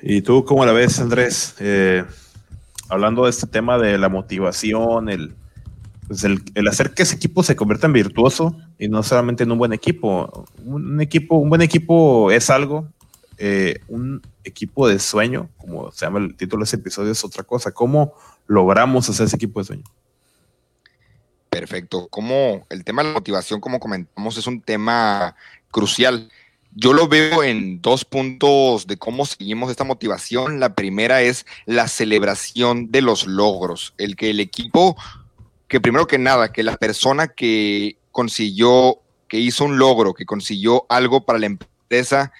¿Y 0.00 0.22
tú 0.22 0.46
cómo 0.46 0.64
la 0.64 0.72
ves, 0.72 0.98
Andrés? 0.98 1.56
Eh, 1.60 2.06
hablando 2.88 3.24
de 3.24 3.30
este 3.30 3.46
tema 3.46 3.76
de 3.76 3.98
la 3.98 4.08
motivación, 4.08 5.10
pues 6.08 6.24
el, 6.24 6.42
el, 6.54 6.68
hacer 6.68 6.94
que 6.94 7.02
ese 7.02 7.16
equipo 7.16 7.42
se 7.42 7.54
convierta 7.54 7.86
en 7.86 7.92
virtuoso 7.92 8.56
y 8.78 8.88
no 8.88 9.02
solamente 9.02 9.42
en 9.42 9.52
un 9.52 9.58
buen 9.58 9.74
equipo. 9.74 10.46
Un 10.64 11.02
equipo, 11.02 11.36
un 11.36 11.50
buen 11.50 11.60
equipo 11.60 12.30
es 12.30 12.48
algo, 12.48 12.88
eh, 13.36 13.80
un 13.88 14.22
equipo 14.42 14.88
de 14.88 14.98
sueño, 14.98 15.50
como 15.58 15.92
se 15.92 16.06
llama 16.06 16.20
el 16.20 16.34
título 16.34 16.60
de 16.62 16.64
ese 16.64 16.76
episodio, 16.76 17.12
es 17.12 17.22
otra 17.26 17.42
cosa. 17.42 17.72
¿Cómo 17.72 18.14
logramos 18.46 19.08
hacer 19.08 19.26
ese 19.26 19.36
equipo 19.36 19.60
de 19.60 19.66
sueño? 19.66 19.84
Perfecto. 21.50 22.08
Como 22.08 22.66
el 22.70 22.84
tema 22.84 23.02
de 23.02 23.08
la 23.08 23.14
motivación, 23.14 23.60
como 23.60 23.80
comentamos, 23.80 24.36
es 24.36 24.46
un 24.46 24.60
tema 24.60 25.34
crucial 25.70 26.30
yo 26.78 26.92
lo 26.92 27.08
veo 27.08 27.42
en 27.42 27.80
dos 27.80 28.04
puntos 28.04 28.86
de 28.86 28.98
cómo 28.98 29.24
seguimos 29.24 29.70
esta 29.70 29.82
motivación. 29.82 30.60
La 30.60 30.74
primera 30.74 31.22
es 31.22 31.46
la 31.64 31.88
celebración 31.88 32.92
de 32.92 33.00
los 33.00 33.26
logros, 33.26 33.94
el 33.96 34.14
que 34.14 34.28
el 34.28 34.40
equipo, 34.40 34.94
que 35.68 35.80
primero 35.80 36.06
que 36.06 36.18
nada, 36.18 36.52
que 36.52 36.62
la 36.62 36.76
persona 36.76 37.28
que 37.28 37.96
consiguió, 38.12 39.00
que 39.26 39.38
hizo 39.38 39.64
un 39.64 39.78
logro, 39.78 40.12
que 40.12 40.26
consiguió 40.26 40.84
algo 40.90 41.24
para 41.24 41.38
la 41.38 41.46
empresa, 41.46 42.30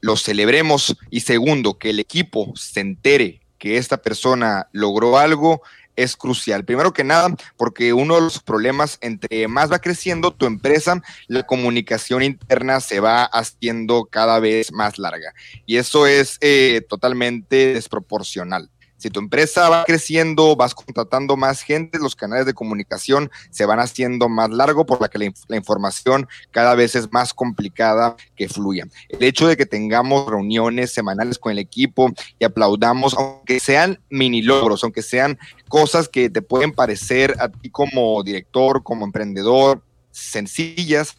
lo 0.00 0.16
celebremos. 0.16 0.96
Y 1.08 1.20
segundo, 1.20 1.78
que 1.78 1.90
el 1.90 2.00
equipo 2.00 2.52
se 2.56 2.80
entere 2.80 3.41
que 3.62 3.76
esta 3.76 3.96
persona 3.96 4.66
logró 4.72 5.18
algo 5.18 5.62
es 5.94 6.16
crucial. 6.16 6.64
Primero 6.64 6.92
que 6.92 7.04
nada, 7.04 7.32
porque 7.56 7.92
uno 7.92 8.16
de 8.16 8.22
los 8.22 8.42
problemas, 8.42 8.98
entre 9.02 9.46
más 9.46 9.70
va 9.70 9.78
creciendo 9.78 10.32
tu 10.32 10.46
empresa, 10.46 11.00
la 11.28 11.44
comunicación 11.44 12.24
interna 12.24 12.80
se 12.80 12.98
va 12.98 13.22
haciendo 13.22 14.06
cada 14.06 14.40
vez 14.40 14.72
más 14.72 14.98
larga. 14.98 15.32
Y 15.64 15.76
eso 15.76 16.08
es 16.08 16.38
eh, 16.40 16.84
totalmente 16.88 17.74
desproporcional. 17.74 18.68
Si 19.02 19.10
tu 19.10 19.18
empresa 19.18 19.68
va 19.68 19.82
creciendo, 19.82 20.54
vas 20.54 20.76
contratando 20.76 21.36
más 21.36 21.62
gente, 21.62 21.98
los 21.98 22.14
canales 22.14 22.46
de 22.46 22.54
comunicación 22.54 23.32
se 23.50 23.66
van 23.66 23.80
haciendo 23.80 24.28
más 24.28 24.50
largo, 24.50 24.86
por 24.86 25.00
la 25.00 25.08
que 25.08 25.18
la, 25.18 25.56
información 25.56 26.28
cada 26.52 26.76
vez 26.76 26.94
es 26.94 27.12
más 27.12 27.34
complicada 27.34 28.14
que 28.36 28.48
fluya. 28.48 28.86
El 29.08 29.24
hecho 29.24 29.48
de 29.48 29.56
que 29.56 29.66
tengamos 29.66 30.30
reuniones 30.30 30.92
semanales 30.92 31.36
con 31.40 31.50
el 31.50 31.58
equipo 31.58 32.12
y 32.38 32.44
aplaudamos, 32.44 33.14
aunque 33.14 33.58
sean 33.58 33.98
mini 34.08 34.40
logros, 34.40 34.84
aunque 34.84 35.02
sean 35.02 35.36
cosas 35.66 36.08
que 36.08 36.30
te 36.30 36.40
pueden 36.40 36.70
parecer 36.70 37.34
a 37.40 37.48
ti 37.48 37.70
como 37.70 38.22
director, 38.22 38.84
como 38.84 39.04
emprendedor, 39.04 39.82
sencillas, 40.12 41.16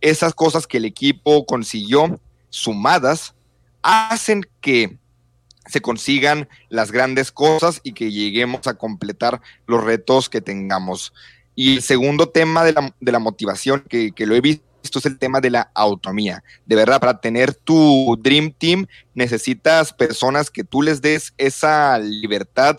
esas 0.00 0.32
cosas 0.32 0.66
que 0.66 0.78
el 0.78 0.86
equipo 0.86 1.44
consiguió 1.44 2.18
sumadas 2.48 3.34
hacen 3.82 4.40
que 4.62 4.96
se 5.66 5.80
consigan 5.80 6.48
las 6.68 6.92
grandes 6.92 7.32
cosas 7.32 7.80
y 7.82 7.92
que 7.92 8.10
lleguemos 8.10 8.66
a 8.66 8.74
completar 8.74 9.40
los 9.66 9.82
retos 9.82 10.28
que 10.28 10.40
tengamos. 10.40 11.12
Y 11.54 11.76
el 11.76 11.82
segundo 11.82 12.28
tema 12.28 12.64
de 12.64 12.72
la, 12.72 13.18
motivación 13.18 13.82
que, 13.88 14.12
lo 14.18 14.34
he 14.34 14.40
visto 14.40 14.98
es 14.98 15.06
el 15.06 15.18
tema 15.18 15.40
de 15.40 15.50
la 15.50 15.70
autonomía. 15.74 16.44
De 16.66 16.76
verdad, 16.76 17.00
para 17.00 17.20
tener 17.20 17.54
tu 17.54 18.16
Dream 18.22 18.52
Team 18.52 18.86
necesitas 19.14 19.92
personas 19.92 20.50
que 20.50 20.64
tú 20.64 20.82
les 20.82 21.00
des 21.00 21.32
esa 21.38 21.98
libertad. 21.98 22.76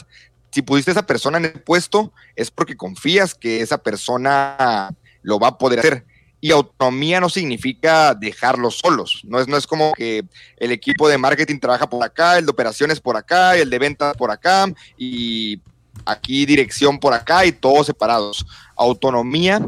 Si 0.51 0.61
pusiste 0.61 0.91
a 0.91 0.93
esa 0.93 1.05
persona 1.05 1.39
en 1.39 1.45
el 1.45 1.61
puesto, 1.61 2.13
es 2.35 2.51
porque 2.51 2.77
confías 2.77 3.33
que 3.35 3.61
esa 3.61 3.79
persona 3.79 4.89
lo 5.21 5.39
va 5.39 5.49
a 5.49 5.57
poder 5.57 5.79
hacer 5.79 6.05
y 6.39 6.51
autonomía 6.51 7.19
no 7.19 7.29
significa 7.29 8.13
dejarlos 8.13 8.77
solos. 8.77 9.21
No 9.23 9.39
es, 9.39 9.47
no 9.47 9.57
es 9.57 9.65
como 9.65 9.93
que 9.93 10.23
el 10.57 10.71
equipo 10.71 11.09
de 11.09 11.17
marketing 11.17 11.59
trabaja 11.59 11.89
por 11.89 12.03
acá, 12.03 12.37
el 12.37 12.45
de 12.45 12.51
operaciones 12.51 12.99
por 12.99 13.17
acá, 13.17 13.55
el 13.55 13.69
de 13.69 13.79
ventas 13.79 14.15
por 14.15 14.31
acá 14.31 14.71
y 14.97 15.59
aquí 16.05 16.45
dirección 16.45 16.99
por 16.99 17.13
acá 17.13 17.45
y 17.45 17.51
todos 17.51 17.87
separados. 17.87 18.45
Autonomía, 18.75 19.67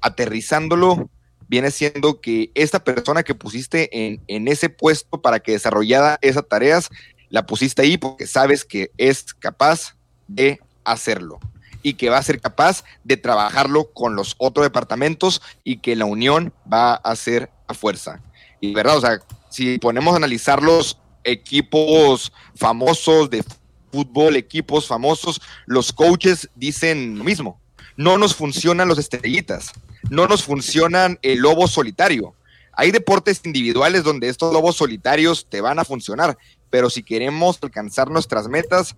aterrizándolo, 0.00 1.10
viene 1.48 1.70
siendo 1.70 2.20
que 2.20 2.50
esta 2.54 2.82
persona 2.82 3.22
que 3.22 3.34
pusiste 3.34 4.06
en, 4.06 4.22
en 4.26 4.48
ese 4.48 4.70
puesto 4.70 5.20
para 5.20 5.40
que 5.40 5.52
desarrollara 5.52 6.18
esas 6.22 6.48
tareas, 6.48 6.88
la 7.28 7.44
pusiste 7.44 7.82
ahí 7.82 7.98
porque 7.98 8.26
sabes 8.26 8.64
que 8.64 8.90
es 8.96 9.34
capaz 9.34 9.94
de 10.28 10.60
hacerlo 10.84 11.40
y 11.84 11.94
que 11.94 12.08
va 12.08 12.18
a 12.18 12.22
ser 12.22 12.40
capaz 12.40 12.82
de 13.04 13.16
trabajarlo 13.18 13.92
con 13.92 14.16
los 14.16 14.34
otros 14.38 14.64
departamentos 14.64 15.42
y 15.62 15.76
que 15.76 15.94
la 15.94 16.06
unión 16.06 16.52
va 16.70 16.94
a 16.94 17.14
ser 17.14 17.50
a 17.68 17.74
fuerza. 17.74 18.20
Y 18.60 18.72
verdad, 18.74 18.96
o 18.96 19.00
sea, 19.02 19.20
si 19.50 19.78
ponemos 19.78 20.14
a 20.14 20.16
analizar 20.16 20.62
los 20.62 20.98
equipos 21.22 22.32
famosos 22.56 23.28
de 23.28 23.44
fútbol, 23.92 24.36
equipos 24.36 24.86
famosos, 24.86 25.42
los 25.66 25.92
coaches 25.92 26.48
dicen 26.56 27.18
lo 27.18 27.24
mismo. 27.24 27.60
No 27.96 28.16
nos 28.16 28.34
funcionan 28.34 28.88
los 28.88 28.98
estrellitas, 28.98 29.70
no 30.08 30.26
nos 30.26 30.42
funcionan 30.42 31.18
el 31.20 31.40
lobo 31.40 31.68
solitario. 31.68 32.34
Hay 32.72 32.92
deportes 32.92 33.42
individuales 33.44 34.04
donde 34.04 34.30
estos 34.30 34.52
lobos 34.54 34.76
solitarios 34.76 35.46
te 35.48 35.60
van 35.60 35.78
a 35.78 35.84
funcionar, 35.84 36.38
pero 36.70 36.88
si 36.88 37.02
queremos 37.02 37.58
alcanzar 37.62 38.10
nuestras 38.10 38.48
metas, 38.48 38.96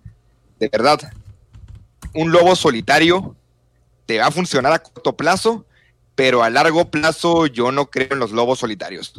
de 0.57 0.69
verdad, 0.69 1.11
un 2.13 2.31
lobo 2.31 2.55
solitario 2.55 3.35
te 4.05 4.19
va 4.19 4.27
a 4.27 4.31
funcionar 4.31 4.73
a 4.73 4.79
corto 4.79 5.15
plazo, 5.15 5.65
pero 6.15 6.43
a 6.43 6.49
largo 6.49 6.89
plazo 6.89 7.45
yo 7.45 7.71
no 7.71 7.91
creo 7.91 8.07
en 8.11 8.19
los 8.19 8.31
lobos 8.31 8.59
solitarios. 8.59 9.13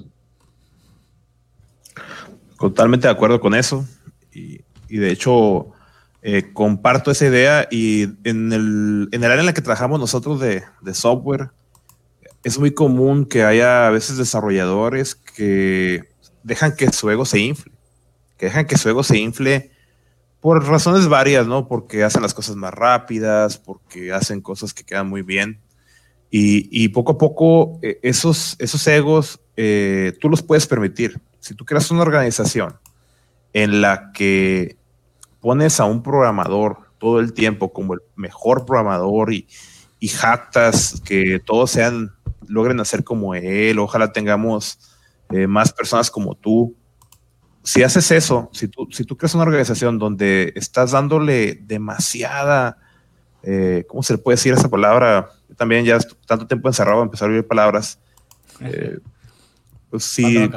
Totalmente 2.58 3.06
de 3.06 3.12
acuerdo 3.12 3.40
con 3.40 3.54
eso. 3.54 3.86
Y, 4.32 4.58
de 4.88 5.10
hecho, 5.10 5.68
eh, 6.22 6.50
comparto 6.52 7.10
esa 7.10 7.26
idea 7.26 7.68
y 7.70 8.04
en 8.24 8.52
el, 8.52 9.08
en 9.12 9.24
el 9.24 9.30
área 9.30 9.40
en 9.40 9.46
la 9.46 9.52
que 9.52 9.62
trabajamos 9.62 10.00
nosotros 10.00 10.40
de, 10.40 10.64
de, 10.80 10.94
software, 10.94 11.50
es 12.42 12.58
muy 12.58 12.72
común 12.72 13.26
que 13.26 13.44
haya 13.44 13.86
a 13.86 13.90
veces 13.90 14.16
desarrolladores 14.16 15.14
que 15.14 16.08
dejan 16.42 16.74
que 16.74 16.90
su 16.92 17.10
ego 17.10 17.24
se 17.26 17.40
infle, 17.40 17.72
que 18.38 18.46
dejan 18.46 18.66
que 18.66 18.78
su 18.78 18.88
ego 18.88 19.02
se 19.02 19.18
infle 19.18 19.70
por 20.40 20.64
razones 20.66 21.08
varias, 21.08 21.46
¿no? 21.46 21.66
Porque 21.66 22.04
hacen 22.04 22.22
las 22.22 22.34
cosas 22.34 22.56
más 22.56 22.72
rápidas, 22.72 23.58
porque 23.58 24.12
hacen 24.12 24.40
cosas 24.40 24.72
que 24.72 24.84
quedan 24.84 25.08
muy 25.08 25.22
bien. 25.22 25.60
Y, 26.30 26.88
poco 26.88 27.12
a 27.12 27.18
poco 27.18 27.78
eh, 27.80 27.98
esos, 28.02 28.54
esos 28.58 28.86
egos 28.86 29.40
eh, 29.56 30.12
tú 30.20 30.28
los 30.28 30.42
puedes 30.42 30.66
permitir. 30.66 31.20
Si 31.40 31.54
tú 31.54 31.64
creas 31.64 31.90
una 31.90 32.02
organización 32.02 32.76
en 33.54 33.80
la 33.80 34.12
que 34.12 34.76
pones 35.40 35.80
a 35.80 35.86
un 35.86 36.02
programador 36.02 36.88
todo 36.98 37.20
el 37.20 37.32
tiempo 37.32 37.72
como 37.72 37.94
el 37.94 38.00
mejor 38.14 38.66
programador 38.66 39.32
y, 39.32 39.46
y 40.00 40.08
jactas 40.08 41.00
que 41.04 41.40
todos 41.44 41.70
sean, 41.70 42.12
logren 42.46 42.80
hacer 42.80 43.04
como 43.04 43.34
él, 43.34 43.78
ojalá 43.78 44.12
tengamos 44.12 44.78
eh, 45.30 45.46
más 45.46 45.72
personas 45.72 46.10
como 46.10 46.34
tú. 46.34 46.76
Si 47.68 47.82
haces 47.82 48.10
eso, 48.12 48.48
si 48.54 48.66
tú, 48.66 48.88
si 48.90 49.04
tú 49.04 49.14
creas 49.18 49.34
una 49.34 49.44
organización 49.44 49.98
donde 49.98 50.54
estás 50.56 50.92
dándole 50.92 51.56
demasiada, 51.56 52.78
eh, 53.42 53.84
¿cómo 53.86 54.02
se 54.02 54.14
le 54.14 54.18
puede 54.18 54.36
decir 54.36 54.54
esa 54.54 54.70
palabra? 54.70 55.28
Yo 55.50 55.54
también 55.54 55.84
ya 55.84 55.98
tanto 56.26 56.46
tiempo 56.46 56.66
encerrado, 56.70 57.02
empezar 57.02 57.28
a 57.28 57.32
oír 57.34 57.46
palabras. 57.46 57.98
Eh, 58.60 58.98
pues 59.90 60.02
si, 60.02 60.48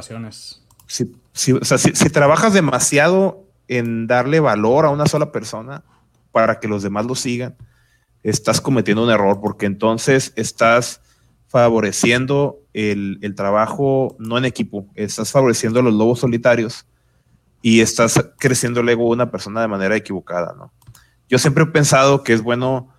si, 0.87 1.11
si, 1.33 1.51
o 1.51 1.65
sea, 1.65 1.77
si, 1.77 1.93
si 1.93 2.09
trabajas 2.09 2.53
demasiado 2.53 3.43
en 3.67 4.07
darle 4.07 4.39
valor 4.39 4.85
a 4.85 4.89
una 4.89 5.05
sola 5.05 5.33
persona 5.33 5.83
para 6.31 6.61
que 6.61 6.69
los 6.69 6.81
demás 6.81 7.05
lo 7.07 7.15
sigan, 7.15 7.57
estás 8.23 8.61
cometiendo 8.61 9.03
un 9.03 9.09
error 9.09 9.41
porque 9.41 9.65
entonces 9.65 10.31
estás 10.37 11.01
favoreciendo 11.49 12.61
el, 12.71 13.33
trabajo 13.35 14.15
no 14.17 14.37
en 14.37 14.45
equipo, 14.45 14.87
estás 14.95 15.29
favoreciendo 15.29 15.81
a 15.81 15.83
los 15.83 15.93
lobos 15.93 16.19
solitarios 16.19 16.85
y 17.61 17.81
estás 17.81 18.29
creciendo 18.37 18.81
el 18.81 18.89
ego 18.89 19.05
de 19.05 19.11
una 19.11 19.31
persona 19.31 19.61
de 19.61 19.67
manera 19.67 19.95
equivocada, 19.95 20.53
¿no? 20.57 20.71
Yo 21.29 21.37
siempre 21.37 21.63
he 21.63 21.67
pensado 21.67 22.23
que 22.23 22.33
es 22.33 22.41
bueno 22.41 22.93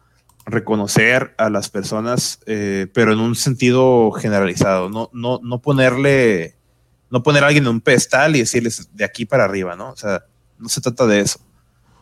reconocer 0.46 1.34
a 1.38 1.50
las 1.50 1.68
personas, 1.68 2.40
eh, 2.46 2.86
pero 2.94 3.12
en 3.12 3.20
un 3.20 3.34
sentido 3.34 4.10
generalizado, 4.12 4.88
no, 4.88 5.10
no, 5.12 5.40
no 5.42 5.60
ponerle, 5.60 6.56
no 7.10 7.22
poner 7.22 7.44
a 7.44 7.48
alguien 7.48 7.64
en 7.64 7.70
un 7.70 7.80
pedestal 7.80 8.34
y 8.34 8.40
decirles 8.40 8.88
de 8.92 9.04
aquí 9.04 9.26
para 9.26 9.44
arriba, 9.44 9.76
¿no? 9.76 9.90
O 9.90 9.96
sea, 9.96 10.24
no 10.58 10.68
se 10.68 10.80
trata 10.80 11.06
de 11.06 11.20
eso. 11.20 11.40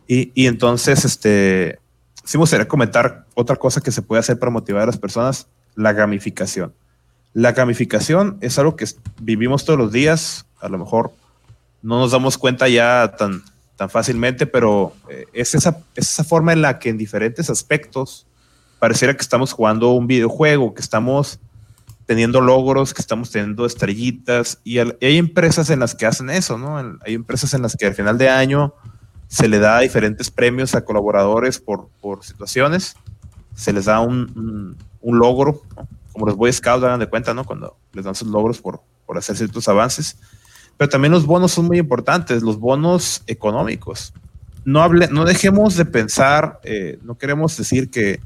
Y, 0.07 0.33
y 0.35 0.47
entonces, 0.47 1.05
este, 1.05 1.81
sí 2.25 2.37
me 2.39 2.43
gustaría 2.43 2.69
comentar 2.69 3.27
otra 3.35 3.57
cosa 3.57 3.81
que 3.81 3.91
se 3.91 4.03
puede 4.03 4.21
hacer 4.21 4.39
para 4.39 4.51
motivar 4.51 4.83
a 4.83 4.87
las 4.87 4.99
personas, 4.99 5.49
la 5.75 5.93
gamificación. 5.93 6.73
La 7.33 7.53
gamificación 7.53 8.39
es 8.41 8.59
algo 8.59 8.77
que 8.77 8.87
vivimos 9.21 9.65
todos 9.65 9.79
los 9.79 9.93
días, 9.93 10.47
a 10.61 10.69
lo 10.69 10.79
mejor 10.79 11.13
no 11.83 11.99
nos 11.99 12.13
damos 12.13 12.39
cuenta 12.39 12.69
ya 12.69 13.15
tan, 13.17 13.43
tan 13.77 13.91
fácilmente, 13.91 14.47
pero 14.47 14.93
eh, 15.09 15.27
es, 15.33 15.55
esa, 15.55 15.79
esa 15.95 16.25
forma 16.25 16.53
en 16.53 16.63
la 16.63 16.79
que 16.79 16.91
en 16.91 16.99
diferentes 16.99 17.49
aspectos 17.51 18.27
pareciera 18.79 19.15
que 19.15 19.23
estamos 19.23 19.53
jugando 19.53 19.93
un 19.93 20.07
videojuego, 20.07 20.75
que 20.75 20.83
estamos 20.83 21.39
teniendo 22.07 22.41
logros, 22.41 22.93
que 22.93 23.03
estamos 23.03 23.31
teniendo 23.31 23.65
estrellitas, 23.65 24.59
y, 24.65 24.79
hay 24.79 25.17
empresas 25.17 25.71
en 25.71 25.79
las 25.79 25.95
que 25.95 26.07
hacen 26.07 26.29
eso, 26.29 26.59
¿no? 26.59 26.77
Hay 27.07 27.15
empresas 27.15 27.55
en 27.55 27.63
las 27.63 27.77
que 27.77 27.87
al 27.87 27.95
final 27.95 28.19
de 28.19 28.29
año 28.29 28.75
se 29.29 29.47
le 29.47 29.61
da 29.61 29.79
diferentes 29.79 30.31
premios 30.31 30.75
a 30.75 30.85
colaboradores 30.85 31.61
por, 31.61 31.89
por 32.01 32.25
situaciones, 32.25 32.97
se 33.55 33.73
les 33.73 33.85
da 33.85 34.01
un, 34.01 34.77
un, 35.01 35.19
logro, 35.19 35.63
como 36.13 36.27
los 36.27 36.35
Boy 36.35 36.53
Scouts 36.53 36.83
dan 36.83 36.99
de 36.99 37.07
cuenta, 37.07 37.33
¿no? 37.33 37.45
Cuando 37.45 37.77
les 37.93 38.05
dan 38.05 38.17
sus 38.17 38.27
logros 38.27 38.61
por, 38.61 38.81
por 39.07 39.17
hacer 39.17 39.37
ciertos 39.37 39.69
avances. 39.69 40.19
Pero 40.81 40.89
también 40.89 41.13
los 41.13 41.27
bonos 41.27 41.53
son 41.53 41.67
muy 41.67 41.77
importantes, 41.77 42.43
los 42.43 42.59
bonos 42.59 43.23
económicos. 43.27 44.15
No, 44.65 44.81
hable, 44.81 45.09
no 45.09 45.27
dejemos 45.27 45.77
de 45.77 45.85
pensar, 45.85 46.59
eh, 46.65 46.99
no 47.03 47.19
queremos 47.19 47.55
decir 47.55 47.91
que, 47.91 48.19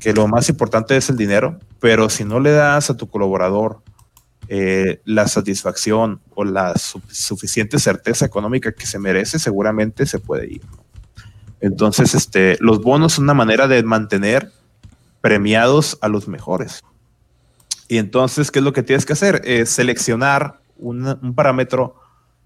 que 0.00 0.14
lo 0.14 0.26
más 0.26 0.48
importante 0.48 0.96
es 0.96 1.10
el 1.10 1.18
dinero, 1.18 1.58
pero 1.80 2.08
si 2.08 2.24
no 2.24 2.40
le 2.40 2.52
das 2.52 2.88
a 2.88 2.96
tu 2.96 3.10
colaborador 3.10 3.82
eh, 4.48 5.02
la 5.04 5.28
satisfacción 5.28 6.22
o 6.34 6.44
la 6.44 6.72
suficiente 6.78 7.78
certeza 7.78 8.24
económica 8.24 8.72
que 8.72 8.86
se 8.86 8.98
merece, 8.98 9.38
seguramente 9.38 10.06
se 10.06 10.18
puede 10.18 10.50
ir. 10.50 10.62
Entonces, 11.60 12.14
este, 12.14 12.56
los 12.60 12.80
bonos 12.80 13.12
son 13.12 13.24
una 13.24 13.34
manera 13.34 13.68
de 13.68 13.82
mantener 13.82 14.50
premiados 15.20 15.98
a 16.00 16.08
los 16.08 16.26
mejores. 16.26 16.82
Y 17.86 17.98
entonces, 17.98 18.50
¿qué 18.50 18.60
es 18.60 18.64
lo 18.64 18.72
que 18.72 18.82
tienes 18.82 19.04
que 19.04 19.12
hacer? 19.12 19.42
Es 19.44 19.68
seleccionar 19.68 20.61
un 20.82 21.34
parámetro 21.34 21.96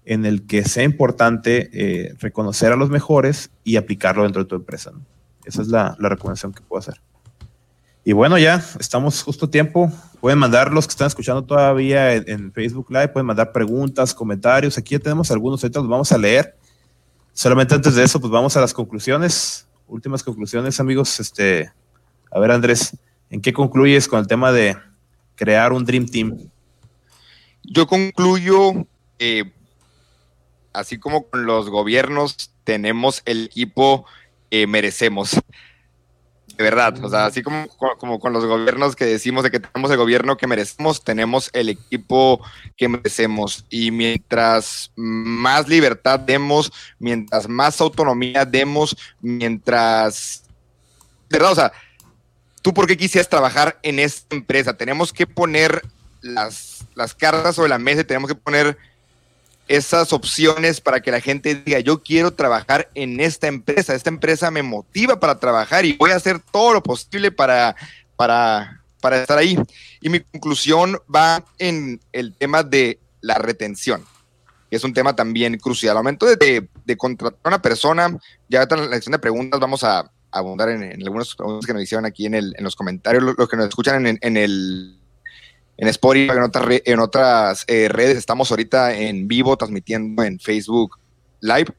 en 0.05 0.25
el 0.25 0.47
que 0.47 0.63
sea 0.63 0.83
importante 0.83 1.69
eh, 1.73 2.15
reconocer 2.19 2.71
a 2.71 2.77
los 2.77 2.89
mejores 2.89 3.51
y 3.65 3.75
aplicarlo 3.75 4.23
dentro 4.23 4.43
de 4.43 4.49
tu 4.49 4.55
empresa. 4.55 4.93
Esa 5.43 5.61
es 5.61 5.67
la, 5.67 5.97
la 5.99 6.07
recomendación 6.07 6.53
que 6.53 6.61
puedo 6.61 6.79
hacer. 6.79 7.01
Y 8.05 8.13
bueno, 8.13 8.37
ya 8.37 8.63
estamos 8.79 9.21
justo 9.21 9.47
a 9.47 9.51
tiempo. 9.51 9.91
Pueden 10.21 10.39
mandar 10.39 10.71
los 10.71 10.87
que 10.87 10.91
están 10.91 11.07
escuchando 11.07 11.43
todavía 11.43 12.13
en, 12.15 12.53
Facebook 12.53 12.87
Live, 12.89 13.09
pueden 13.09 13.25
mandar 13.25 13.51
preguntas, 13.51 14.13
comentarios. 14.13 14.77
Aquí 14.77 14.95
ya 14.95 14.99
tenemos 14.99 15.29
algunos, 15.29 15.61
ahorita 15.61 15.81
los 15.81 15.89
vamos 15.89 16.09
a 16.13 16.17
leer. 16.17 16.55
Solamente 17.33 17.75
antes 17.75 17.95
de 17.95 18.05
eso, 18.05 18.21
pues 18.21 18.31
vamos 18.31 18.55
a 18.55 18.61
las 18.61 18.73
conclusiones. 18.73 19.67
Últimas 19.89 20.23
conclusiones, 20.23 20.79
amigos. 20.79 21.19
Este, 21.19 21.69
a 22.31 22.39
ver, 22.39 22.51
Andrés, 22.51 22.95
¿en 23.29 23.41
qué 23.41 23.51
concluyes 23.51 24.07
con 24.07 24.21
el 24.21 24.27
tema 24.27 24.53
de 24.53 24.77
crear 25.35 25.73
un 25.73 25.83
Dream 25.83 26.05
Team? 26.05 26.49
Yo 27.67 27.85
concluyo, 27.85 28.87
así 30.73 30.97
como 30.97 31.29
con 31.29 31.45
los 31.45 31.69
gobiernos, 31.69 32.51
tenemos 32.63 33.21
el 33.25 33.45
equipo 33.45 34.05
que 34.49 34.65
merecemos 34.67 35.37
de 36.57 36.63
verdad, 36.63 37.03
o 37.03 37.09
sea, 37.09 37.27
así 37.27 37.43
como, 37.43 37.67
como 37.99 38.19
con 38.19 38.33
los 38.33 38.43
gobiernos 38.43 38.95
que 38.95 39.05
decimos 39.05 39.43
de 39.43 39.51
que 39.51 39.59
tenemos 39.59 39.91
el 39.91 39.97
gobierno 39.97 40.37
que 40.37 40.47
merecemos, 40.47 41.03
tenemos 41.03 41.51
el 41.53 41.69
equipo 41.69 42.43
que 42.75 42.89
merecemos. 42.89 43.63
Y 43.69 43.91
mientras 43.91 44.91
más 44.95 45.67
libertad 45.67 46.19
demos, 46.19 46.71
mientras 46.97 47.47
más 47.47 47.79
autonomía 47.79 48.43
demos, 48.43 48.97
mientras... 49.21 50.45
De 51.29 51.37
verdad, 51.37 51.51
o 51.51 51.55
sea, 51.55 51.71
¿tú 52.63 52.73
por 52.73 52.87
qué 52.87 52.97
quisieras 52.97 53.29
trabajar 53.29 53.77
en 53.83 53.99
esta 53.99 54.35
empresa? 54.35 54.75
Tenemos 54.75 55.13
que 55.13 55.27
poner 55.27 55.83
las, 56.21 56.85
las 56.95 57.13
cartas 57.13 57.55
sobre 57.55 57.69
la 57.69 57.79
mesa, 57.79 58.03
tenemos 58.03 58.27
que 58.27 58.35
poner 58.35 58.77
esas 59.67 60.13
opciones 60.13 60.79
para 60.79 61.01
que 61.01 61.11
la 61.11 61.19
gente 61.19 61.55
diga, 61.55 61.79
yo 61.79 62.01
quiero 62.01 62.31
trabajar 62.31 62.89
en 62.95 63.19
esta 63.19 63.47
empresa, 63.47 63.93
esta 63.93 64.09
empresa 64.09 64.49
me 64.49 64.63
motiva 64.63 65.19
para 65.19 65.39
trabajar 65.39 65.85
y 65.85 65.93
voy 65.93 66.11
a 66.11 66.15
hacer 66.15 66.39
todo 66.39 66.73
lo 66.73 66.83
posible 66.83 67.31
para, 67.31 67.75
para, 68.15 68.81
para 69.01 69.21
estar 69.21 69.37
ahí. 69.37 69.57
Y 70.01 70.09
mi 70.09 70.21
conclusión 70.21 70.99
va 71.13 71.43
en 71.59 71.99
el 72.13 72.33
tema 72.33 72.63
de 72.63 72.99
la 73.21 73.35
retención, 73.35 74.05
que 74.69 74.77
es 74.77 74.83
un 74.83 74.93
tema 74.93 75.15
también 75.15 75.57
crucial. 75.57 75.97
Al 75.97 76.03
momento 76.03 76.25
de, 76.25 76.67
de, 76.85 76.97
contratar 76.97 77.39
a 77.43 77.47
una 77.49 77.61
persona, 77.61 78.17
ya 78.47 78.63
en 78.63 78.89
la 78.89 78.95
sección 78.95 79.11
de 79.11 79.19
preguntas 79.19 79.59
vamos 79.59 79.83
a 79.83 80.09
abundar 80.31 80.69
en, 80.69 80.83
en 80.83 81.01
algunas 81.03 81.35
preguntas 81.35 81.65
que 81.65 81.73
nos 81.73 81.83
hicieron 81.83 82.05
aquí 82.05 82.25
en, 82.25 82.35
el, 82.35 82.53
en 82.57 82.63
los 82.63 82.75
comentarios, 82.75 83.23
los, 83.23 83.49
que 83.49 83.57
nos 83.57 83.67
escuchan 83.67 84.07
en 84.07 84.37
el 84.37 84.96
en 85.77 85.87
Spotify, 85.87 86.31
en 86.31 86.81
en 86.85 86.99
otras 86.99 87.63
eh, 87.67 87.87
redes. 87.89 88.17
Estamos 88.17 88.51
ahorita 88.51 88.95
en 88.95 89.27
vivo 89.27 89.55
transmitiendo 89.57 90.23
en 90.23 90.39
Facebook 90.39 90.97
Live. 91.39 91.73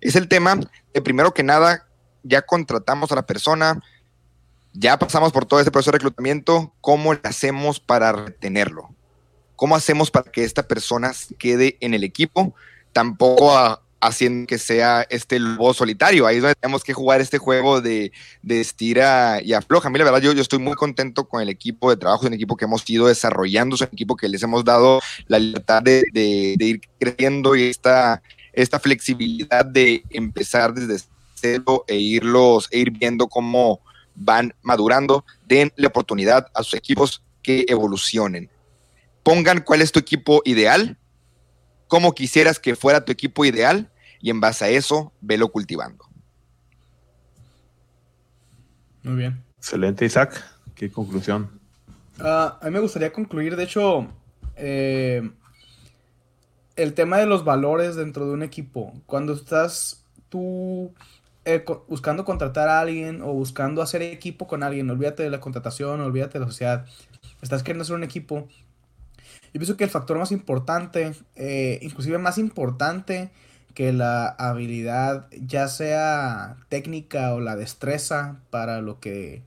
Es 0.00 0.16
el 0.16 0.28
tema 0.28 0.58
de 0.92 1.02
primero 1.02 1.32
que 1.34 1.42
nada, 1.42 1.86
ya 2.22 2.42
contratamos 2.42 3.12
a 3.12 3.16
la 3.16 3.26
persona, 3.26 3.82
ya 4.72 4.98
pasamos 4.98 5.32
por 5.32 5.44
todo 5.46 5.60
ese 5.60 5.70
proceso 5.70 5.92
de 5.92 5.98
reclutamiento, 5.98 6.72
¿cómo 6.80 7.14
le 7.14 7.20
hacemos 7.24 7.80
para 7.80 8.12
retenerlo? 8.12 8.90
¿Cómo 9.54 9.76
hacemos 9.76 10.10
para 10.10 10.30
que 10.30 10.44
esta 10.44 10.66
persona 10.66 11.12
quede 11.38 11.76
en 11.80 11.94
el 11.94 12.04
equipo? 12.04 12.54
Tampoco 12.92 13.56
a, 13.56 13.82
haciendo 14.06 14.46
que 14.46 14.58
sea 14.58 15.06
este 15.10 15.38
lobo 15.38 15.74
solitario. 15.74 16.26
Ahí 16.26 16.36
es 16.36 16.42
donde 16.42 16.54
tenemos 16.54 16.84
que 16.84 16.94
jugar 16.94 17.20
este 17.20 17.38
juego 17.38 17.80
de, 17.80 18.12
estira 18.48 19.40
y 19.42 19.52
afloja. 19.52 19.88
A 19.88 19.90
mí 19.90 19.98
la 19.98 20.04
verdad 20.04 20.20
yo, 20.20 20.32
yo 20.32 20.42
estoy 20.42 20.58
muy 20.58 20.74
contento 20.74 21.28
con 21.28 21.42
el 21.42 21.48
equipo 21.48 21.90
de 21.90 21.96
trabajo, 21.96 22.22
es 22.24 22.28
un 22.28 22.34
equipo 22.34 22.56
que 22.56 22.64
hemos 22.64 22.88
ido 22.88 23.06
desarrollando, 23.06 23.74
es 23.74 23.82
un 23.82 23.88
equipo 23.92 24.16
que 24.16 24.28
les 24.28 24.42
hemos 24.42 24.64
dado 24.64 25.00
la 25.26 25.38
libertad 25.38 25.82
de, 25.82 26.04
ir 26.58 26.80
creciendo 26.98 27.56
y 27.56 27.64
esta, 27.64 28.22
esta 28.52 28.78
flexibilidad 28.78 29.64
de 29.64 30.02
empezar 30.10 30.72
desde 30.72 31.04
cero 31.34 31.84
e 31.86 31.96
irlos, 31.96 32.68
e 32.70 32.78
ir 32.78 32.90
viendo 32.90 33.28
cómo 33.28 33.80
van 34.14 34.54
madurando. 34.62 35.24
Den 35.46 35.72
la 35.76 35.88
oportunidad 35.88 36.46
a 36.54 36.62
sus 36.62 36.74
equipos 36.74 37.22
que 37.42 37.66
evolucionen. 37.68 38.50
Pongan 39.22 39.60
cuál 39.60 39.82
es 39.82 39.92
tu 39.92 39.98
equipo 39.98 40.42
ideal, 40.44 40.98
cómo 41.88 42.14
quisieras 42.14 42.58
que 42.58 42.76
fuera 42.76 43.04
tu 43.04 43.12
equipo 43.12 43.44
ideal 43.44 43.90
y 44.20 44.30
en 44.30 44.40
base 44.40 44.64
a 44.64 44.68
eso, 44.68 45.12
velo 45.20 45.48
cultivando. 45.48 46.04
Muy 49.02 49.16
bien. 49.16 49.42
Excelente, 49.58 50.04
Isaac. 50.04 50.44
¿Qué 50.74 50.90
conclusión? 50.90 51.60
Ah, 52.18 52.58
a 52.60 52.64
mí 52.66 52.70
me 52.72 52.80
gustaría 52.80 53.12
concluir, 53.12 53.56
de 53.56 53.64
hecho, 53.64 54.08
eh, 54.56 55.30
el 56.76 56.94
tema 56.94 57.18
de 57.18 57.26
los 57.26 57.44
valores 57.44 57.94
dentro 57.96 58.26
de 58.26 58.32
un 58.32 58.42
equipo. 58.42 58.92
Cuando 59.06 59.32
estás 59.32 60.04
tú 60.28 60.92
eh, 61.44 61.62
co- 61.64 61.84
buscando 61.88 62.24
contratar 62.24 62.68
a 62.68 62.80
alguien 62.80 63.22
o 63.22 63.32
buscando 63.32 63.80
hacer 63.80 64.02
equipo 64.02 64.46
con 64.46 64.62
alguien, 64.62 64.90
olvídate 64.90 65.22
de 65.22 65.30
la 65.30 65.40
contratación, 65.40 66.00
olvídate 66.00 66.38
de 66.38 66.44
la 66.44 66.50
sociedad, 66.50 66.86
estás 67.40 67.62
queriendo 67.62 67.82
hacer 67.82 67.96
un 67.96 68.04
equipo. 68.04 68.48
Yo 69.52 69.60
pienso 69.60 69.76
que 69.76 69.84
el 69.84 69.90
factor 69.90 70.18
más 70.18 70.32
importante, 70.32 71.14
eh, 71.36 71.78
inclusive 71.82 72.18
más 72.18 72.36
importante 72.38 73.30
que 73.76 73.92
la 73.92 74.28
habilidad, 74.28 75.28
ya 75.38 75.68
sea 75.68 76.56
técnica 76.70 77.34
o 77.34 77.40
la 77.40 77.56
destreza 77.56 78.40
para 78.48 78.80
lo 78.80 79.00
que 79.00 79.42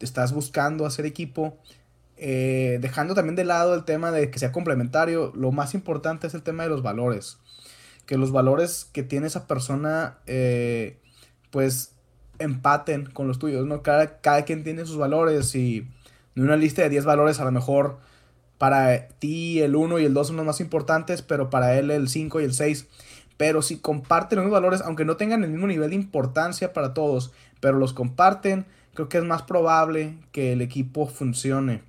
estás 0.00 0.32
buscando 0.32 0.84
hacer 0.84 1.06
equipo, 1.06 1.56
eh, 2.16 2.78
dejando 2.80 3.14
también 3.14 3.36
de 3.36 3.44
lado 3.44 3.74
el 3.74 3.84
tema 3.84 4.10
de 4.10 4.32
que 4.32 4.40
sea 4.40 4.50
complementario, 4.50 5.30
lo 5.36 5.52
más 5.52 5.74
importante 5.74 6.26
es 6.26 6.34
el 6.34 6.42
tema 6.42 6.64
de 6.64 6.70
los 6.70 6.82
valores. 6.82 7.38
Que 8.04 8.18
los 8.18 8.32
valores 8.32 8.88
que 8.92 9.04
tiene 9.04 9.28
esa 9.28 9.46
persona, 9.46 10.18
eh, 10.26 10.98
pues 11.52 11.92
empaten 12.40 13.06
con 13.06 13.28
los 13.28 13.38
tuyos, 13.38 13.64
¿no? 13.64 13.84
Cada, 13.84 14.20
cada 14.20 14.44
quien 14.44 14.64
tiene 14.64 14.86
sus 14.86 14.96
valores 14.96 15.54
y 15.54 15.86
en 16.34 16.42
una 16.42 16.56
lista 16.56 16.82
de 16.82 16.88
10 16.88 17.04
valores 17.04 17.38
a 17.38 17.44
lo 17.44 17.52
mejor 17.52 17.98
para 18.58 19.06
ti 19.20 19.60
el 19.60 19.76
1 19.76 20.00
y 20.00 20.04
el 20.04 20.14
2 20.14 20.26
son 20.26 20.36
los 20.36 20.46
más 20.46 20.60
importantes, 20.60 21.22
pero 21.22 21.48
para 21.48 21.78
él 21.78 21.92
el 21.92 22.08
5 22.08 22.40
y 22.40 22.44
el 22.44 22.54
6. 22.54 22.88
Pero 23.40 23.62
si 23.62 23.78
comparten 23.78 24.36
los 24.36 24.44
mismos 24.44 24.60
valores, 24.60 24.82
aunque 24.82 25.06
no 25.06 25.16
tengan 25.16 25.42
el 25.44 25.50
mismo 25.50 25.66
nivel 25.66 25.88
de 25.88 25.96
importancia 25.96 26.74
para 26.74 26.92
todos, 26.92 27.32
pero 27.60 27.78
los 27.78 27.94
comparten, 27.94 28.66
creo 28.92 29.08
que 29.08 29.16
es 29.16 29.24
más 29.24 29.40
probable 29.40 30.18
que 30.30 30.52
el 30.52 30.60
equipo 30.60 31.06
funcione. 31.06 31.82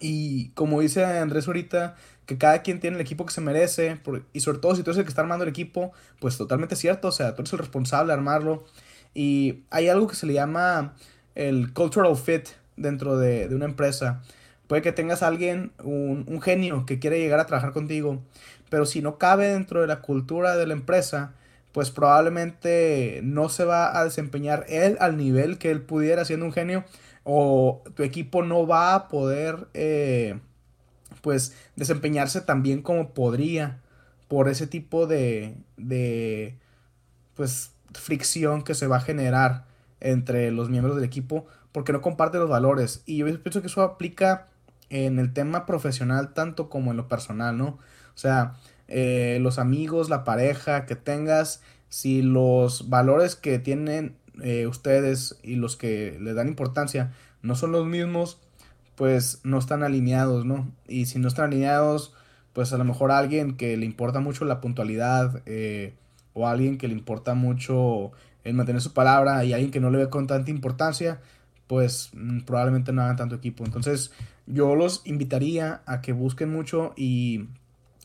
Y 0.00 0.48
como 0.54 0.80
dice 0.80 1.04
Andrés 1.04 1.46
ahorita, 1.46 1.94
que 2.26 2.36
cada 2.36 2.62
quien 2.62 2.80
tiene 2.80 2.96
el 2.96 3.00
equipo 3.00 3.24
que 3.24 3.32
se 3.32 3.40
merece, 3.40 4.00
y 4.32 4.40
sobre 4.40 4.58
todo 4.58 4.74
si 4.74 4.82
tú 4.82 4.90
eres 4.90 4.98
el 4.98 5.04
que 5.04 5.10
está 5.10 5.22
armando 5.22 5.44
el 5.44 5.50
equipo, 5.50 5.92
pues 6.18 6.36
totalmente 6.36 6.74
cierto, 6.74 7.06
o 7.06 7.12
sea, 7.12 7.36
tú 7.36 7.42
eres 7.42 7.52
el 7.52 7.60
responsable 7.60 8.08
de 8.08 8.14
armarlo. 8.14 8.64
Y 9.14 9.62
hay 9.70 9.86
algo 9.86 10.08
que 10.08 10.16
se 10.16 10.26
le 10.26 10.32
llama 10.32 10.94
el 11.36 11.72
cultural 11.74 12.16
fit 12.16 12.48
dentro 12.76 13.18
de, 13.18 13.46
de 13.46 13.54
una 13.54 13.66
empresa. 13.66 14.20
Puede 14.66 14.82
que 14.82 14.90
tengas 14.90 15.22
alguien, 15.22 15.70
un, 15.84 16.24
un 16.26 16.40
genio 16.42 16.86
que 16.86 16.98
quiere 16.98 17.20
llegar 17.20 17.38
a 17.38 17.46
trabajar 17.46 17.72
contigo, 17.72 18.20
pero 18.72 18.86
si 18.86 19.02
no 19.02 19.18
cabe 19.18 19.48
dentro 19.48 19.82
de 19.82 19.86
la 19.86 20.00
cultura 20.00 20.56
de 20.56 20.66
la 20.66 20.72
empresa, 20.72 21.34
pues 21.72 21.90
probablemente 21.90 23.20
no 23.22 23.50
se 23.50 23.66
va 23.66 23.98
a 23.98 24.02
desempeñar 24.02 24.64
él 24.66 24.96
al 24.98 25.18
nivel 25.18 25.58
que 25.58 25.70
él 25.70 25.82
pudiera 25.82 26.24
siendo 26.24 26.46
un 26.46 26.54
genio, 26.54 26.82
o 27.22 27.82
tu 27.94 28.02
equipo 28.02 28.42
no 28.42 28.66
va 28.66 28.94
a 28.94 29.08
poder, 29.08 29.68
eh, 29.74 30.40
pues, 31.20 31.54
desempeñarse 31.76 32.40
tan 32.40 32.62
bien 32.62 32.80
como 32.80 33.10
podría 33.12 33.82
por 34.26 34.48
ese 34.48 34.66
tipo 34.66 35.06
de, 35.06 35.54
de, 35.76 36.56
pues, 37.34 37.72
fricción 37.92 38.62
que 38.62 38.74
se 38.74 38.86
va 38.86 38.96
a 38.96 39.00
generar 39.00 39.66
entre 40.00 40.50
los 40.50 40.70
miembros 40.70 40.96
del 40.96 41.04
equipo 41.04 41.44
porque 41.72 41.92
no 41.92 42.00
comparten 42.00 42.40
los 42.40 42.48
valores. 42.48 43.02
Y 43.04 43.18
yo 43.18 43.26
pienso 43.42 43.60
que 43.60 43.66
eso 43.66 43.82
aplica 43.82 44.48
en 44.88 45.18
el 45.18 45.34
tema 45.34 45.66
profesional 45.66 46.32
tanto 46.32 46.70
como 46.70 46.90
en 46.92 46.96
lo 46.96 47.06
personal, 47.06 47.58
¿no? 47.58 47.78
O 48.14 48.18
sea, 48.18 48.54
eh, 48.88 49.38
los 49.40 49.58
amigos, 49.58 50.10
la 50.10 50.24
pareja 50.24 50.86
que 50.86 50.96
tengas, 50.96 51.62
si 51.88 52.22
los 52.22 52.88
valores 52.88 53.36
que 53.36 53.58
tienen 53.58 54.16
eh, 54.42 54.66
ustedes 54.66 55.38
y 55.42 55.56
los 55.56 55.76
que 55.76 56.18
le 56.20 56.34
dan 56.34 56.48
importancia 56.48 57.12
no 57.42 57.54
son 57.54 57.72
los 57.72 57.86
mismos, 57.86 58.38
pues 58.94 59.40
no 59.44 59.58
están 59.58 59.82
alineados, 59.82 60.44
¿no? 60.44 60.70
Y 60.88 61.06
si 61.06 61.18
no 61.18 61.28
están 61.28 61.46
alineados, 61.46 62.14
pues 62.52 62.72
a 62.72 62.78
lo 62.78 62.84
mejor 62.84 63.10
alguien 63.10 63.56
que 63.56 63.76
le 63.76 63.86
importa 63.86 64.20
mucho 64.20 64.44
la 64.44 64.60
puntualidad 64.60 65.42
eh, 65.46 65.94
o 66.34 66.46
alguien 66.46 66.78
que 66.78 66.88
le 66.88 66.94
importa 66.94 67.34
mucho 67.34 68.12
el 68.44 68.54
mantener 68.54 68.82
su 68.82 68.92
palabra 68.92 69.44
y 69.44 69.52
alguien 69.52 69.70
que 69.70 69.80
no 69.80 69.90
le 69.90 69.98
ve 69.98 70.10
con 70.10 70.26
tanta 70.26 70.50
importancia, 70.50 71.20
pues 71.66 72.10
mm, 72.12 72.40
probablemente 72.40 72.92
no 72.92 73.02
hagan 73.02 73.16
tanto 73.16 73.34
equipo. 73.34 73.64
Entonces 73.64 74.12
yo 74.46 74.74
los 74.74 75.02
invitaría 75.04 75.82
a 75.86 76.00
que 76.00 76.12
busquen 76.12 76.52
mucho 76.52 76.92
y 76.96 77.46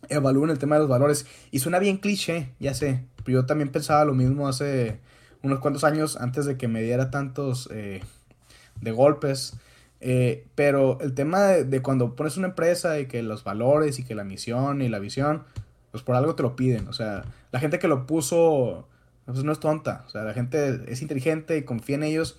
evalúen 0.09 0.49
el 0.49 0.59
tema 0.59 0.75
de 0.75 0.81
los 0.81 0.89
valores. 0.89 1.25
Y 1.51 1.59
suena 1.59 1.79
bien 1.79 1.97
cliché, 1.97 2.53
ya 2.59 2.73
sé, 2.73 3.05
pero 3.23 3.41
yo 3.41 3.45
también 3.45 3.69
pensaba 3.69 4.05
lo 4.05 4.13
mismo 4.13 4.47
hace 4.47 4.99
unos 5.43 5.59
cuantos 5.59 5.83
años 5.83 6.17
antes 6.17 6.45
de 6.45 6.57
que 6.57 6.67
me 6.67 6.81
diera 6.81 7.11
tantos 7.11 7.69
eh, 7.71 8.01
de 8.81 8.91
golpes. 8.91 9.55
Eh, 9.99 10.45
pero 10.55 10.99
el 11.01 11.13
tema 11.13 11.43
de, 11.43 11.63
de 11.63 11.81
cuando 11.81 12.15
pones 12.15 12.37
una 12.37 12.47
empresa 12.47 12.99
y 12.99 13.07
que 13.07 13.23
los 13.23 13.43
valores 13.43 13.97
y 13.99 14.03
que 14.03 14.15
la 14.15 14.23
misión 14.23 14.81
y 14.81 14.89
la 14.89 14.99
visión, 14.99 15.43
pues 15.91 16.03
por 16.03 16.15
algo 16.15 16.35
te 16.35 16.43
lo 16.43 16.55
piden. 16.55 16.87
O 16.87 16.93
sea, 16.93 17.25
la 17.51 17.59
gente 17.59 17.79
que 17.79 17.87
lo 17.87 18.05
puso, 18.05 18.87
pues 19.25 19.43
no 19.43 19.51
es 19.51 19.59
tonta. 19.59 20.03
O 20.05 20.09
sea, 20.09 20.23
la 20.23 20.33
gente 20.33 20.83
es 20.87 21.01
inteligente 21.01 21.57
y 21.57 21.63
confía 21.63 21.95
en 21.95 22.03
ellos. 22.03 22.37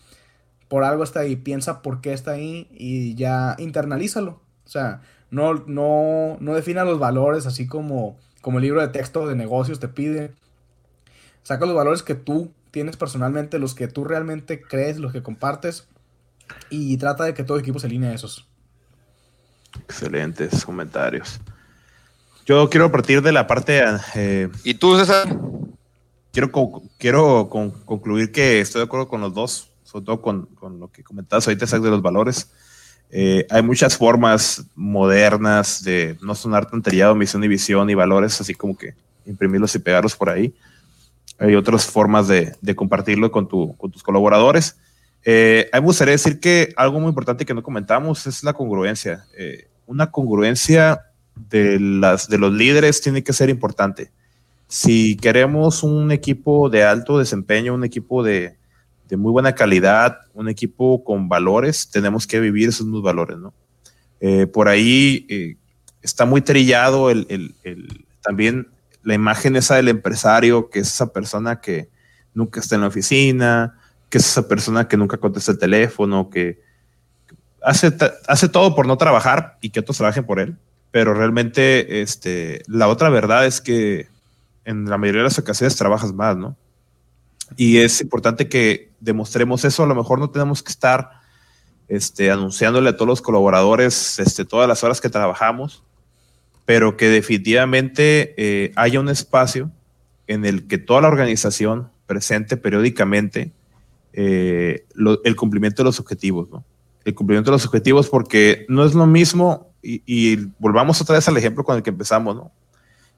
Por 0.68 0.84
algo 0.84 1.02
está 1.02 1.20
ahí, 1.20 1.36
piensa 1.36 1.82
por 1.82 2.00
qué 2.00 2.12
está 2.12 2.32
ahí 2.32 2.68
y 2.72 3.14
ya 3.14 3.56
internalízalo. 3.58 4.40
O 4.64 4.68
sea, 4.68 5.00
no, 5.30 5.54
no, 5.66 6.36
no 6.40 6.54
defina 6.54 6.84
los 6.84 6.98
valores 6.98 7.46
así 7.46 7.66
como, 7.66 8.16
como 8.40 8.58
el 8.58 8.64
libro 8.64 8.80
de 8.80 8.88
texto 8.88 9.26
de 9.26 9.34
negocios 9.36 9.80
te 9.80 9.88
pide. 9.88 10.32
Saca 11.42 11.66
los 11.66 11.74
valores 11.74 12.02
que 12.02 12.14
tú 12.14 12.50
tienes 12.70 12.96
personalmente, 12.96 13.58
los 13.58 13.74
que 13.74 13.88
tú 13.88 14.04
realmente 14.04 14.60
crees, 14.60 14.98
los 14.98 15.12
que 15.12 15.22
compartes 15.22 15.86
y 16.70 16.96
trata 16.96 17.24
de 17.24 17.34
que 17.34 17.44
todo 17.44 17.56
el 17.56 17.62
equipo 17.62 17.78
se 17.78 17.86
alinee 17.86 18.10
a 18.10 18.14
esos. 18.14 18.46
Excelentes 19.84 20.64
comentarios. 20.64 21.40
Yo 22.46 22.68
quiero 22.70 22.90
partir 22.90 23.20
de 23.22 23.32
la 23.32 23.46
parte. 23.46 23.82
eh, 24.14 24.48
¿Y 24.64 24.74
tú, 24.74 24.98
César? 24.98 25.28
quiero 26.32 26.50
quiero 26.98 27.48
con- 27.48 27.70
concluir 27.70 28.32
que 28.32 28.60
estoy 28.60 28.80
de 28.80 28.84
acuerdo 28.86 29.08
con 29.08 29.20
los 29.20 29.34
dos, 29.34 29.70
sobre 29.82 30.04
todo 30.04 30.22
con, 30.22 30.46
con 30.46 30.78
lo 30.78 30.88
que 30.88 31.02
comentabas 31.02 31.46
ahorita, 31.46 31.66
Zach, 31.66 31.80
de 31.82 31.90
los 31.90 32.02
valores. 32.02 32.50
Eh, 33.10 33.46
hay 33.50 33.62
muchas 33.62 33.96
formas 33.96 34.66
modernas 34.74 35.82
de 35.82 36.16
no 36.20 36.34
sonar 36.34 36.70
tan 36.70 36.82
trillado, 36.82 37.14
misión 37.14 37.42
y 37.44 37.48
visión 37.48 37.88
y 37.88 37.94
valores, 37.94 38.40
así 38.40 38.54
como 38.54 38.76
que 38.76 38.94
imprimirlos 39.24 39.74
y 39.74 39.78
pegarlos 39.78 40.16
por 40.16 40.30
ahí. 40.30 40.54
Hay 41.38 41.54
otras 41.54 41.86
formas 41.86 42.28
de, 42.28 42.54
de 42.60 42.74
compartirlo 42.74 43.30
con, 43.30 43.48
tu, 43.48 43.76
con 43.76 43.90
tus 43.90 44.02
colaboradores. 44.02 44.76
Eh, 45.24 45.68
a 45.72 45.76
mí 45.76 45.82
me 45.82 45.86
gustaría 45.86 46.12
decir 46.12 46.40
que 46.40 46.72
algo 46.76 47.00
muy 47.00 47.08
importante 47.08 47.44
que 47.44 47.54
no 47.54 47.62
comentamos 47.62 48.26
es 48.26 48.44
la 48.44 48.52
congruencia. 48.52 49.24
Eh, 49.36 49.68
una 49.86 50.10
congruencia 50.10 51.02
de, 51.50 51.78
las, 51.80 52.28
de 52.28 52.38
los 52.38 52.52
líderes 52.52 53.00
tiene 53.00 53.22
que 53.22 53.32
ser 53.32 53.48
importante. 53.48 54.10
Si 54.66 55.16
queremos 55.16 55.82
un 55.82 56.12
equipo 56.12 56.68
de 56.68 56.84
alto 56.84 57.18
desempeño, 57.18 57.74
un 57.74 57.84
equipo 57.84 58.22
de, 58.22 58.57
de 59.08 59.16
muy 59.16 59.32
buena 59.32 59.54
calidad, 59.54 60.18
un 60.34 60.48
equipo 60.48 61.02
con 61.04 61.28
valores, 61.28 61.90
tenemos 61.90 62.26
que 62.26 62.40
vivir 62.40 62.68
esos 62.68 62.86
mismos 62.86 63.02
valores, 63.02 63.38
¿no? 63.38 63.52
Eh, 64.20 64.46
por 64.46 64.68
ahí 64.68 65.26
eh, 65.28 65.56
está 66.02 66.24
muy 66.24 66.40
trillado 66.42 67.10
el, 67.10 67.26
el- 67.30 67.54
el- 67.64 68.04
también 68.22 68.68
la 69.02 69.14
imagen 69.14 69.56
esa 69.56 69.76
del 69.76 69.88
empresario, 69.88 70.68
que 70.70 70.80
es 70.80 70.88
esa 70.88 71.12
persona 71.12 71.60
que 71.60 71.88
nunca 72.34 72.60
está 72.60 72.74
en 72.74 72.82
la 72.82 72.88
oficina, 72.88 73.78
que 74.10 74.18
es 74.18 74.26
esa 74.26 74.46
persona 74.48 74.88
que 74.88 74.96
nunca 74.96 75.16
contesta 75.16 75.52
el 75.52 75.58
teléfono, 75.58 76.28
que 76.30 76.60
hace, 77.62 77.92
hace 78.26 78.48
todo 78.48 78.74
por 78.74 78.86
no 78.86 78.96
trabajar 78.98 79.56
y 79.60 79.70
que 79.70 79.80
otros 79.80 79.96
trabajen 79.96 80.24
por 80.24 80.40
él. 80.40 80.56
Pero 80.90 81.14
realmente 81.14 82.02
este, 82.02 82.62
la 82.66 82.88
otra 82.88 83.08
verdad 83.08 83.46
es 83.46 83.60
que 83.60 84.08
en 84.64 84.84
la 84.86 84.98
mayoría 84.98 85.20
de 85.22 85.28
las 85.28 85.38
ocasiones 85.38 85.76
trabajas 85.76 86.12
más, 86.12 86.36
¿no? 86.36 86.56
Y 87.56 87.78
es 87.78 88.00
importante 88.00 88.48
que 88.48 88.92
demostremos 89.00 89.64
eso. 89.64 89.82
A 89.82 89.86
lo 89.86 89.94
mejor 89.94 90.18
no 90.18 90.30
tenemos 90.30 90.62
que 90.62 90.70
estar 90.70 91.10
este, 91.88 92.30
anunciándole 92.30 92.90
a 92.90 92.96
todos 92.96 93.08
los 93.08 93.22
colaboradores 93.22 94.18
este, 94.18 94.44
todas 94.44 94.68
las 94.68 94.84
horas 94.84 95.00
que 95.00 95.08
trabajamos, 95.08 95.82
pero 96.66 96.96
que 96.96 97.08
definitivamente 97.08 98.34
eh, 98.36 98.72
haya 98.76 99.00
un 99.00 99.08
espacio 99.08 99.70
en 100.26 100.44
el 100.44 100.66
que 100.66 100.76
toda 100.78 101.00
la 101.00 101.08
organización 101.08 101.90
presente 102.06 102.56
periódicamente 102.56 103.52
eh, 104.12 104.84
el 105.24 105.36
cumplimiento 105.36 105.82
de 105.82 105.86
los 105.86 106.00
objetivos, 106.00 106.50
¿no? 106.50 106.64
El 107.04 107.14
cumplimiento 107.14 107.50
de 107.50 107.56
los 107.56 107.64
objetivos 107.64 108.08
porque 108.08 108.66
no 108.68 108.84
es 108.84 108.92
lo 108.92 109.06
mismo, 109.06 109.72
y, 109.82 110.02
y 110.04 110.36
volvamos 110.58 111.00
otra 111.00 111.14
vez 111.14 111.26
al 111.28 111.36
ejemplo 111.38 111.64
con 111.64 111.76
el 111.76 111.82
que 111.82 111.90
empezamos, 111.90 112.36
¿no? 112.36 112.52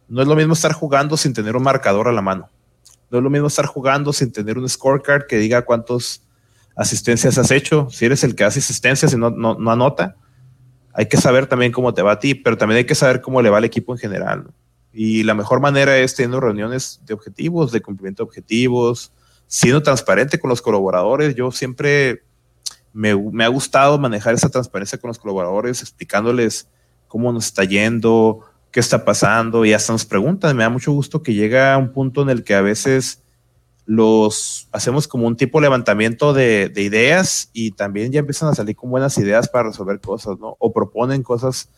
No 0.08 0.22
es 0.22 0.28
lo 0.28 0.36
mismo 0.36 0.52
estar 0.52 0.72
jugando 0.72 1.16
sin 1.16 1.32
tener 1.32 1.56
un 1.56 1.62
marcador 1.62 2.06
a 2.06 2.12
la 2.12 2.22
mano. 2.22 2.50
No 3.10 3.18
es 3.18 3.24
lo 3.24 3.30
mismo 3.30 3.48
estar 3.48 3.66
jugando 3.66 4.12
sin 4.12 4.32
tener 4.32 4.58
un 4.58 4.68
scorecard 4.68 5.26
que 5.26 5.38
diga 5.38 5.62
cuántas 5.62 6.22
asistencias 6.76 7.38
has 7.38 7.50
hecho. 7.50 7.88
Si 7.90 8.04
eres 8.04 8.24
el 8.24 8.34
que 8.34 8.44
hace 8.44 8.60
asistencias 8.60 9.12
y 9.12 9.16
no, 9.16 9.30
no, 9.30 9.54
no 9.54 9.70
anota, 9.70 10.16
hay 10.92 11.06
que 11.06 11.16
saber 11.16 11.46
también 11.46 11.72
cómo 11.72 11.94
te 11.94 12.02
va 12.02 12.12
a 12.12 12.18
ti, 12.18 12.34
pero 12.34 12.56
también 12.56 12.78
hay 12.78 12.84
que 12.84 12.94
saber 12.94 13.20
cómo 13.20 13.42
le 13.42 13.50
va 13.50 13.58
al 13.58 13.64
equipo 13.64 13.92
en 13.92 13.98
general. 13.98 14.50
Y 14.92 15.22
la 15.22 15.34
mejor 15.34 15.60
manera 15.60 15.96
es 15.98 16.14
teniendo 16.14 16.40
reuniones 16.40 17.00
de 17.04 17.14
objetivos, 17.14 17.72
de 17.72 17.80
cumplimiento 17.80 18.22
de 18.22 18.28
objetivos, 18.28 19.12
siendo 19.46 19.82
transparente 19.82 20.38
con 20.38 20.50
los 20.50 20.62
colaboradores. 20.62 21.34
Yo 21.34 21.50
siempre 21.52 22.24
me, 22.92 23.14
me 23.14 23.44
ha 23.44 23.48
gustado 23.48 23.98
manejar 23.98 24.34
esa 24.34 24.48
transparencia 24.48 24.98
con 24.98 25.08
los 25.08 25.18
colaboradores, 25.18 25.80
explicándoles 25.82 26.68
cómo 27.06 27.32
nos 27.32 27.46
está 27.46 27.64
yendo, 27.64 28.49
qué 28.70 28.80
está 28.80 29.04
pasando, 29.04 29.64
y 29.64 29.72
hasta 29.72 29.92
nos 29.92 30.04
preguntan. 30.04 30.56
Me 30.56 30.62
da 30.62 30.70
mucho 30.70 30.92
gusto 30.92 31.22
que 31.22 31.34
llega 31.34 31.74
a 31.74 31.78
un 31.78 31.92
punto 31.92 32.22
en 32.22 32.30
el 32.30 32.44
que 32.44 32.54
a 32.54 32.60
veces 32.60 33.22
los 33.86 34.68
hacemos 34.70 35.08
como 35.08 35.26
un 35.26 35.36
tipo 35.36 35.58
de 35.58 35.62
levantamiento 35.62 36.32
de, 36.32 36.68
de 36.68 36.82
ideas 36.82 37.50
y 37.52 37.72
también 37.72 38.12
ya 38.12 38.20
empiezan 38.20 38.48
a 38.48 38.54
salir 38.54 38.76
con 38.76 38.90
buenas 38.90 39.18
ideas 39.18 39.48
para 39.48 39.70
resolver 39.70 40.00
cosas, 40.00 40.38
¿no? 40.38 40.56
O 40.60 40.72
proponen 40.72 41.22
cosas 41.22 41.68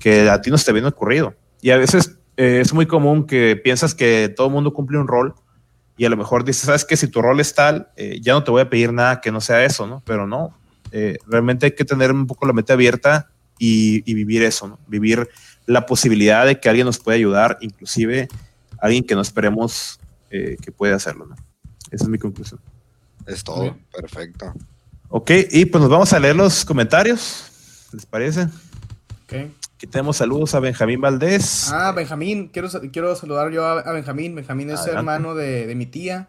que 0.00 0.28
a 0.28 0.40
ti 0.40 0.50
no 0.50 0.58
te 0.58 0.70
habían 0.70 0.86
ocurrido. 0.86 1.34
Y 1.60 1.70
a 1.70 1.76
veces 1.76 2.18
eh, 2.36 2.60
es 2.60 2.72
muy 2.72 2.86
común 2.86 3.26
que 3.26 3.56
piensas 3.56 3.94
que 3.94 4.32
todo 4.34 4.48
el 4.48 4.52
mundo 4.52 4.72
cumple 4.72 4.98
un 4.98 5.06
rol 5.06 5.34
y 5.96 6.04
a 6.04 6.08
lo 6.08 6.16
mejor 6.16 6.44
dices, 6.44 6.64
sabes 6.64 6.84
que 6.84 6.96
si 6.96 7.06
tu 7.06 7.22
rol 7.22 7.38
es 7.38 7.54
tal, 7.54 7.90
eh, 7.96 8.18
ya 8.20 8.32
no 8.32 8.42
te 8.42 8.50
voy 8.50 8.62
a 8.62 8.70
pedir 8.70 8.92
nada 8.92 9.20
que 9.20 9.30
no 9.30 9.40
sea 9.40 9.64
eso, 9.64 9.86
¿no? 9.86 10.02
Pero 10.04 10.26
no, 10.26 10.58
eh, 10.90 11.18
realmente 11.26 11.66
hay 11.66 11.72
que 11.72 11.84
tener 11.84 12.10
un 12.10 12.26
poco 12.26 12.46
la 12.46 12.52
mente 12.52 12.72
abierta 12.72 13.30
y, 13.58 14.02
y 14.10 14.14
vivir 14.14 14.42
eso, 14.42 14.66
¿no? 14.66 14.80
Vivir 14.88 15.28
la 15.72 15.86
posibilidad 15.86 16.46
de 16.46 16.60
que 16.60 16.68
alguien 16.68 16.86
nos 16.86 16.98
pueda 16.98 17.16
ayudar, 17.16 17.58
inclusive 17.60 18.28
alguien 18.78 19.04
que 19.04 19.14
no 19.14 19.20
esperemos 19.20 19.98
eh, 20.30 20.56
que 20.60 20.72
puede 20.72 20.92
hacerlo, 20.94 21.26
¿no? 21.26 21.36
Esa 21.90 22.04
es 22.04 22.08
mi 22.08 22.18
conclusión. 22.18 22.60
Es 23.26 23.44
todo. 23.44 23.76
Perfecto. 23.94 24.52
Ok, 25.08 25.30
y 25.50 25.66
pues 25.66 25.80
nos 25.82 25.90
vamos 25.90 26.12
a 26.12 26.18
leer 26.18 26.36
los 26.36 26.64
comentarios, 26.64 27.88
¿les 27.92 28.06
parece? 28.06 28.42
Ok. 29.24 29.50
Aquí 29.74 29.86
tenemos 29.86 30.16
saludos 30.16 30.54
a 30.54 30.60
Benjamín 30.60 31.00
Valdés. 31.00 31.68
Ah, 31.72 31.92
Benjamín, 31.92 32.48
quiero, 32.48 32.68
quiero 32.92 33.14
saludar 33.16 33.50
yo 33.50 33.66
a, 33.66 33.80
a 33.80 33.92
Benjamín. 33.92 34.34
Benjamín 34.34 34.70
es 34.70 34.80
Adelante. 34.80 34.98
hermano 34.98 35.34
de, 35.34 35.66
de 35.66 35.74
mi 35.74 35.86
tía 35.86 36.28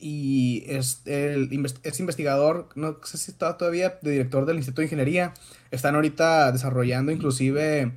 y 0.00 0.64
es, 0.66 1.02
el, 1.06 1.48
es 1.82 2.00
investigador, 2.00 2.68
no 2.74 2.98
sé 3.04 3.18
si 3.18 3.30
está 3.30 3.56
todavía 3.56 3.98
de 4.02 4.12
director 4.12 4.46
del 4.46 4.56
Instituto 4.56 4.80
de 4.80 4.86
Ingeniería. 4.86 5.32
Están 5.70 5.94
ahorita 5.94 6.52
desarrollando 6.52 7.12
inclusive 7.12 7.92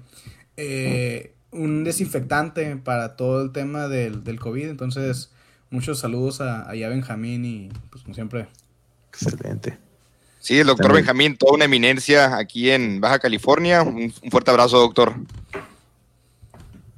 eh, 0.58 1.34
un 1.52 1.84
desinfectante 1.84 2.76
para 2.78 3.16
todo 3.16 3.42
el 3.42 3.52
tema 3.52 3.88
del, 3.88 4.24
del 4.24 4.40
COVID. 4.40 4.70
Entonces, 4.70 5.32
muchos 5.70 6.00
saludos 6.00 6.42
a, 6.42 6.70
allá 6.70 6.88
a 6.88 6.90
Benjamín 6.90 7.46
y 7.46 7.70
pues 7.90 8.04
como 8.04 8.14
siempre. 8.16 8.48
Excelente. 9.10 9.78
Sí, 10.40 10.58
el 10.60 10.68
doctor 10.68 10.88
También. 10.88 11.06
Benjamín, 11.06 11.38
toda 11.38 11.54
una 11.54 11.66
eminencia 11.66 12.38
aquí 12.38 12.72
en 12.72 13.00
Baja 13.02 13.20
California. 13.20 13.84
Un, 13.84 14.12
un 14.24 14.32
fuerte 14.32 14.50
abrazo, 14.52 14.80
doctor. 14.80 15.14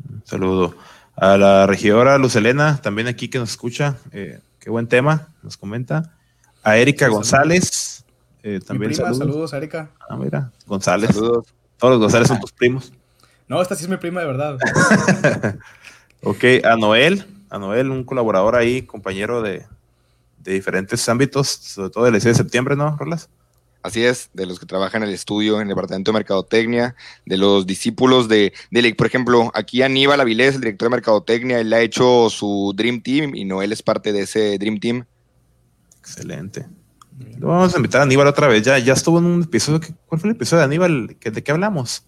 Un 0.09 0.21
saludo 0.25 0.75
a 1.15 1.37
la 1.37 1.67
regidora 1.67 2.17
Luz 2.17 2.35
Elena, 2.35 2.81
también 2.81 3.07
aquí 3.07 3.27
que 3.29 3.39
nos 3.39 3.51
escucha. 3.51 3.97
eh, 4.11 4.39
qué 4.59 4.69
buen 4.69 4.87
tema, 4.87 5.27
nos 5.43 5.57
comenta. 5.57 6.15
A 6.63 6.77
Erika 6.77 7.09
González, 7.09 8.05
eh, 8.43 8.59
Mi 8.59 8.65
también 8.65 8.91
prima, 8.93 9.07
saludos. 9.07 9.17
saludos, 9.17 9.53
Erika. 9.53 9.91
Ah, 10.09 10.15
mira, 10.15 10.51
González. 10.65 11.11
Saludos. 11.13 11.53
Todos 11.77 11.91
los 11.95 11.99
González 12.01 12.29
son 12.29 12.39
tus 12.39 12.53
primos. 12.53 12.93
No, 13.47 13.61
esta 13.61 13.75
sí 13.75 13.83
es 13.83 13.89
mi 13.89 13.97
prima 13.97 14.21
de 14.21 14.27
verdad. 14.27 14.57
Ok, 16.25 16.43
a 16.63 16.77
Noel, 16.77 17.25
a 17.49 17.59
Noel, 17.59 17.89
un 17.89 18.05
colaborador 18.05 18.55
ahí, 18.55 18.83
compañero 18.83 19.41
de, 19.41 19.65
de 20.37 20.53
diferentes 20.53 21.09
ámbitos, 21.09 21.49
sobre 21.49 21.89
todo 21.89 22.05
del 22.05 22.13
6 22.13 22.23
de 22.23 22.33
septiembre, 22.43 22.77
¿no, 22.77 22.95
Rolas? 22.97 23.29
Así 23.81 24.05
es, 24.05 24.29
de 24.33 24.45
los 24.45 24.57
que 24.57 24.65
trabajan 24.65 25.03
en 25.03 25.09
el 25.09 25.15
estudio, 25.15 25.55
en 25.57 25.63
el 25.63 25.67
departamento 25.67 26.11
de 26.11 26.19
mercadotecnia, 26.19 26.95
de 27.25 27.37
los 27.37 27.67
discípulos 27.67 28.29
de, 28.29 28.53
de- 28.71 28.95
por 28.95 29.07
ejemplo, 29.07 29.51
aquí 29.53 29.81
Aníbal 29.81 30.21
Avilés, 30.21 30.55
el 30.55 30.61
director 30.61 30.85
de 30.87 30.95
mercadotecnia, 30.95 31.59
él 31.59 31.73
ha 31.73 31.81
hecho 31.81 32.29
su 32.29 32.71
Dream 32.73 33.01
Team 33.01 33.35
y 33.35 33.43
Noel 33.43 33.73
es 33.73 33.83
parte 33.83 34.13
de 34.13 34.21
ese 34.21 34.57
Dream 34.57 34.79
Team. 34.79 35.03
Excelente. 35.99 36.65
Lo 37.37 37.49
vamos 37.49 37.73
a 37.73 37.77
invitar 37.77 37.99
a 37.99 38.05
Aníbal 38.05 38.27
otra 38.27 38.47
vez. 38.47 38.63
Ya, 38.63 38.79
ya 38.79 38.93
estuvo 38.93 39.19
en 39.19 39.25
un 39.25 39.43
episodio. 39.43 39.81
¿Cuál 40.05 40.21
fue 40.21 40.29
el 40.29 40.37
episodio 40.37 40.59
de 40.59 40.65
Aníbal? 40.65 41.17
¿Que- 41.19 41.31
¿De 41.31 41.43
qué 41.43 41.51
hablamos? 41.51 42.05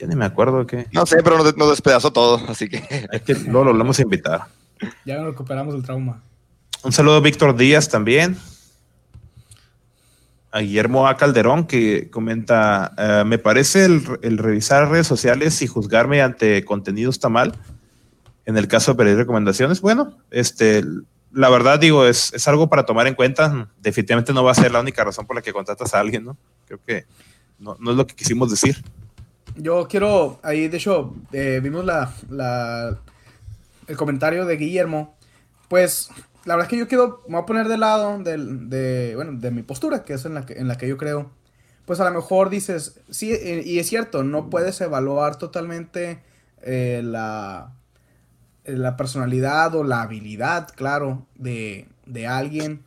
Ya 0.00 0.06
ni 0.06 0.16
me 0.16 0.24
acuerdo 0.24 0.66
qué. 0.66 0.86
No 0.92 1.04
sé, 1.04 1.22
pero 1.22 1.36
nos, 1.36 1.54
nos 1.58 1.68
despedazó 1.68 2.10
todo, 2.10 2.40
así 2.48 2.68
que 2.68 2.82
Hay 3.12 3.20
que 3.20 3.34
luego 3.34 3.64
lo 3.64 3.76
vamos 3.76 3.98
a 3.98 4.02
invitar. 4.02 4.46
Ya 5.04 5.16
nos 5.16 5.26
recuperamos 5.26 5.74
del 5.74 5.82
trauma. 5.82 6.22
Un 6.82 6.92
saludo 6.92 7.16
a 7.16 7.20
Víctor 7.20 7.54
Díaz 7.54 7.90
también. 7.90 8.38
A 10.52 10.60
Guillermo 10.60 11.06
A. 11.06 11.18
Calderón 11.18 11.66
que 11.66 12.08
comenta, 12.10 12.94
eh, 12.96 13.24
me 13.26 13.38
parece 13.38 13.84
el, 13.84 14.02
el 14.22 14.38
revisar 14.38 14.90
redes 14.90 15.06
sociales 15.06 15.60
y 15.60 15.66
juzgar 15.66 16.08
mediante 16.08 16.64
contenido 16.64 17.10
está 17.10 17.28
mal. 17.28 17.54
En 18.46 18.56
el 18.56 18.68
caso 18.68 18.92
de 18.92 19.04
pedir 19.04 19.18
recomendaciones, 19.18 19.82
bueno, 19.82 20.16
este, 20.30 20.82
la 21.30 21.50
verdad 21.50 21.78
digo, 21.78 22.06
es, 22.06 22.32
es 22.32 22.48
algo 22.48 22.70
para 22.70 22.86
tomar 22.86 23.06
en 23.06 23.14
cuenta. 23.14 23.68
Definitivamente 23.82 24.32
no 24.32 24.42
va 24.42 24.52
a 24.52 24.54
ser 24.54 24.72
la 24.72 24.80
única 24.80 25.04
razón 25.04 25.26
por 25.26 25.36
la 25.36 25.42
que 25.42 25.52
contratas 25.52 25.92
a 25.92 26.00
alguien, 26.00 26.24
¿no? 26.24 26.38
Creo 26.66 26.80
que 26.86 27.04
no, 27.58 27.76
no 27.78 27.90
es 27.90 27.96
lo 27.98 28.06
que 28.06 28.14
quisimos 28.14 28.50
decir. 28.50 28.82
Yo 29.60 29.86
quiero, 29.88 30.40
ahí 30.42 30.68
de 30.68 30.78
hecho, 30.78 31.14
eh, 31.32 31.60
vimos 31.62 31.84
la, 31.84 32.14
la, 32.30 32.98
el 33.86 33.96
comentario 33.96 34.46
de 34.46 34.56
Guillermo. 34.56 35.14
Pues 35.68 36.08
la 36.46 36.56
verdad 36.56 36.66
es 36.66 36.70
que 36.70 36.78
yo 36.78 36.88
quiero, 36.88 37.22
me 37.26 37.34
voy 37.34 37.42
a 37.42 37.46
poner 37.46 37.68
de 37.68 37.76
lado 37.76 38.18
del, 38.18 38.70
de, 38.70 39.12
bueno, 39.16 39.32
de 39.34 39.50
mi 39.50 39.62
postura, 39.62 40.02
que 40.02 40.14
es 40.14 40.24
en 40.24 40.34
la 40.34 40.46
que, 40.46 40.54
en 40.54 40.66
la 40.66 40.78
que 40.78 40.88
yo 40.88 40.96
creo. 40.96 41.30
Pues 41.84 42.00
a 42.00 42.04
lo 42.04 42.14
mejor 42.14 42.48
dices, 42.48 43.00
sí, 43.10 43.32
eh, 43.32 43.62
y 43.64 43.78
es 43.78 43.88
cierto, 43.88 44.24
no 44.24 44.48
puedes 44.48 44.80
evaluar 44.80 45.36
totalmente 45.36 46.22
eh, 46.62 47.02
la, 47.04 47.74
eh, 48.64 48.76
la 48.76 48.96
personalidad 48.96 49.74
o 49.74 49.84
la 49.84 50.02
habilidad, 50.02 50.68
claro, 50.74 51.26
de, 51.34 51.86
de 52.06 52.26
alguien 52.26 52.82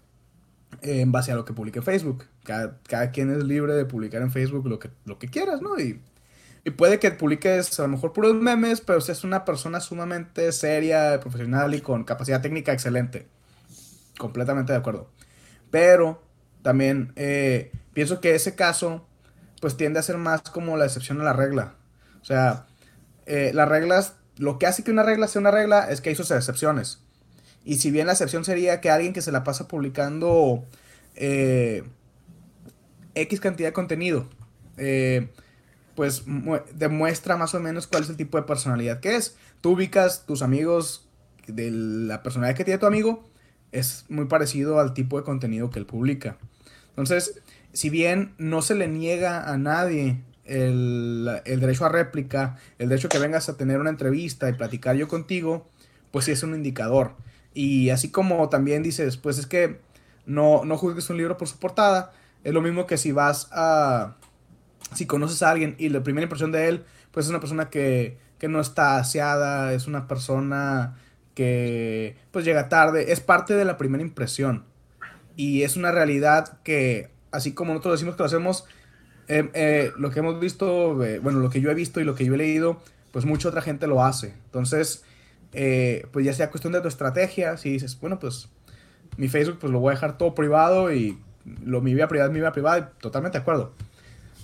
eh, 0.82 1.02
en 1.02 1.12
base 1.12 1.32
a 1.32 1.36
lo 1.36 1.46
que 1.46 1.54
publique 1.54 1.84
Facebook. 1.84 2.26
Cada, 2.44 2.80
cada 2.88 3.12
quien 3.12 3.30
es 3.30 3.44
libre 3.44 3.74
de 3.74 3.86
publicar 3.86 4.24
en 4.24 4.32
Facebook 4.32 4.68
lo 4.68 4.80
que, 4.80 4.90
lo 5.06 5.20
que 5.20 5.28
quieras, 5.28 5.62
¿no? 5.62 5.80
Y, 5.80 6.02
y 6.66 6.72
puede 6.72 7.00
que 7.00 7.12
publiques 7.12 7.80
a 7.80 7.84
lo 7.84 7.90
mejor 7.90 8.14
puros 8.14 8.36
memes, 8.36 8.82
pero 8.82 9.02
si 9.02 9.12
es 9.12 9.24
una 9.24 9.44
persona 9.44 9.80
sumamente 9.82 10.52
seria, 10.52 11.20
profesional 11.20 11.74
y 11.76 11.82
con 11.82 12.04
capacidad 12.04 12.42
técnica 12.42 12.72
excelente. 12.72 13.28
Completamente 14.18 14.72
de 14.72 14.80
acuerdo. 14.80 15.10
Pero 15.72 16.24
también 16.62 17.12
eh, 17.16 17.72
pienso 17.94 18.22
que 18.22 18.36
ese 18.36 18.56
caso 18.56 19.06
pues 19.60 19.78
tiende 19.78 20.00
a 20.00 20.04
ser 20.04 20.18
más 20.18 20.42
como 20.42 20.78
la 20.78 20.86
excepción 20.86 21.20
a 21.22 21.24
la 21.24 21.34
regla. 21.34 21.76
O 22.22 22.26
sea, 22.26 22.66
eh, 23.26 23.52
las 23.54 23.68
reglas, 23.68 24.16
lo 24.38 24.60
que 24.60 24.68
hace 24.68 24.84
que 24.84 24.92
una 24.92 25.04
regla 25.04 25.28
sea 25.28 25.40
una 25.40 25.52
regla 25.52 25.90
es 25.90 26.02
que 26.02 26.10
hay 26.10 26.16
sus 26.16 26.32
excepciones. 26.32 27.00
Y 27.66 27.78
si 27.78 27.92
bien 27.92 28.08
la 28.08 28.14
excepción 28.14 28.44
sería 28.44 28.82
que 28.82 28.90
alguien 28.90 29.14
que 29.14 29.22
se 29.22 29.32
la 29.32 29.44
pasa 29.44 29.68
publicando 29.68 30.66
eh, 31.16 31.84
X 33.16 33.40
cantidad 33.40 33.70
de 33.70 33.74
contenido, 33.74 34.28
eh, 34.78 35.30
pues 35.96 36.28
mu- 36.28 36.60
demuestra 36.74 37.38
más 37.38 37.54
o 37.56 37.60
menos 37.60 37.88
cuál 37.88 38.04
es 38.04 38.10
el 38.10 38.18
tipo 38.18 38.38
de 38.38 38.44
personalidad 38.44 39.00
que 39.00 39.16
es. 39.16 39.38
Tú 39.62 39.72
ubicas 39.72 40.26
tus 40.26 40.42
amigos 40.42 41.08
de 41.48 41.72
la 41.72 42.24
personalidad 42.24 42.58
que 42.58 42.64
tiene 42.66 42.78
tu 42.80 42.86
amigo, 42.86 43.24
es 43.72 44.06
muy 44.10 44.26
parecido 44.26 44.80
al 44.80 44.94
tipo 44.94 45.18
de 45.18 45.24
contenido 45.24 45.70
que 45.70 45.80
él 45.80 45.86
publica. 45.86 46.38
Entonces, 46.90 47.42
si 47.74 47.90
bien 47.90 48.34
no 48.38 48.62
se 48.62 48.76
le 48.76 48.88
niega 48.88 49.52
a 49.52 49.58
nadie 49.58 50.22
el, 50.46 51.42
el 51.46 51.60
derecho 51.60 51.86
a 51.86 51.90
réplica, 51.90 52.58
el 52.78 52.90
derecho 52.90 53.10
que 53.10 53.20
vengas 53.20 53.50
a 53.50 53.58
tener 53.58 53.80
una 53.80 53.90
entrevista 53.90 54.50
y 54.50 54.54
platicar 54.54 54.96
yo 54.96 55.08
contigo, 55.08 55.68
pues 56.12 56.26
sí 56.26 56.32
es 56.32 56.44
un 56.44 56.54
indicador. 56.54 57.16
Y 57.54 57.90
así 57.90 58.10
como 58.10 58.48
también 58.50 58.84
dices, 58.84 59.18
pues 59.18 59.38
es 59.38 59.48
que 59.48 59.80
no, 60.26 60.66
no 60.66 60.78
juzgues 60.78 61.10
un 61.10 61.18
libro 61.18 61.38
por 61.38 61.48
su 61.48 61.58
portada, 61.58 62.14
es 62.44 62.54
lo 62.54 62.62
mismo 62.62 62.86
que 62.86 62.98
si 62.98 63.12
vas 63.12 63.48
a, 63.52 64.18
si 64.96 65.06
conoces 65.06 65.44
a 65.44 65.52
alguien 65.52 65.76
y 65.78 65.90
la 65.90 66.04
primera 66.04 66.24
impresión 66.24 66.52
de 66.52 66.68
él, 66.68 66.84
pues 67.12 67.26
es 67.26 67.30
una 67.30 67.40
persona 67.40 67.70
que, 67.70 68.18
que 68.40 68.48
no 68.48 68.60
está 68.60 68.98
aseada, 68.98 69.74
es 69.74 69.88
una 69.88 70.08
persona 70.08 70.96
que 71.36 72.16
pues 72.32 72.46
llega 72.46 72.70
tarde, 72.70 73.12
es 73.12 73.20
parte 73.20 73.56
de 73.56 73.66
la 73.66 73.78
primera 73.78 74.04
impresión. 74.04 74.66
Y 75.36 75.64
es 75.64 75.78
una 75.78 75.92
realidad 75.92 76.60
que, 76.64 77.10
así 77.32 77.54
como 77.54 77.74
nosotros 77.74 78.00
decimos 78.00 78.16
que 78.16 78.24
lo 78.24 78.28
hacemos, 78.28 78.66
eh, 79.28 79.50
eh, 79.54 79.92
lo 79.98 80.12
que 80.12 80.20
hemos 80.20 80.40
visto, 80.40 81.04
eh, 81.04 81.20
bueno, 81.20 81.40
lo 81.40 81.50
que 81.50 81.62
yo 81.62 81.72
he 81.72 81.74
visto 81.74 82.00
y 82.00 82.04
lo 82.04 82.16
que 82.16 82.26
yo 82.26 82.36
he 82.36 82.38
leído, 82.38 82.82
pues 83.12 83.26
mucha 83.26 83.50
otra 83.50 83.62
gente 83.62 83.88
lo 83.88 84.04
hace. 84.04 84.34
Entonces, 84.46 85.04
eh, 85.54 86.08
pues 86.12 86.26
ya 86.26 86.34
sea 86.34 86.50
cuestión 86.50 86.74
de 86.74 86.82
tu 86.82 86.88
estrategia, 86.88 87.58
si 87.58 87.70
dices, 87.70 88.00
bueno, 88.00 88.20
pues 88.20 88.50
mi 89.18 89.28
Facebook 89.28 89.60
pues 89.60 89.72
lo 89.72 89.80
voy 89.80 89.92
a 89.92 89.94
dejar 89.94 90.18
todo 90.18 90.34
privado 90.34 90.92
y 90.92 91.20
lo, 91.64 91.82
mi 91.82 91.94
vida 91.94 92.08
privada 92.08 92.30
es 92.30 92.34
mi 92.34 92.40
vida 92.40 92.52
privada, 92.52 92.92
totalmente 93.00 93.38
de 93.38 93.42
acuerdo. 93.44 93.74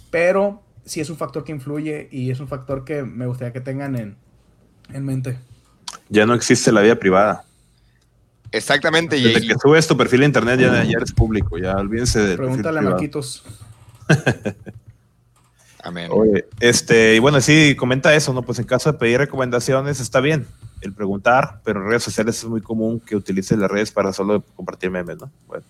Pero 0.09 0.61
sí 0.85 0.99
es 0.99 1.09
un 1.09 1.17
factor 1.17 1.43
que 1.43 1.51
influye 1.51 2.07
y 2.11 2.31
es 2.31 2.39
un 2.39 2.47
factor 2.47 2.83
que 2.83 3.03
me 3.03 3.27
gustaría 3.27 3.53
que 3.53 3.61
tengan 3.61 3.95
en, 3.95 4.17
en 4.93 5.05
mente. 5.05 5.37
Ya 6.09 6.25
no 6.25 6.33
existe 6.33 6.71
la 6.71 6.81
vida 6.81 6.95
privada. 6.95 7.45
exactamente. 8.51 9.17
Y, 9.17 9.23
Desde 9.23 9.47
que 9.47 9.55
subes 9.55 9.87
tu 9.87 9.95
perfil 9.95 10.21
de 10.21 10.25
internet 10.27 10.59
ya, 10.59 10.83
ya 10.83 10.97
eres 10.97 11.13
público, 11.13 11.57
ya 11.57 11.75
olvídense 11.75 12.19
de 12.19 12.35
Pregúntale 12.37 12.79
a 12.79 12.81
Marquitos. 12.81 13.43
amén. 15.83 16.09
Oye, 16.11 16.45
este, 16.59 17.15
y 17.15 17.19
bueno, 17.19 17.39
sí, 17.41 17.75
comenta 17.75 18.13
eso, 18.15 18.33
¿no? 18.33 18.41
Pues 18.41 18.59
en 18.59 18.65
caso 18.65 18.91
de 18.91 18.97
pedir 18.97 19.19
recomendaciones 19.19 19.99
está 19.99 20.19
bien 20.19 20.47
el 20.81 20.93
preguntar, 20.93 21.61
pero 21.63 21.81
en 21.81 21.87
redes 21.87 22.03
sociales 22.03 22.37
es 22.37 22.45
muy 22.45 22.61
común 22.61 22.99
que 22.99 23.15
utilices 23.15 23.57
las 23.57 23.69
redes 23.69 23.91
para 23.91 24.13
solo 24.13 24.41
compartir 24.55 24.89
memes, 24.89 25.17
¿no? 25.17 25.29
Bueno, 25.47 25.63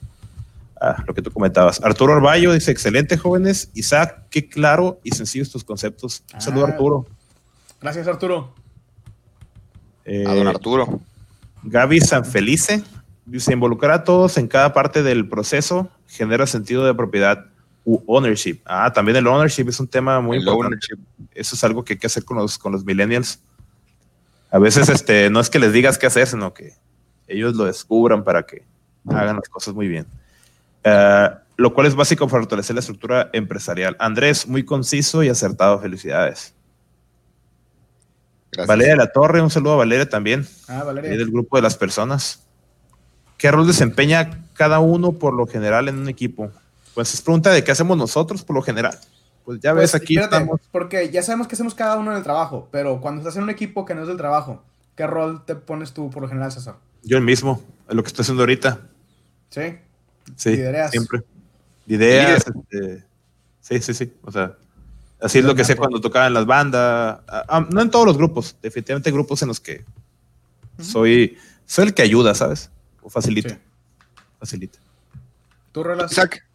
ah, 0.81 1.03
lo 1.07 1.13
que 1.13 1.21
tú 1.21 1.31
comentabas. 1.31 1.81
Arturo 1.83 2.13
Orballo 2.13 2.53
dice, 2.53 2.71
excelente 2.71 3.17
jóvenes. 3.17 3.69
Isaac, 3.73 4.25
qué 4.29 4.47
claro 4.47 4.99
y 5.03 5.11
sencillos 5.11 5.49
tus 5.51 5.63
conceptos. 5.63 6.23
Un 6.33 6.41
saludo 6.41 6.65
Ah. 6.65 6.69
Arturo. 6.69 7.05
Gracias, 7.81 8.07
Arturo. 8.07 8.53
Eh, 10.05 10.25
A 10.27 10.33
don 10.35 10.47
Arturo. 10.47 10.99
Gaby 11.63 11.99
Sanfelice 12.01 12.83
Dice, 13.25 13.53
involucrar 13.53 13.91
a 13.91 14.03
todos 14.03 14.37
en 14.39 14.47
cada 14.47 14.73
parte 14.73 15.03
del 15.03 15.29
proceso 15.29 15.87
genera 16.07 16.47
sentido 16.47 16.83
de 16.83 16.95
propiedad 16.95 17.45
u 17.85 18.01
ownership. 18.07 18.59
Ah, 18.65 18.91
también 18.91 19.17
el 19.17 19.27
ownership 19.27 19.69
es 19.69 19.79
un 19.79 19.87
tema 19.87 20.19
muy 20.19 20.37
El 20.37 20.41
importante. 20.43 20.65
ownership. 20.65 20.97
Eso 21.35 21.55
es 21.55 21.63
algo 21.63 21.83
que 21.83 21.93
hay 21.93 21.99
que 21.99 22.07
hacer 22.07 22.25
con 22.25 22.37
los, 22.37 22.57
con 22.57 22.71
los 22.71 22.83
millennials. 22.83 23.39
A 24.49 24.57
veces 24.57 24.89
este, 24.89 25.29
no 25.29 25.39
es 25.41 25.49
que 25.51 25.59
les 25.59 25.71
digas 25.71 25.99
qué 25.99 26.07
hacer, 26.07 26.25
sino 26.25 26.55
que 26.55 26.73
ellos 27.27 27.53
lo 27.55 27.65
descubran 27.65 28.23
para 28.23 28.47
que 28.47 28.65
hagan 29.07 29.35
las 29.35 29.47
cosas 29.47 29.75
muy 29.75 29.87
bien. 29.87 30.07
Eh, 30.83 31.29
lo 31.57 31.73
cual 31.73 31.87
es 31.87 31.95
básico 31.95 32.27
para 32.27 32.41
fortalecer 32.41 32.73
la 32.75 32.79
estructura 32.79 33.29
empresarial. 33.33 33.95
Andrés, 33.99 34.47
muy 34.47 34.63
conciso 34.63 35.23
y 35.23 35.29
acertado. 35.29 35.79
Felicidades. 35.79 36.53
Gracias. 38.51 38.67
Valeria 38.67 38.93
de 38.93 38.97
la 38.97 39.11
Torre, 39.11 39.41
un 39.41 39.49
saludo 39.51 39.73
a 39.73 39.77
Valeria 39.77 40.09
también, 40.09 40.47
Ah, 40.67 40.83
Valeria. 40.83 41.11
del 41.11 41.29
grupo 41.29 41.57
de 41.57 41.61
las 41.63 41.75
personas. 41.77 42.43
¿Qué 43.37 43.51
rol 43.51 43.67
desempeña 43.67 44.43
cada 44.53 44.79
uno 44.79 45.11
por 45.13 45.33
lo 45.33 45.45
general 45.45 45.87
en 45.87 45.99
un 45.99 46.09
equipo? 46.09 46.51
Pues 46.95 47.13
es 47.13 47.21
pregunta 47.21 47.51
de 47.51 47.63
qué 47.63 47.71
hacemos 47.71 47.95
nosotros 47.97 48.43
por 48.43 48.55
lo 48.55 48.61
general. 48.61 48.97
Pues 49.45 49.59
ya 49.61 49.73
ves, 49.73 49.91
Pues, 49.91 50.01
aquí 50.01 50.15
espérate, 50.15 50.35
estamos. 50.43 50.61
Porque 50.71 51.09
ya 51.11 51.21
sabemos 51.23 51.47
que 51.47 51.55
hacemos 51.55 51.75
cada 51.75 51.97
uno 51.97 52.11
en 52.11 52.17
el 52.17 52.23
trabajo, 52.23 52.67
pero 52.71 52.99
cuando 53.01 53.19
estás 53.21 53.35
en 53.37 53.43
un 53.43 53.49
equipo 53.49 53.85
que 53.85 53.95
no 53.95 54.01
es 54.01 54.07
del 54.07 54.17
trabajo, 54.17 54.63
¿qué 54.95 55.05
rol 55.07 55.45
te 55.45 55.55
pones 55.55 55.93
tú 55.93 56.09
por 56.09 56.21
lo 56.23 56.27
general, 56.27 56.51
César? 56.51 56.75
Yo 57.03 57.17
el 57.17 57.23
mismo, 57.23 57.61
es 57.87 57.95
lo 57.95 58.01
que 58.03 58.07
estoy 58.07 58.23
haciendo 58.23 58.41
ahorita. 58.43 58.79
¿Sí? 59.49 59.77
Sí, 60.35 60.57
siempre. 60.91 61.23
Ideas. 61.87 62.45
este, 62.47 63.03
sí, 63.61 63.81
sí, 63.81 63.93
sí. 63.93 64.13
O 64.23 64.31
sea, 64.31 64.55
así 65.21 65.39
es 65.39 65.45
lo 65.45 65.55
que 65.55 65.63
hacía 65.63 65.75
cuando 65.75 65.99
tocaba 65.99 66.27
en 66.27 66.33
las 66.33 66.45
bandas. 66.45 67.19
Ah, 67.27 67.45
ah, 67.47 67.67
no 67.71 67.81
en 67.81 67.89
todos 67.89 68.05
los 68.05 68.17
grupos, 68.17 68.55
definitivamente 68.61 69.09
hay 69.09 69.13
grupos 69.13 69.41
en 69.41 69.47
los 69.47 69.59
que 69.59 69.83
soy, 70.79 71.37
soy 71.65 71.87
el 71.87 71.93
que 71.93 72.01
ayuda, 72.01 72.33
¿sabes? 72.35 72.69
O 73.01 73.09
facilita. 73.09 73.49
Sí. 73.49 73.55
Facilita. 74.39 74.79
¿Tú? 75.71 75.83
Isaac. 76.09 76.45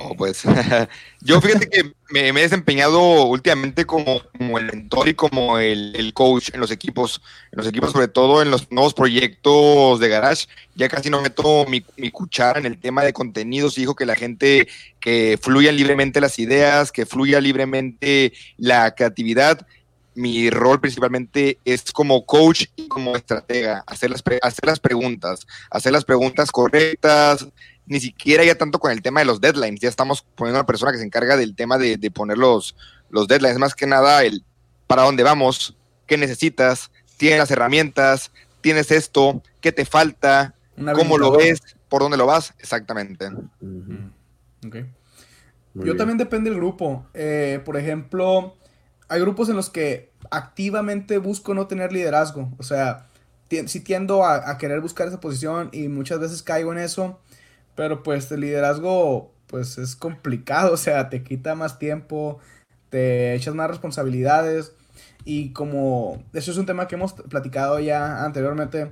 Oh, 0.00 0.14
pues 0.14 0.42
yo 1.20 1.40
fíjate 1.40 1.68
que 1.68 1.82
me, 2.10 2.32
me 2.32 2.40
he 2.40 2.42
desempeñado 2.44 3.24
últimamente 3.24 3.84
como, 3.84 4.22
como 4.36 4.58
el 4.58 4.66
mentor 4.66 5.08
y 5.08 5.14
como 5.14 5.58
el, 5.58 5.94
el 5.96 6.12
coach 6.14 6.50
en 6.54 6.60
los 6.60 6.70
equipos, 6.70 7.20
en 7.52 7.58
los 7.58 7.66
equipos 7.66 7.92
sobre 7.92 8.08
todo 8.08 8.42
en 8.42 8.50
los 8.50 8.70
nuevos 8.70 8.94
proyectos 8.94 9.98
de 10.00 10.08
Garage. 10.08 10.46
Ya 10.74 10.88
casi 10.88 11.10
no 11.10 11.20
meto 11.20 11.66
mi, 11.66 11.84
mi 11.96 12.10
cuchara 12.10 12.60
en 12.60 12.66
el 12.66 12.78
tema 12.78 13.02
de 13.02 13.12
contenidos 13.12 13.74
dijo 13.74 13.96
que 13.96 14.06
la 14.06 14.14
gente 14.14 14.68
que 15.00 15.38
fluya 15.40 15.72
libremente 15.72 16.20
las 16.20 16.38
ideas, 16.38 16.92
que 16.92 17.06
fluya 17.06 17.40
libremente 17.40 18.32
la 18.56 18.94
creatividad. 18.94 19.66
Mi 20.14 20.50
rol 20.50 20.80
principalmente 20.80 21.58
es 21.64 21.92
como 21.92 22.26
coach 22.26 22.64
y 22.74 22.88
como 22.88 23.14
estratega, 23.14 23.84
hacer 23.86 24.10
las, 24.10 24.22
hacer 24.42 24.66
las 24.66 24.80
preguntas, 24.80 25.46
hacer 25.70 25.92
las 25.92 26.04
preguntas 26.04 26.50
correctas, 26.50 27.46
ni 27.88 28.00
siquiera 28.00 28.44
ya 28.44 28.56
tanto 28.56 28.78
con 28.78 28.92
el 28.92 29.02
tema 29.02 29.20
de 29.20 29.26
los 29.26 29.40
deadlines, 29.40 29.80
ya 29.80 29.88
estamos 29.88 30.24
poniendo 30.34 30.58
a 30.58 30.60
una 30.60 30.66
persona 30.66 30.92
que 30.92 30.98
se 30.98 31.04
encarga 31.04 31.36
del 31.36 31.54
tema 31.54 31.78
de, 31.78 31.96
de 31.96 32.10
poner 32.10 32.38
los, 32.38 32.76
los 33.10 33.28
deadlines, 33.28 33.58
más 33.58 33.74
que 33.74 33.86
nada 33.86 34.22
el 34.24 34.44
para 34.86 35.02
dónde 35.02 35.22
vamos, 35.22 35.76
qué 36.06 36.16
necesitas, 36.16 36.90
tienes 37.16 37.38
las 37.38 37.50
herramientas, 37.50 38.30
tienes 38.60 38.90
esto, 38.90 39.42
qué 39.60 39.70
te 39.72 39.84
falta, 39.84 40.54
cómo 40.94 41.18
lo 41.18 41.32
ves, 41.32 41.60
por 41.88 42.02
dónde 42.02 42.16
lo 42.16 42.26
vas, 42.26 42.54
exactamente. 42.58 43.26
Ok. 43.26 44.74
Muy 45.74 45.84
Yo 45.86 45.92
bien. 45.92 45.96
también 45.96 46.18
depende 46.18 46.50
del 46.50 46.58
grupo. 46.58 47.06
Eh, 47.14 47.60
por 47.64 47.76
ejemplo, 47.76 48.56
hay 49.08 49.20
grupos 49.20 49.48
en 49.48 49.56
los 49.56 49.70
que 49.70 50.10
activamente 50.30 51.18
busco 51.18 51.54
no 51.54 51.66
tener 51.66 51.92
liderazgo. 51.92 52.50
O 52.58 52.62
sea, 52.62 53.06
sí 53.66 53.80
tiendo 53.80 54.24
a, 54.24 54.50
a 54.50 54.58
querer 54.58 54.80
buscar 54.80 55.06
esa 55.06 55.20
posición 55.20 55.68
y 55.72 55.88
muchas 55.88 56.18
veces 56.18 56.42
caigo 56.42 56.72
en 56.72 56.78
eso. 56.78 57.20
Pero 57.78 58.02
pues 58.02 58.28
el 58.32 58.40
liderazgo 58.40 59.32
pues 59.46 59.78
es 59.78 59.94
complicado. 59.94 60.72
O 60.74 60.76
sea, 60.76 61.08
te 61.10 61.22
quita 61.22 61.54
más 61.54 61.78
tiempo, 61.78 62.40
te 62.90 63.34
echas 63.34 63.54
más 63.54 63.70
responsabilidades. 63.70 64.72
Y 65.24 65.52
como 65.52 66.20
eso 66.32 66.50
es 66.50 66.58
un 66.58 66.66
tema 66.66 66.88
que 66.88 66.96
hemos 66.96 67.12
platicado 67.12 67.78
ya 67.78 68.24
anteriormente, 68.24 68.90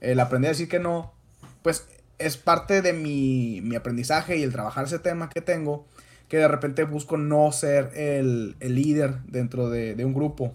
el 0.00 0.20
aprender 0.20 0.50
a 0.50 0.52
decir 0.52 0.68
que 0.68 0.78
no, 0.78 1.14
pues 1.62 1.88
es 2.18 2.36
parte 2.36 2.82
de 2.82 2.92
mi, 2.92 3.62
mi 3.62 3.74
aprendizaje 3.74 4.36
y 4.36 4.42
el 4.42 4.52
trabajar 4.52 4.84
ese 4.84 4.98
tema 4.98 5.30
que 5.30 5.40
tengo 5.40 5.86
que 6.28 6.38
de 6.38 6.48
repente 6.48 6.84
busco 6.84 7.16
no 7.16 7.52
ser 7.52 7.92
el, 7.94 8.56
el 8.60 8.74
líder 8.74 9.22
dentro 9.28 9.70
de, 9.70 9.94
de 9.94 10.04
un 10.04 10.12
grupo. 10.12 10.54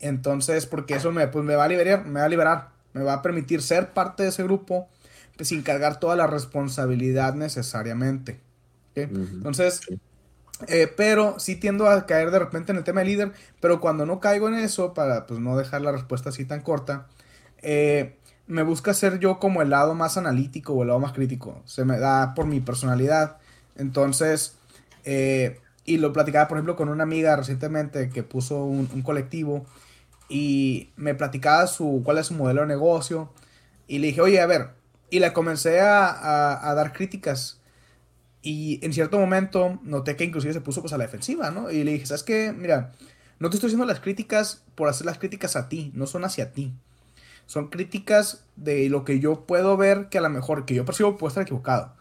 Entonces, 0.00 0.64
porque 0.66 0.94
eso 0.94 1.12
me, 1.12 1.28
pues 1.28 1.44
me 1.44 1.56
va 1.56 1.64
a 1.64 1.68
liberar, 1.68 2.06
me 2.06 2.20
va 2.20 2.26
a 2.26 2.28
liberar, 2.30 2.68
me 2.94 3.02
va 3.02 3.14
a 3.14 3.22
permitir 3.22 3.60
ser 3.60 3.92
parte 3.92 4.22
de 4.22 4.30
ese 4.30 4.42
grupo 4.44 4.88
sin 5.40 5.62
cargar 5.62 6.00
toda 6.00 6.16
la 6.16 6.26
responsabilidad 6.26 7.34
necesariamente. 7.34 8.40
¿ok? 8.92 9.10
Ujú. 9.10 9.20
Entonces, 9.36 9.80
eh, 10.68 10.92
pero 10.96 11.38
sí 11.38 11.56
tiendo 11.56 11.88
a 11.88 12.06
caer 12.06 12.30
de 12.30 12.38
repente 12.38 12.72
en 12.72 12.78
el 12.78 12.84
tema 12.84 13.00
de 13.00 13.06
líder, 13.06 13.32
pero 13.60 13.80
cuando 13.80 14.06
no 14.06 14.20
caigo 14.20 14.48
en 14.48 14.54
eso, 14.54 14.94
para 14.94 15.26
pues 15.26 15.40
no 15.40 15.56
dejar 15.56 15.82
la 15.82 15.92
respuesta 15.92 16.28
así 16.28 16.44
tan 16.44 16.62
corta, 16.62 17.06
eh, 17.62 18.16
me 18.46 18.62
busca 18.62 18.94
ser 18.94 19.18
yo 19.18 19.38
como 19.38 19.62
el 19.62 19.70
lado 19.70 19.94
más 19.94 20.16
analítico 20.16 20.74
o 20.74 20.82
el 20.82 20.88
lado 20.88 21.00
más 21.00 21.12
crítico. 21.12 21.62
Se 21.64 21.84
me 21.84 21.98
da 21.98 22.34
por 22.34 22.46
mi 22.46 22.60
personalidad. 22.60 23.38
Entonces, 23.76 24.56
eh, 25.04 25.60
y 25.84 25.98
lo 25.98 26.12
platicaba, 26.12 26.48
por 26.48 26.58
ejemplo, 26.58 26.76
con 26.76 26.88
una 26.88 27.02
amiga 27.02 27.36
recientemente 27.36 28.08
que 28.10 28.22
puso 28.22 28.64
un, 28.64 28.88
un 28.92 29.02
colectivo 29.02 29.66
y 30.28 30.90
me 30.96 31.14
platicaba 31.14 31.66
su, 31.66 32.02
cuál 32.04 32.18
es 32.18 32.28
su 32.28 32.34
modelo 32.34 32.62
de 32.62 32.68
negocio. 32.68 33.30
Y 33.88 33.98
le 33.98 34.08
dije, 34.08 34.20
oye, 34.20 34.40
a 34.40 34.46
ver, 34.46 34.70
y 35.14 35.20
le 35.20 35.32
comencé 35.32 35.80
a, 35.80 36.68
a- 36.68 36.74
dar 36.74 36.92
críticas. 36.92 37.60
Y 38.42 38.84
en 38.84 38.92
cierto 38.92 39.16
momento 39.16 39.78
noté 39.84 40.16
que 40.16 40.24
inclusive 40.24 40.52
se 40.52 40.60
puso 40.60 40.80
pues 40.80 40.92
a 40.92 40.98
la 40.98 41.04
defensiva, 41.04 41.52
¿no? 41.52 41.70
Y 41.70 41.84
le 41.84 41.92
dije, 41.92 42.06
¿sabes 42.06 42.24
qué? 42.24 42.52
Mira, 42.52 42.90
no 43.38 43.48
te 43.48 43.54
estoy 43.54 43.68
haciendo 43.68 43.86
las 43.86 44.00
críticas 44.00 44.64
por 44.74 44.88
hacer 44.88 45.06
las 45.06 45.18
críticas 45.18 45.54
a 45.54 45.68
ti, 45.68 45.92
no 45.94 46.08
son 46.08 46.24
hacia 46.24 46.50
ti. 46.50 46.72
Son 47.46 47.68
críticas 47.68 48.42
de 48.56 48.88
lo 48.88 49.04
que 49.04 49.20
yo 49.20 49.46
puedo 49.46 49.76
ver 49.76 50.08
que 50.08 50.18
a 50.18 50.20
lo 50.20 50.30
mejor, 50.30 50.64
que 50.64 50.74
yo 50.74 50.84
percibo 50.84 51.16
puede 51.16 51.28
estar 51.28 51.44
equivocado. 51.44 51.94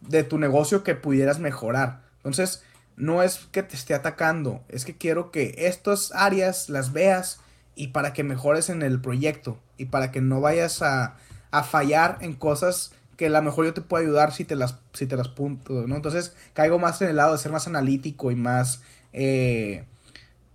De 0.00 0.22
tu 0.22 0.38
negocio 0.38 0.84
que 0.84 0.94
pudieras 0.94 1.40
mejorar. 1.40 2.02
Entonces, 2.18 2.62
no 2.96 3.24
es 3.24 3.48
que 3.50 3.64
te 3.64 3.74
esté 3.74 3.94
atacando, 3.94 4.62
es 4.68 4.84
que 4.84 4.96
quiero 4.96 5.32
que 5.32 5.56
estas 5.58 6.12
áreas 6.14 6.68
las 6.68 6.92
veas 6.92 7.40
y 7.74 7.88
para 7.88 8.12
que 8.12 8.22
mejores 8.22 8.70
en 8.70 8.82
el 8.82 9.00
proyecto 9.00 9.58
y 9.76 9.86
para 9.86 10.12
que 10.12 10.20
no 10.20 10.40
vayas 10.40 10.82
a, 10.82 11.16
a 11.50 11.62
fallar 11.62 12.18
en 12.20 12.34
cosas 12.34 12.92
que 13.16 13.26
a 13.26 13.30
lo 13.30 13.42
mejor 13.42 13.66
yo 13.66 13.74
te 13.74 13.80
puedo 13.80 14.02
ayudar 14.02 14.32
si 14.32 14.44
te 14.44 14.54
las, 14.54 14.76
si 14.92 15.06
te 15.06 15.16
las 15.16 15.28
punto, 15.28 15.86
¿no? 15.86 15.96
Entonces 15.96 16.34
caigo 16.54 16.78
más 16.78 17.02
en 17.02 17.08
el 17.08 17.16
lado 17.16 17.32
de 17.32 17.38
ser 17.38 17.50
más 17.50 17.66
analítico 17.66 18.30
y 18.30 18.36
más, 18.36 18.82
eh, 19.12 19.84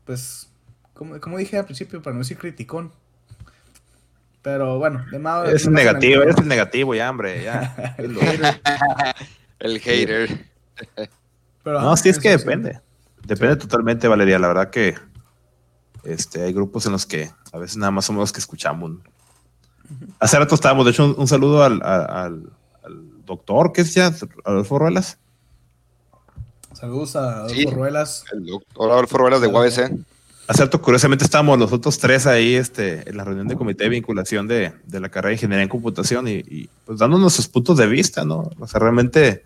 pues, 0.05 0.49
como, 0.93 1.19
como 1.19 1.37
dije 1.37 1.57
al 1.57 1.65
principio, 1.65 2.01
para 2.01 2.13
no 2.13 2.19
decir 2.19 2.37
criticón. 2.37 2.91
Pero 4.41 4.77
bueno, 4.77 5.05
de 5.11 5.19
modo... 5.19 5.45
Es 5.45 5.67
negativo, 5.67 6.21
eres 6.21 6.37
el 6.37 6.47
negativo 6.47 6.95
ya, 6.95 7.09
hombre. 7.09 7.43
Ya. 7.43 7.95
El 7.97 8.19
hater. 8.19 8.61
El 9.59 9.79
hater. 9.79 10.45
Pero, 11.63 11.81
No, 11.81 11.95
sí 11.95 12.09
es 12.09 12.19
que 12.19 12.31
sí. 12.31 12.37
depende. 12.37 12.79
Depende 13.25 13.55
totalmente, 13.55 14.07
Valeria. 14.07 14.37
La 14.39 14.49
verdad 14.49 14.69
que 14.69 14.95
este, 16.03 16.43
hay 16.43 16.53
grupos 16.53 16.85
en 16.85 16.91
los 16.91 17.05
que 17.05 17.29
a 17.53 17.57
veces 17.57 17.77
nada 17.77 17.91
más 17.91 18.03
somos 18.05 18.21
los 18.21 18.33
que 18.33 18.39
escuchamos. 18.39 18.91
¿no? 18.91 19.12
Hace 20.19 20.39
rato 20.39 20.55
estábamos, 20.55 20.85
de 20.85 20.91
hecho, 20.91 21.05
un, 21.05 21.15
un 21.17 21.27
saludo 21.27 21.63
al, 21.63 21.81
al- 21.83 22.49
al 22.83 23.25
doctor, 23.25 23.71
que 23.73 23.81
es 23.81 23.93
ya? 23.93 24.13
Adolfo 24.45 24.79
Ruelas. 24.79 25.17
Saludos 26.73 27.15
a 27.15 27.37
Adolfo 27.39 27.55
Sí. 27.55 27.65
Ruelas. 27.65 28.25
El 28.33 28.45
doctor 28.45 28.91
Adolfo 28.91 29.17
Ruelas 29.17 29.41
de 29.41 29.47
UABC. 29.47 29.91
Hace 30.47 30.63
rato, 30.65 30.81
curiosamente, 30.81 31.23
estábamos 31.23 31.57
los 31.57 31.71
otros 31.71 31.97
tres 31.99 32.27
ahí 32.27 32.55
este, 32.55 33.07
en 33.09 33.15
la 33.15 33.23
reunión 33.23 33.47
de 33.47 33.55
comité 33.55 33.85
de 33.85 33.89
vinculación 33.91 34.45
de, 34.47 34.73
de 34.85 34.99
la 34.99 35.07
carrera 35.09 35.29
de 35.29 35.35
ingeniería 35.35 35.63
en 35.63 35.69
computación 35.69 36.27
y, 36.27 36.33
y, 36.45 36.69
pues 36.85 36.99
dando 36.99 37.17
nuestros 37.17 37.47
puntos 37.47 37.77
de 37.77 37.87
vista, 37.87 38.25
¿no? 38.25 38.49
O 38.59 38.67
sea, 38.67 38.81
realmente, 38.81 39.45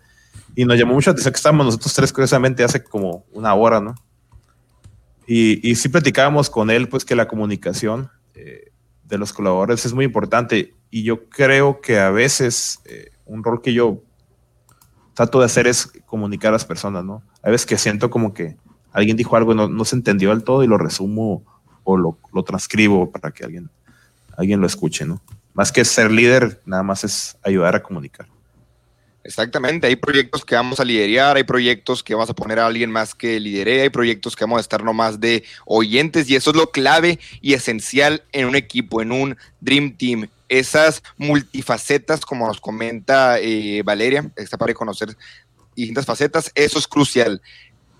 y 0.56 0.64
nos 0.64 0.76
llamó 0.76 0.94
mucho 0.94 1.10
la 1.10 1.12
atención 1.12 1.32
que 1.32 1.36
estábamos 1.36 1.66
nosotros 1.66 1.94
tres, 1.94 2.12
curiosamente, 2.12 2.64
hace 2.64 2.82
como 2.82 3.24
una 3.32 3.54
hora, 3.54 3.80
¿no? 3.80 3.94
Y, 5.26 5.68
y 5.70 5.76
sí 5.76 5.88
platicábamos 5.88 6.50
con 6.50 6.68
él, 6.70 6.88
pues 6.88 7.04
que 7.04 7.14
la 7.14 7.28
comunicación 7.28 8.10
eh, 8.34 8.72
de 9.08 9.18
los 9.18 9.32
colaboradores 9.32 9.86
es 9.86 9.94
muy 9.94 10.04
importante 10.04 10.74
y 10.90 11.02
yo 11.02 11.28
creo 11.28 11.80
que 11.80 11.98
a 11.98 12.10
veces 12.10 12.80
eh, 12.84 13.10
un 13.24 13.42
rol 13.42 13.62
que 13.62 13.72
yo 13.72 14.02
trato 15.14 15.40
de 15.40 15.46
hacer 15.46 15.66
es 15.66 15.90
comunicar 16.06 16.50
a 16.50 16.52
las 16.52 16.64
personas, 16.64 17.04
¿no? 17.04 17.22
A 17.42 17.50
veces 17.50 17.66
que 17.66 17.78
siento 17.78 18.10
como 18.10 18.32
que 18.32 18.56
alguien 18.92 19.16
dijo 19.16 19.36
algo 19.36 19.52
y 19.52 19.56
no, 19.56 19.68
no 19.68 19.84
se 19.84 19.96
entendió 19.96 20.30
del 20.30 20.44
todo 20.44 20.62
y 20.62 20.66
lo 20.66 20.78
resumo 20.78 21.44
o 21.84 21.96
lo, 21.96 22.18
lo 22.32 22.42
transcribo 22.44 23.10
para 23.10 23.30
que 23.30 23.44
alguien, 23.44 23.70
alguien 24.36 24.60
lo 24.60 24.66
escuche, 24.66 25.04
¿no? 25.04 25.20
Más 25.54 25.72
que 25.72 25.84
ser 25.84 26.10
líder, 26.10 26.62
nada 26.66 26.82
más 26.82 27.02
es 27.02 27.36
ayudar 27.42 27.74
a 27.74 27.82
comunicar. 27.82 28.28
Exactamente, 29.28 29.86
hay 29.86 29.96
proyectos 29.96 30.42
que 30.42 30.54
vamos 30.54 30.80
a 30.80 30.86
liderar, 30.86 31.36
hay 31.36 31.44
proyectos 31.44 32.02
que 32.02 32.14
vamos 32.14 32.30
a 32.30 32.34
poner 32.34 32.58
a 32.58 32.66
alguien 32.66 32.90
más 32.90 33.14
que 33.14 33.38
lidere, 33.38 33.82
hay 33.82 33.90
proyectos 33.90 34.34
que 34.34 34.44
vamos 34.44 34.56
a 34.56 34.60
estar 34.62 34.82
nomás 34.82 35.20
de 35.20 35.44
oyentes 35.66 36.30
y 36.30 36.34
eso 36.34 36.48
es 36.48 36.56
lo 36.56 36.70
clave 36.70 37.18
y 37.42 37.52
esencial 37.52 38.22
en 38.32 38.46
un 38.46 38.56
equipo, 38.56 39.02
en 39.02 39.12
un 39.12 39.36
Dream 39.60 39.98
Team. 39.98 40.30
esas 40.48 41.02
multifacetas, 41.18 42.24
como 42.24 42.46
nos 42.46 42.58
comenta 42.58 43.38
eh, 43.38 43.82
Valeria, 43.84 44.32
está 44.34 44.56
para 44.56 44.72
conocer 44.72 45.14
distintas 45.76 46.06
facetas, 46.06 46.50
eso 46.54 46.78
es 46.78 46.88
crucial. 46.88 47.42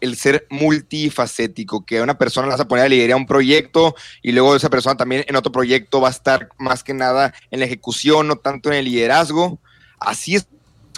El 0.00 0.16
ser 0.16 0.46
multifacético, 0.48 1.84
que 1.84 2.00
una 2.00 2.16
persona 2.16 2.46
la 2.46 2.54
vas 2.54 2.62
a 2.62 2.68
poner 2.68 2.86
a 2.86 2.88
liderar 2.88 3.18
un 3.18 3.26
proyecto 3.26 3.94
y 4.22 4.32
luego 4.32 4.56
esa 4.56 4.70
persona 4.70 4.96
también 4.96 5.26
en 5.28 5.36
otro 5.36 5.52
proyecto 5.52 6.00
va 6.00 6.08
a 6.08 6.12
estar 6.12 6.48
más 6.56 6.82
que 6.82 6.94
nada 6.94 7.34
en 7.50 7.60
la 7.60 7.66
ejecución, 7.66 8.28
no 8.28 8.36
tanto 8.36 8.70
en 8.70 8.76
el 8.76 8.86
liderazgo. 8.86 9.60
Así 10.00 10.36
es 10.36 10.46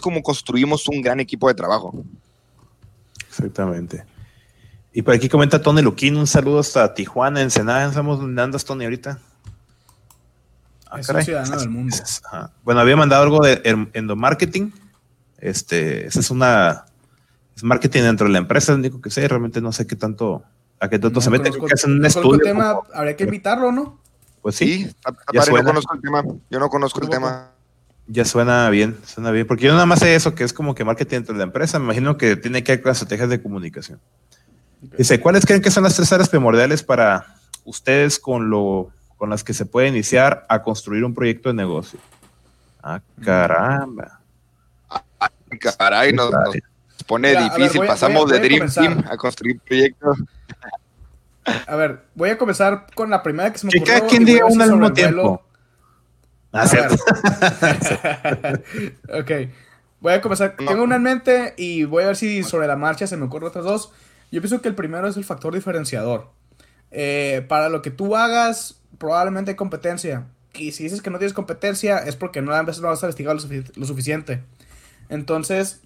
como 0.01 0.22
construimos 0.22 0.88
un 0.88 1.03
gran 1.03 1.20
equipo 1.20 1.48
de 1.48 1.55
trabajo. 1.55 1.94
Exactamente. 3.28 4.05
Y 4.92 5.03
por 5.03 5.14
aquí 5.14 5.28
comenta 5.28 5.62
Tony 5.62 5.82
Luquín, 5.82 6.16
un 6.16 6.26
saludo 6.26 6.59
hasta 6.59 6.94
Tijuana, 6.94 7.42
Ensenada. 7.42 7.88
¿Estamos 7.88 8.18
dónde 8.18 8.42
andas, 8.42 8.64
Tony, 8.64 8.84
ahorita? 8.84 9.18
Ah, 10.90 10.98
es 10.98 11.09
un 11.09 11.22
ciudadano 11.22 11.57
del 11.57 11.68
mundo. 11.68 11.96
Bueno, 12.64 12.80
había 12.80 12.96
mandado 12.96 13.22
algo 13.22 13.40
de 13.40 13.62
endomarketing. 13.92 14.72
Este, 15.38 16.07
esa 16.07 16.20
es 16.20 16.30
una 16.30 16.86
es 17.61 17.64
marketing 17.64 18.03
dentro 18.03 18.26
de 18.26 18.32
la 18.32 18.38
empresa, 18.38 18.72
es 18.72 18.78
lo 18.78 18.80
único 18.80 19.01
que 19.01 19.11
sé, 19.11 19.26
realmente 19.28 19.61
no 19.61 19.72
sé 19.72 19.86
qué 19.86 19.96
tanto, 19.96 20.42
a 20.78 20.88
qué 20.88 20.98
tanto 20.98 21.20
se 21.20 21.30
mete. 21.30 21.51
que 21.51 21.72
hacen 21.72 21.92
un 21.92 22.05
estudio. 22.05 22.38
Tema, 22.38 22.80
habría 22.92 23.16
que 23.16 23.24
invitarlo, 23.24 23.70
¿no? 23.70 24.01
Pues 24.42 24.57
sí. 24.57 24.86
sí 24.86 24.94
ya 25.32 25.44
no 25.44 25.64
conozco 25.64 25.94
el 25.94 26.01
tema. 26.01 26.24
Yo 26.51 26.59
no 26.59 26.68
conozco 26.68 27.01
el 27.03 27.09
tema. 27.09 27.51
Ya 28.12 28.24
suena 28.24 28.68
bien, 28.70 28.98
suena 29.06 29.30
bien, 29.30 29.46
porque 29.46 29.66
yo 29.66 29.72
nada 29.72 29.86
más 29.86 30.00
sé 30.00 30.16
eso, 30.16 30.34
que 30.34 30.42
es 30.42 30.52
como 30.52 30.74
que 30.74 30.84
marketing 30.84 31.18
dentro 31.18 31.32
de 31.32 31.38
la 31.38 31.44
empresa, 31.44 31.78
me 31.78 31.84
imagino 31.84 32.16
que 32.16 32.34
tiene 32.34 32.64
que 32.64 32.72
ver 32.72 32.82
con 32.82 32.90
estrategias 32.90 33.28
de 33.28 33.40
comunicación. 33.40 34.00
Dice, 34.98 35.20
¿cuáles 35.20 35.46
creen 35.46 35.62
que 35.62 35.70
son 35.70 35.84
las 35.84 35.94
tres 35.94 36.12
áreas 36.12 36.28
primordiales 36.28 36.82
para 36.82 37.36
ustedes 37.64 38.18
con 38.18 38.50
lo 38.50 38.90
con 39.16 39.30
las 39.30 39.44
que 39.44 39.54
se 39.54 39.64
puede 39.64 39.86
iniciar 39.86 40.44
a 40.48 40.62
construir 40.62 41.04
un 41.04 41.14
proyecto 41.14 41.50
de 41.50 41.54
negocio? 41.54 42.00
Ah, 42.82 43.00
caramba. 43.22 44.20
Ah, 44.88 45.30
caray, 45.61 46.12
nos, 46.12 46.32
pone 47.06 47.36
difícil. 47.36 47.86
Pasamos 47.86 48.28
de 48.28 48.40
Dream 48.40 48.68
Team 48.72 49.04
a 49.08 49.16
construir 49.16 49.61
proyectos. 49.61 50.18
A 51.44 51.76
ver, 51.76 52.06
voy 52.14 52.30
a 52.30 52.38
comenzar 52.38 52.86
con 52.94 53.08
la 53.08 53.22
primera 53.22 53.52
que 53.52 53.58
se 53.58 53.66
me 53.66 53.70
ocurrió. 53.70 53.84
Que 53.84 54.00
cada 54.00 54.11
quien 54.11 54.24
diga 54.24 54.46
una 54.46 54.64
al 54.64 54.72
mismo 54.72 54.92
tiempo. 54.92 55.42
Ah, 56.53 56.66
ok. 59.09 59.30
Voy 60.01 60.12
a 60.12 60.20
comenzar. 60.20 60.57
Tengo 60.57 60.82
una 60.82 60.96
en 60.96 61.03
mente 61.03 61.55
y 61.57 61.84
voy 61.84 62.05
a 62.05 62.09
ver 62.09 62.16
si 62.16 62.42
sobre 62.42 62.66
la 62.66 62.76
marcha 62.76 63.07
se 63.07 63.16
me 63.16 63.26
ocurren 63.26 63.48
otras 63.48 63.64
dos. 63.64 63.92
Yo 64.32 64.40
pienso 64.40 64.61
que 64.62 64.68
el 64.68 64.74
primero 64.74 65.07
es 65.09 65.16
el 65.16 65.24
factor 65.24 65.55
diferenciador. 65.55 66.30
Eh, 66.90 67.44
para 67.48 67.68
lo 67.68 67.82
que 67.82 67.90
tú 67.90 68.16
hagas, 68.16 68.80
probablemente 68.98 69.53
hay 69.53 69.57
competencia. 69.57 70.26
Y 70.55 70.72
si 70.72 70.84
dices 70.84 71.03
que 71.03 71.11
no 71.11 71.18
tienes 71.18 71.34
competencia, 71.34 71.98
es 71.98 72.16
porque 72.16 72.42
no, 72.42 72.53
a 72.53 72.62
veces 72.62 72.82
no 72.82 72.88
vas 72.88 73.03
a 73.03 73.07
investigar 73.07 73.36
lo, 73.36 73.86
suficiente. 73.86 74.42
Entonces, 75.09 75.80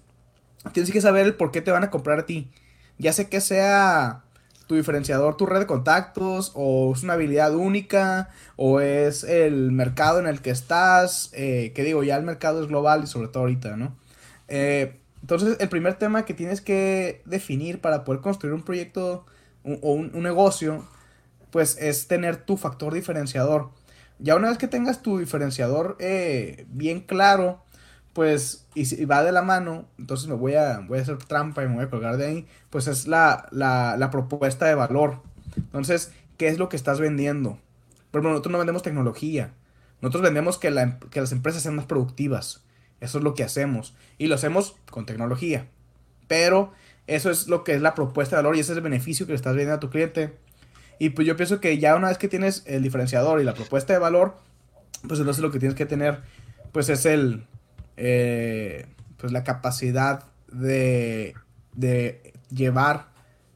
tienes 0.73 0.91
que 0.91 1.01
saber 1.01 1.25
el 1.25 1.35
por 1.35 1.51
qué 1.51 1.61
te 1.61 1.71
van 1.71 1.83
a 1.83 1.91
comprar 1.91 2.19
a 2.19 2.25
ti. 2.25 2.51
Ya 2.97 3.13
sé 3.13 3.29
que 3.29 3.41
sea 3.41 4.24
tu 4.67 4.75
diferenciador, 4.75 5.37
tu 5.37 5.45
red 5.45 5.59
de 5.59 5.67
contactos, 5.67 6.51
o 6.55 6.93
es 6.95 7.03
una 7.03 7.13
habilidad 7.13 7.53
única, 7.53 8.29
o 8.55 8.79
es 8.79 9.23
el 9.23 9.71
mercado 9.71 10.19
en 10.19 10.27
el 10.27 10.41
que 10.41 10.49
estás, 10.49 11.29
eh, 11.33 11.71
que 11.75 11.83
digo, 11.83 12.03
ya 12.03 12.15
el 12.17 12.23
mercado 12.23 12.61
es 12.61 12.67
global 12.67 13.03
y 13.03 13.07
sobre 13.07 13.27
todo 13.27 13.43
ahorita, 13.43 13.77
¿no? 13.77 13.95
Eh, 14.47 14.99
entonces, 15.21 15.57
el 15.59 15.69
primer 15.69 15.95
tema 15.95 16.25
que 16.25 16.33
tienes 16.33 16.61
que 16.61 17.21
definir 17.25 17.81
para 17.81 18.03
poder 18.03 18.21
construir 18.21 18.53
un 18.53 18.63
proyecto 18.63 19.25
o 19.63 19.93
un, 19.93 20.11
negocio, 20.21 20.85
pues 21.49 21.77
es 21.79 22.07
tener 22.07 22.37
tu 22.37 22.57
factor 22.57 22.93
diferenciador. 22.93 23.71
Ya 24.19 24.35
una 24.35 24.49
vez 24.49 24.57
que 24.57 24.67
tengas 24.67 25.01
tu 25.01 25.17
diferenciador 25.17 25.97
eh, 25.99 26.65
bien 26.69 27.01
claro, 27.01 27.64
pues, 28.15 28.65
y 28.75 28.85
si 28.85 29.03
va 29.03 29.25
de 29.25 29.33
la 29.33 29.41
mano, 29.41 29.89
entonces 29.99 30.29
me 30.29 30.35
voy 30.35 30.55
a, 30.55 30.79
voy 30.79 30.99
a 30.99 31.01
hacer 31.01 31.17
trampa 31.17 31.63
y 31.63 31.67
me 31.67 31.75
voy 31.75 31.83
a 31.83 31.89
colgar 31.89 32.15
de 32.15 32.25
ahí, 32.25 32.47
pues 32.69 32.87
es 32.87 33.07
la, 33.07 33.45
la, 33.51 34.09
propuesta 34.09 34.67
de 34.67 34.73
valor. 34.73 35.21
Entonces, 35.57 36.13
¿qué 36.37 36.47
es 36.47 36.57
lo 36.57 36.69
que 36.69 36.77
estás 36.77 37.01
vendiendo? 37.01 37.59
Por 38.11 38.19
ejemplo, 38.19 38.29
nosotros 38.29 38.53
no 38.53 38.59
vendemos 38.59 38.83
tecnología. 38.83 39.51
Nosotros 39.99 40.23
vendemos 40.23 40.57
que, 40.57 40.69
que 41.11 41.19
las 41.19 41.33
empresas 41.33 41.61
sean 41.61 41.75
más 41.75 41.87
productivas. 41.87 42.63
Eso 43.01 43.17
es 43.17 43.23
lo 43.25 43.33
que 43.33 43.43
hacemos. 43.43 43.93
Y 44.17 44.27
lo 44.27 44.35
hacemos 44.35 44.77
con 44.89 45.05
tecnología. 45.05 45.67
Pero 46.29 46.71
eso 47.07 47.29
es 47.29 47.49
lo 47.49 47.65
que 47.65 47.73
es 47.73 47.81
la 47.81 47.95
propuesta 47.95 48.37
de 48.37 48.43
valor 48.43 48.55
y 48.55 48.61
ese 48.61 48.71
es 48.71 48.77
el 48.77 48.83
beneficio 48.83 49.25
que 49.25 49.33
le 49.33 49.35
estás 49.35 49.55
vendiendo 49.55 49.75
a 49.75 49.79
tu 49.81 49.89
cliente. 49.89 50.33
Y 50.99 51.09
pues 51.09 51.27
yo 51.27 51.35
pienso 51.35 51.59
que 51.59 51.79
ya 51.79 51.97
una 51.97 52.07
vez 52.07 52.17
que 52.17 52.29
tienes 52.29 52.63
el 52.65 52.81
diferenciador 52.81 53.41
y 53.41 53.43
la 53.43 53.55
propuesta 53.55 53.91
de 53.91 53.99
valor, 53.99 54.37
pues 55.05 55.19
entonces 55.19 55.43
lo 55.43 55.51
que 55.51 55.59
tienes 55.59 55.75
que 55.75 55.85
tener, 55.85 56.21
pues 56.71 56.87
es 56.87 57.05
el, 57.05 57.45
eh, 57.97 58.87
pues 59.17 59.31
la 59.31 59.43
capacidad 59.43 60.25
de, 60.51 61.35
de 61.73 62.33
llevar 62.49 63.07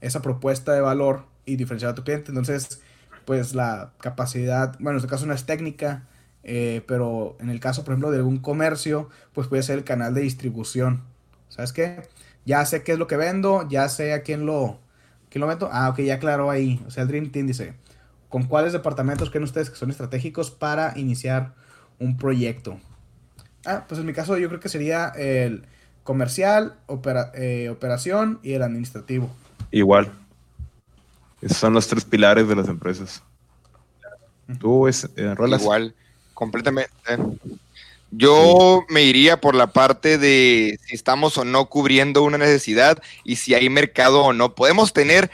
esa 0.02 0.22
propuesta 0.22 0.74
de 0.74 0.82
valor 0.82 1.26
y 1.46 1.56
diferenciar 1.56 1.92
a 1.92 1.96
tu 1.96 2.04
cliente. 2.04 2.32
Entonces, 2.32 2.82
pues 3.26 3.54
la 3.54 3.94
capacidad, 4.00 4.74
bueno, 4.80 4.92
en 4.92 4.98
este 4.98 5.10
caso 5.10 5.26
no 5.26 5.34
es 5.34 5.46
técnica, 5.46 6.08
eh, 6.44 6.84
pero 6.88 7.38
en 7.40 7.50
el 7.50 7.60
caso, 7.60 7.84
por 7.84 7.94
ejemplo, 7.94 8.12
de 8.12 8.18
algún 8.18 8.40
comercio, 8.40 9.10
pues 9.34 9.48
puede 9.48 9.64
ser 9.64 9.78
el 9.78 9.84
canal 9.84 10.14
de 10.14 10.22
distribución. 10.22 11.04
¿Sabes 11.50 11.74
qué? 11.74 12.02
Ya 12.46 12.66
sé 12.66 12.84
qué 12.84 12.94
es 12.94 13.00
lo 13.00 13.08
que 13.08 13.18
vendo, 13.18 13.68
ya 13.70 13.90
sé 13.90 14.14
a 14.14 14.24
quién 14.24 14.46
lo, 14.46 14.80
quién 15.30 15.42
lo 15.42 15.48
meto. 15.48 15.70
Ah, 15.72 15.90
ok, 15.90 16.00
ya 16.00 16.16
aclaró 16.16 16.50
ahí. 16.50 16.82
O 16.88 16.92
sea, 16.92 17.04
el 17.04 17.10
Dream 17.10 17.32
Team 17.32 17.48
dice, 17.48 17.74
¿con 18.30 18.44
cuáles 18.44 18.74
departamentos 18.74 19.30
creen 19.30 19.44
ustedes 19.44 19.70
que 19.70 19.76
son 19.76 19.90
estratégicos 19.90 20.50
para 20.52 20.98
iniciar 20.98 21.54
un 22.00 22.18
proyecto? 22.18 22.80
Ah, 23.66 23.86
pues 23.88 24.00
en 24.00 24.06
mi 24.06 24.14
caso 24.14 24.38
yo 24.38 24.48
creo 24.48 24.60
que 24.60 24.70
sería 24.70 25.10
el 25.10 25.66
comercial, 26.04 26.76
eh, 27.36 27.70
operación 27.70 28.40
y 28.42 28.54
el 28.54 28.64
administrativo. 28.64 29.30
Igual. 29.72 30.12
Esos 31.42 31.58
son 31.58 31.74
los 31.74 31.88
tres 31.88 32.04
pilares 32.04 32.48
de 32.48 32.56
las 32.56 32.68
empresas. 32.68 33.24
Tú 34.60 34.88
es, 34.88 35.08
eh, 35.16 35.36
Igual 35.38 35.94
completamente. 36.34 36.90
Yo 38.12 38.86
me 38.90 39.04
iría 39.04 39.40
por 39.40 39.54
la 39.54 39.68
parte 39.68 40.18
de 40.18 40.80
si 40.86 40.96
estamos 40.96 41.38
o 41.38 41.46
no 41.46 41.68
cubriendo 41.68 42.24
una 42.24 42.40
necesidad 42.40 43.02
y 43.24 43.36
si 43.36 43.54
hay 43.54 43.70
mercado 43.70 44.22
o 44.22 44.34
no. 44.34 44.56
Podemos 44.56 44.94
tener, 44.94 45.30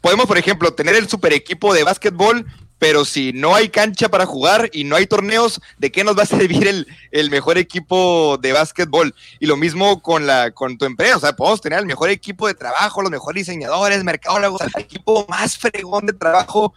podemos, 0.00 0.26
por 0.26 0.38
ejemplo, 0.38 0.72
tener 0.72 0.94
el 0.94 1.08
super 1.08 1.34
equipo 1.34 1.74
de 1.74 1.84
básquetbol, 1.84 2.46
pero 2.78 3.04
si 3.04 3.32
no 3.32 3.54
hay 3.54 3.68
cancha 3.68 4.08
para 4.08 4.26
jugar 4.26 4.68
y 4.72 4.84
no 4.84 4.96
hay 4.96 5.06
torneos, 5.06 5.60
¿de 5.78 5.90
qué 5.90 6.04
nos 6.04 6.16
va 6.16 6.24
a 6.24 6.26
servir 6.26 6.68
el, 6.68 6.86
el 7.10 7.30
mejor 7.30 7.58
equipo 7.58 8.38
de 8.40 8.52
básquetbol? 8.52 9.14
Y 9.40 9.46
lo 9.46 9.56
mismo 9.56 10.02
con, 10.02 10.26
la, 10.26 10.50
con 10.50 10.76
tu 10.76 10.84
empresa, 10.84 11.16
o 11.16 11.20
sea, 11.20 11.34
podemos 11.34 11.60
tener 11.60 11.78
el 11.78 11.86
mejor 11.86 12.10
equipo 12.10 12.46
de 12.46 12.54
trabajo, 12.54 13.02
los 13.02 13.10
mejores 13.10 13.46
diseñadores, 13.46 14.04
mercadólogos, 14.04 14.60
el 14.62 14.82
equipo 14.82 15.26
más 15.28 15.56
fregón 15.56 16.06
de 16.06 16.12
trabajo, 16.12 16.74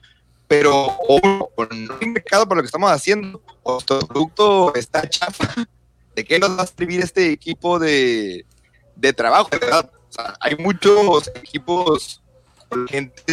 pero 0.47 0.97
o, 1.07 1.19
no 1.75 1.97
hay 2.01 2.07
mercado 2.07 2.47
para 2.47 2.57
lo 2.57 2.63
que 2.63 2.67
estamos 2.67 2.91
haciendo, 2.91 3.41
o 3.63 3.73
nuestro 3.73 3.99
producto 3.99 4.73
está 4.75 5.07
chafa, 5.07 5.53
¿de 6.15 6.25
qué 6.25 6.39
nos 6.39 6.57
va 6.57 6.63
a 6.63 6.67
servir 6.67 7.01
este 7.01 7.31
equipo 7.31 7.77
de, 7.77 8.45
de 8.95 9.13
trabajo? 9.13 9.49
¿verdad? 9.51 9.91
Hay 10.39 10.55
muchos 10.55 11.29
equipos 11.35 12.21
gente 12.89 13.23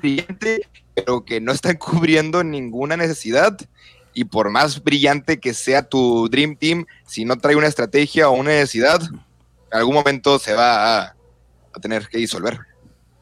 brillante, 0.00 0.68
pero 0.94 1.24
que 1.24 1.40
no 1.40 1.52
están 1.52 1.76
cubriendo 1.78 2.42
ninguna 2.44 2.96
necesidad. 2.96 3.56
Y 4.12 4.24
por 4.24 4.50
más 4.50 4.82
brillante 4.82 5.40
que 5.40 5.54
sea 5.54 5.82
tu 5.82 6.28
Dream 6.28 6.56
Team, 6.56 6.86
si 7.06 7.24
no 7.24 7.36
trae 7.36 7.56
una 7.56 7.66
estrategia 7.66 8.28
o 8.28 8.32
una 8.32 8.50
necesidad, 8.50 9.02
en 9.02 9.78
algún 9.78 9.94
momento 9.94 10.38
se 10.38 10.54
va 10.54 10.98
a, 10.98 11.16
a 11.72 11.80
tener 11.80 12.06
que 12.08 12.18
disolver. 12.18 12.60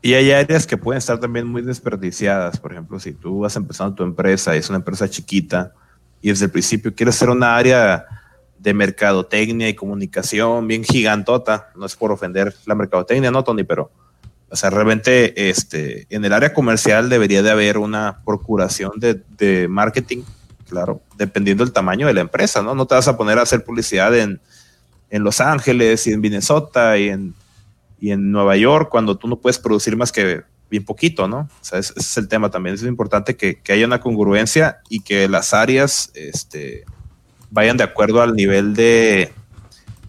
Y 0.02 0.14
hay 0.14 0.32
áreas 0.32 0.66
que 0.66 0.76
pueden 0.76 0.98
estar 0.98 1.18
también 1.18 1.46
muy 1.46 1.62
desperdiciadas. 1.62 2.58
Por 2.58 2.72
ejemplo, 2.72 3.00
si 3.00 3.12
tú 3.12 3.40
vas 3.40 3.56
empezando 3.56 3.94
tu 3.94 4.02
empresa 4.02 4.54
y 4.54 4.58
es 4.58 4.68
una 4.68 4.78
empresa 4.78 5.08
chiquita 5.08 5.72
y 6.20 6.28
desde 6.28 6.46
el 6.46 6.50
principio 6.50 6.94
quieres 6.94 7.14
ser 7.14 7.30
una 7.30 7.56
área 7.56 8.04
de 8.58 8.74
mercadotecnia 8.74 9.68
y 9.68 9.74
comunicación 9.74 10.68
bien 10.68 10.84
gigantota, 10.84 11.70
no 11.74 11.86
es 11.86 11.96
por 11.96 12.12
ofender 12.12 12.54
la 12.66 12.74
mercadotecnia, 12.74 13.30
no, 13.30 13.42
Tony, 13.42 13.64
pero 13.64 13.90
o 14.52 14.56
sea, 14.56 14.70
realmente 14.70 15.48
este, 15.48 16.06
en 16.10 16.24
el 16.24 16.32
área 16.32 16.52
comercial 16.52 17.08
debería 17.08 17.42
de 17.42 17.50
haber 17.50 17.78
una 17.78 18.20
procuración 18.24 18.92
de, 18.96 19.22
de 19.38 19.66
marketing, 19.66 20.22
claro, 20.68 21.02
dependiendo 21.16 21.64
del 21.64 21.72
tamaño 21.72 22.06
de 22.06 22.14
la 22.14 22.20
empresa, 22.20 22.62
¿no? 22.62 22.74
No 22.74 22.86
te 22.86 22.94
vas 22.94 23.08
a 23.08 23.16
poner 23.16 23.38
a 23.38 23.42
hacer 23.42 23.64
publicidad 23.64 24.16
en, 24.16 24.40
en 25.10 25.24
Los 25.24 25.40
Ángeles 25.40 26.06
y 26.06 26.12
en 26.12 26.20
Minnesota 26.20 26.98
y 26.98 27.08
en 27.08 27.34
y 28.02 28.10
en 28.10 28.32
Nueva 28.32 28.56
York 28.56 28.88
cuando 28.90 29.16
tú 29.16 29.28
no 29.28 29.36
puedes 29.36 29.60
producir 29.60 29.96
más 29.96 30.10
que 30.10 30.42
bien 30.68 30.84
poquito, 30.84 31.28
¿no? 31.28 31.38
O 31.38 31.64
sea, 31.64 31.78
ese, 31.78 31.92
es 31.96 32.16
el 32.16 32.26
tema 32.26 32.50
también. 32.50 32.74
Es 32.74 32.82
importante 32.82 33.36
que, 33.36 33.60
que, 33.60 33.72
haya 33.72 33.86
una 33.86 34.00
congruencia 34.00 34.80
y 34.88 35.02
que 35.02 35.28
las 35.28 35.54
áreas 35.54 36.10
este, 36.14 36.84
vayan 37.50 37.76
de 37.76 37.84
acuerdo 37.84 38.20
al 38.20 38.34
nivel 38.34 38.74
de 38.74 39.32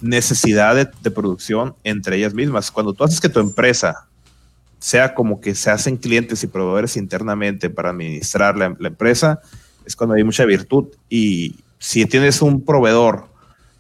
necesidad 0.02 0.76
de, 0.76 1.12
producción 1.12 1.76
entre 1.84 2.18
ellas 2.18 2.34
mismas. 2.34 2.72
Cuando 2.72 2.94
tú 2.94 3.04
haces 3.04 3.22
que 3.22 3.30
tu 3.30 3.40
empresa 3.40 4.08
sea 4.84 5.16
como 5.16 5.40
que 5.40 5.56
se 5.56 5.72
hacen 5.72 5.96
clientes 5.96 6.44
y 6.44 6.48
proveedores 6.48 6.98
internamente 6.98 7.70
para 7.70 7.92
administrar 7.92 8.58
la, 8.58 8.76
la 8.78 8.90
empresa, 8.90 9.40
es 9.86 9.96
cuando 9.96 10.16
hay 10.16 10.26
mucha 10.26 10.44
virtud 10.44 10.90
y 11.08 11.56
si 11.80 12.06
tienes 12.06 12.42
un 12.42 12.66
proveedor 12.66 13.30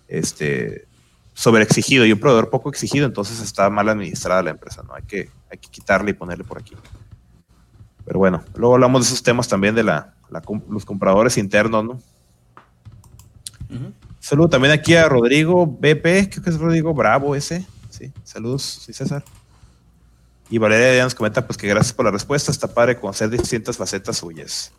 este, 0.07 0.87
sobreexigido 1.33 2.05
y 2.05 2.13
un 2.13 2.19
proveedor 2.19 2.49
poco 2.49 2.69
exigido, 2.69 3.05
entonces 3.05 3.41
está 3.41 3.69
mal 3.69 3.89
administrada 3.89 4.43
la 4.43 4.51
empresa, 4.51 4.81
¿no? 4.83 4.93
Hay 4.95 5.03
que, 5.03 5.29
hay 5.51 5.57
que 5.57 5.67
quitarle 5.69 6.11
y 6.11 6.13
ponerle 6.13 6.45
por 6.45 6.59
aquí. 6.59 6.73
Pero 8.05 8.19
bueno, 8.19 8.41
luego 8.55 8.75
hablamos 8.75 9.01
de 9.01 9.07
esos 9.07 9.23
temas 9.23 9.49
también 9.49 9.75
de 9.75 9.83
la, 9.83 10.13
los 10.69 10.85
compradores 10.85 11.37
internos, 11.37 11.83
¿no? 11.83 11.99
Saludo 14.21 14.47
también 14.47 14.73
aquí 14.73 14.95
a 14.95 15.09
Rodrigo 15.09 15.65
BP, 15.67 16.29
creo 16.29 16.43
que 16.43 16.49
es 16.49 16.57
Rodrigo 16.57 16.93
Bravo 16.93 17.35
ese. 17.35 17.67
Sí, 17.89 18.13
saludos, 18.23 18.63
sí, 18.85 18.93
César. 18.93 19.21
Y 20.53 20.59
Valeria 20.59 20.97
ya 20.97 21.03
nos 21.03 21.15
comenta 21.15 21.47
pues 21.47 21.57
que 21.57 21.67
gracias 21.67 21.93
por 21.93 22.05
la 22.05 22.11
respuesta, 22.11 22.51
está 22.51 22.67
padre 22.67 22.99
conocer 22.99 23.27
distintas 23.27 23.75
facetas 23.75 24.17
suyas. 24.17 24.71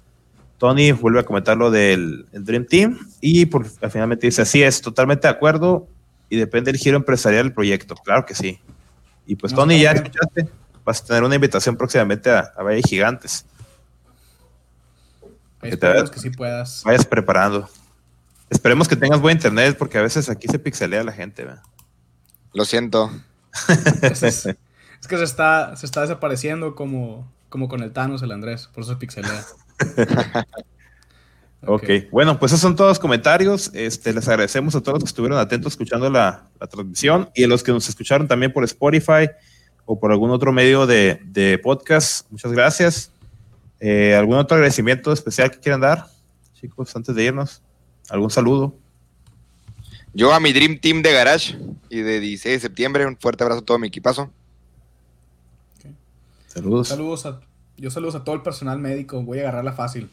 Tony 0.56 0.92
vuelve 0.92 1.18
a 1.18 1.24
comentar 1.24 1.56
lo 1.56 1.72
del 1.72 2.26
Dream 2.30 2.64
Team 2.64 3.00
y 3.20 3.46
por, 3.46 3.66
finalmente 3.90 4.28
dice, 4.28 4.42
así 4.42 4.62
es, 4.62 4.80
totalmente 4.80 5.26
de 5.26 5.32
acuerdo 5.32 5.88
y 6.28 6.36
depende 6.36 6.70
del 6.70 6.80
giro 6.80 6.96
empresarial 6.96 7.46
del 7.46 7.54
proyecto, 7.54 7.96
claro 7.96 8.24
que 8.24 8.36
sí. 8.36 8.60
Y 9.26 9.34
pues 9.34 9.52
Tony, 9.52 9.80
ya 9.80 9.90
escuchaste, 9.90 10.48
vas 10.84 11.02
a 11.02 11.06
tener 11.06 11.24
una 11.24 11.34
invitación 11.34 11.76
próximamente 11.76 12.30
a, 12.30 12.52
Valle 12.62 12.80
Gigantes. 12.80 13.44
Esperemos 15.60 16.08
que 16.12 16.20
sí 16.20 16.30
puedas. 16.30 16.84
Vayas 16.84 17.04
preparando. 17.04 17.68
Esperemos 18.48 18.86
que 18.86 18.94
tengas 18.94 19.20
buen 19.20 19.38
internet 19.38 19.74
porque 19.76 19.98
a 19.98 20.02
veces 20.02 20.30
aquí 20.30 20.46
se 20.46 20.60
pixelea 20.60 21.02
la 21.02 21.10
gente. 21.10 21.48
Lo 22.52 22.64
siento. 22.64 23.10
es, 25.04 25.08
que 25.08 25.18
se 25.18 25.24
está, 25.24 25.76
se 25.76 25.84
está 25.84 26.00
desapareciendo 26.00 26.74
como, 26.74 27.30
como 27.50 27.68
con 27.68 27.82
el 27.82 27.92
Thanos, 27.92 28.22
el 28.22 28.32
Andrés, 28.32 28.68
por 28.72 28.84
eso 28.84 28.92
se 28.92 28.98
pixelea. 28.98 29.44
ok, 31.66 31.84
bueno, 32.10 32.38
pues 32.38 32.52
esos 32.52 32.60
son 32.62 32.74
todos 32.74 32.92
los 32.92 32.98
comentarios. 32.98 33.70
Este, 33.74 34.14
les 34.14 34.26
agradecemos 34.28 34.74
a 34.74 34.80
todos 34.80 34.96
los 34.96 35.04
que 35.04 35.08
estuvieron 35.08 35.38
atentos 35.38 35.74
escuchando 35.74 36.08
la, 36.08 36.48
transmisión 36.70 37.28
y 37.34 37.44
a 37.44 37.48
los 37.48 37.62
que 37.62 37.72
nos 37.72 37.86
escucharon 37.86 38.26
también 38.26 38.50
por 38.50 38.64
Spotify 38.64 39.28
o 39.84 40.00
por 40.00 40.10
algún 40.10 40.30
otro 40.30 40.52
medio 40.52 40.86
de, 40.86 41.60
podcast. 41.62 42.26
Muchas 42.30 42.52
gracias. 42.52 43.12
Eh, 43.80 44.14
¿Algún 44.14 44.38
otro 44.38 44.54
agradecimiento 44.54 45.12
especial 45.12 45.50
que 45.50 45.58
quieran 45.58 45.82
dar, 45.82 46.06
chicos, 46.58 46.96
antes 46.96 47.14
de 47.14 47.24
irnos? 47.24 47.60
¿Algún 48.08 48.30
saludo? 48.30 48.74
Yo 50.14 50.32
a 50.32 50.40
mi 50.40 50.54
Dream 50.54 50.78
Team 50.78 51.02
de 51.02 51.12
Garage 51.12 51.58
y 51.90 52.00
de 52.00 52.20
16 52.20 52.54
de 52.54 52.60
septiembre, 52.60 53.04
un 53.04 53.18
fuerte 53.18 53.42
abrazo 53.44 53.60
a 53.60 53.64
todo 53.64 53.78
mi 53.78 53.88
equipazo. 53.88 54.30
Saludos. 56.54 56.88
Saludos 56.88 57.26
a 57.26 57.40
yo 57.76 57.90
saludos 57.90 58.14
a 58.14 58.24
todo 58.24 58.36
el 58.36 58.42
personal 58.42 58.78
médico, 58.78 59.22
voy 59.22 59.38
a 59.38 59.42
agarrarla 59.42 59.72
fácil. 59.72 60.10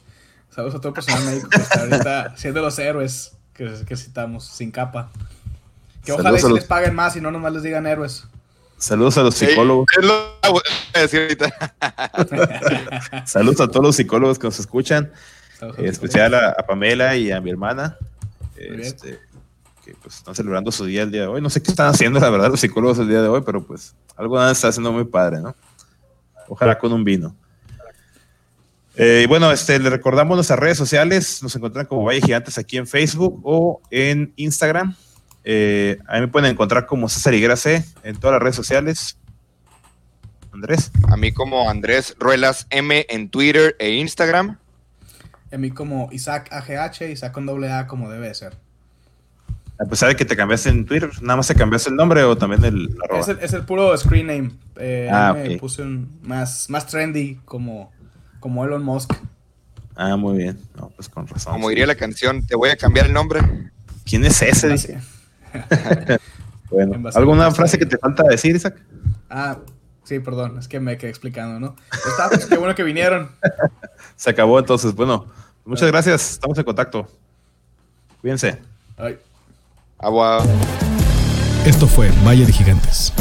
Saludos 0.50 0.76
a 0.76 0.80
todo 0.80 0.90
el 0.90 0.96
personal 0.96 1.24
médico 1.26 1.50
que 1.50 1.62
está 1.62 1.82
ahorita 1.82 2.34
siendo 2.38 2.62
los 2.62 2.78
héroes 2.80 3.34
que, 3.54 3.72
que 3.88 3.96
citamos, 3.96 4.46
sin 4.46 4.72
capa. 4.72 5.12
Que 6.04 6.12
ojalá 6.12 6.40
y 6.40 6.54
les 6.54 6.66
paguen 6.66 6.96
más 6.96 7.16
y 7.16 7.22
no 7.22 7.32
nomás 7.32 7.54
les 7.54 7.64
digan 7.64 7.86
héroes. 7.86 8.26
Saludos 8.78 9.18
a 9.20 9.24
los 9.24 9.36
psicólogos. 9.36 9.86
Saludos 13.26 13.62
a 13.62 13.68
todos 13.68 13.86
los 13.86 13.96
psicólogos 13.96 14.40
que 14.40 14.48
nos 14.48 14.60
escuchan. 14.60 15.12
En 15.78 15.86
especial 15.86 16.34
a, 16.34 16.56
Pamela 16.68 17.16
y 17.16 17.32
a 17.32 17.40
mi 17.40 17.52
hermana. 17.52 17.96
Este, 18.56 19.20
que 19.86 19.94
pues 20.02 20.18
están 20.18 20.34
celebrando 20.34 20.72
su 20.72 20.86
día 20.86 21.04
el 21.04 21.12
día 21.12 21.22
de 21.22 21.28
hoy. 21.28 21.42
No 21.42 21.52
sé 21.52 21.62
qué 21.62 21.70
están 21.70 21.88
haciendo, 21.88 22.20
la 22.20 22.32
verdad, 22.32 22.50
los 22.50 22.60
psicólogos 22.60 22.98
el 22.98 23.08
día 23.08 23.22
de 23.22 23.28
hoy, 23.28 23.44
pero 23.46 23.64
pues 23.64 23.94
algo 24.18 24.44
está 24.50 24.70
haciendo 24.70 24.92
muy 24.92 25.04
padre, 25.04 25.42
¿no? 25.42 25.56
Ojalá 26.52 26.78
con 26.78 26.92
un 26.92 27.06
vino. 27.06 27.34
Eh, 28.98 29.26
bueno, 29.30 29.54
este, 29.54 29.80
le 29.80 29.90
recordamos 29.90 30.36
nuestras 30.36 30.60
redes 30.60 30.78
sociales. 30.78 31.42
Nos 31.42 31.56
encuentran 31.56 31.86
como 31.86 32.04
Valle 32.04 32.20
Gigantes 32.20 32.58
aquí 32.58 32.76
en 32.76 32.88
Facebook 32.88 33.40
o 33.46 33.82
en 33.90 34.34
Instagram. 34.36 34.94
Eh, 35.46 35.98
ahí 36.10 36.20
me 36.20 36.28
pueden 36.28 36.52
encontrar 36.52 36.86
como 36.88 37.08
César 37.08 37.34
Higuera 37.34 37.56
C 37.56 37.86
en 38.04 38.18
todas 38.18 38.34
las 38.34 38.42
redes 38.42 38.58
sociales. 38.58 39.18
Andrés. 40.52 40.92
A 41.08 41.16
mí 41.16 41.32
como 41.32 41.70
Andrés 41.70 42.18
Ruelas 42.20 42.68
M 42.70 43.06
en 43.08 43.30
Twitter 43.30 43.78
e 43.80 43.92
Instagram. 43.92 44.58
A 45.54 45.58
mí 45.58 45.72
como 45.72 46.10
Isaac 46.12 46.52
AGH, 46.52 47.10
Isaac 47.10 47.32
con 47.32 47.46
doble 47.46 47.72
A 47.72 47.88
como 47.88 48.10
debe 48.12 48.36
ser. 48.36 48.58
A 49.82 49.86
pesar 49.86 50.10
de 50.10 50.16
que 50.16 50.26
te 50.26 50.36
cambiaste 50.36 50.70
en 50.70 50.86
Twitter, 50.86 51.10
¿nada 51.22 51.38
más 51.38 51.48
te 51.48 51.56
cambiaste 51.56 51.90
el 51.90 51.96
nombre 51.96 52.24
o 52.24 52.38
también 52.38 52.64
el 52.64 52.96
arroba? 53.04 53.26
Es 53.42 53.54
el, 53.54 53.64
puro 53.64 53.98
screen 53.98 54.28
name. 54.28 54.52
Eh, 54.78 55.10
ah, 55.12 55.34
me 55.34 55.58
puse 55.58 55.82
un 55.82 56.20
más, 56.22 56.70
más 56.70 56.86
trendy 56.86 57.40
como 57.46 57.92
como 58.42 58.66
Elon 58.66 58.84
Musk. 58.84 59.14
Ah, 59.96 60.18
muy 60.18 60.38
bien. 60.38 60.60
No, 60.76 60.90
pues 60.90 61.08
con 61.08 61.28
razón. 61.28 61.54
Como 61.54 61.70
diría 61.70 61.86
la 61.86 61.96
canción, 61.96 62.46
te 62.46 62.56
voy 62.56 62.70
a 62.70 62.76
cambiar 62.76 63.06
el 63.06 63.14
nombre. 63.14 63.40
¿Quién 64.04 64.26
es 64.26 64.42
ese? 64.42 64.70
Dice. 64.70 65.00
bueno, 66.70 67.10
¿alguna 67.14 67.52
frase 67.52 67.78
que 67.78 67.86
te 67.86 67.98
falta 67.98 68.24
decir, 68.24 68.56
Isaac? 68.56 68.82
Ah, 69.30 69.60
sí, 70.04 70.20
perdón, 70.20 70.58
es 70.58 70.68
que 70.68 70.80
me 70.80 70.98
quedé 70.98 71.10
explicando, 71.10 71.60
¿no? 71.60 71.76
Está, 71.94 72.30
pues, 72.30 72.46
qué 72.46 72.58
bueno 72.58 72.76
que 72.76 72.84
vinieron. 72.84 73.32
Se 74.16 74.32
acabó 74.32 74.60
entonces. 74.60 74.94
Bueno, 74.94 75.28
muchas 75.66 75.90
gracias. 75.90 76.32
Estamos 76.32 76.58
en 76.58 76.64
contacto. 76.64 77.08
Cuídense. 78.22 78.60
Agua. 80.02 80.44
Esto 81.66 81.88
fue 81.88 82.10
Valle 82.26 82.46
de 82.46 82.52
Gigantes 82.52 83.14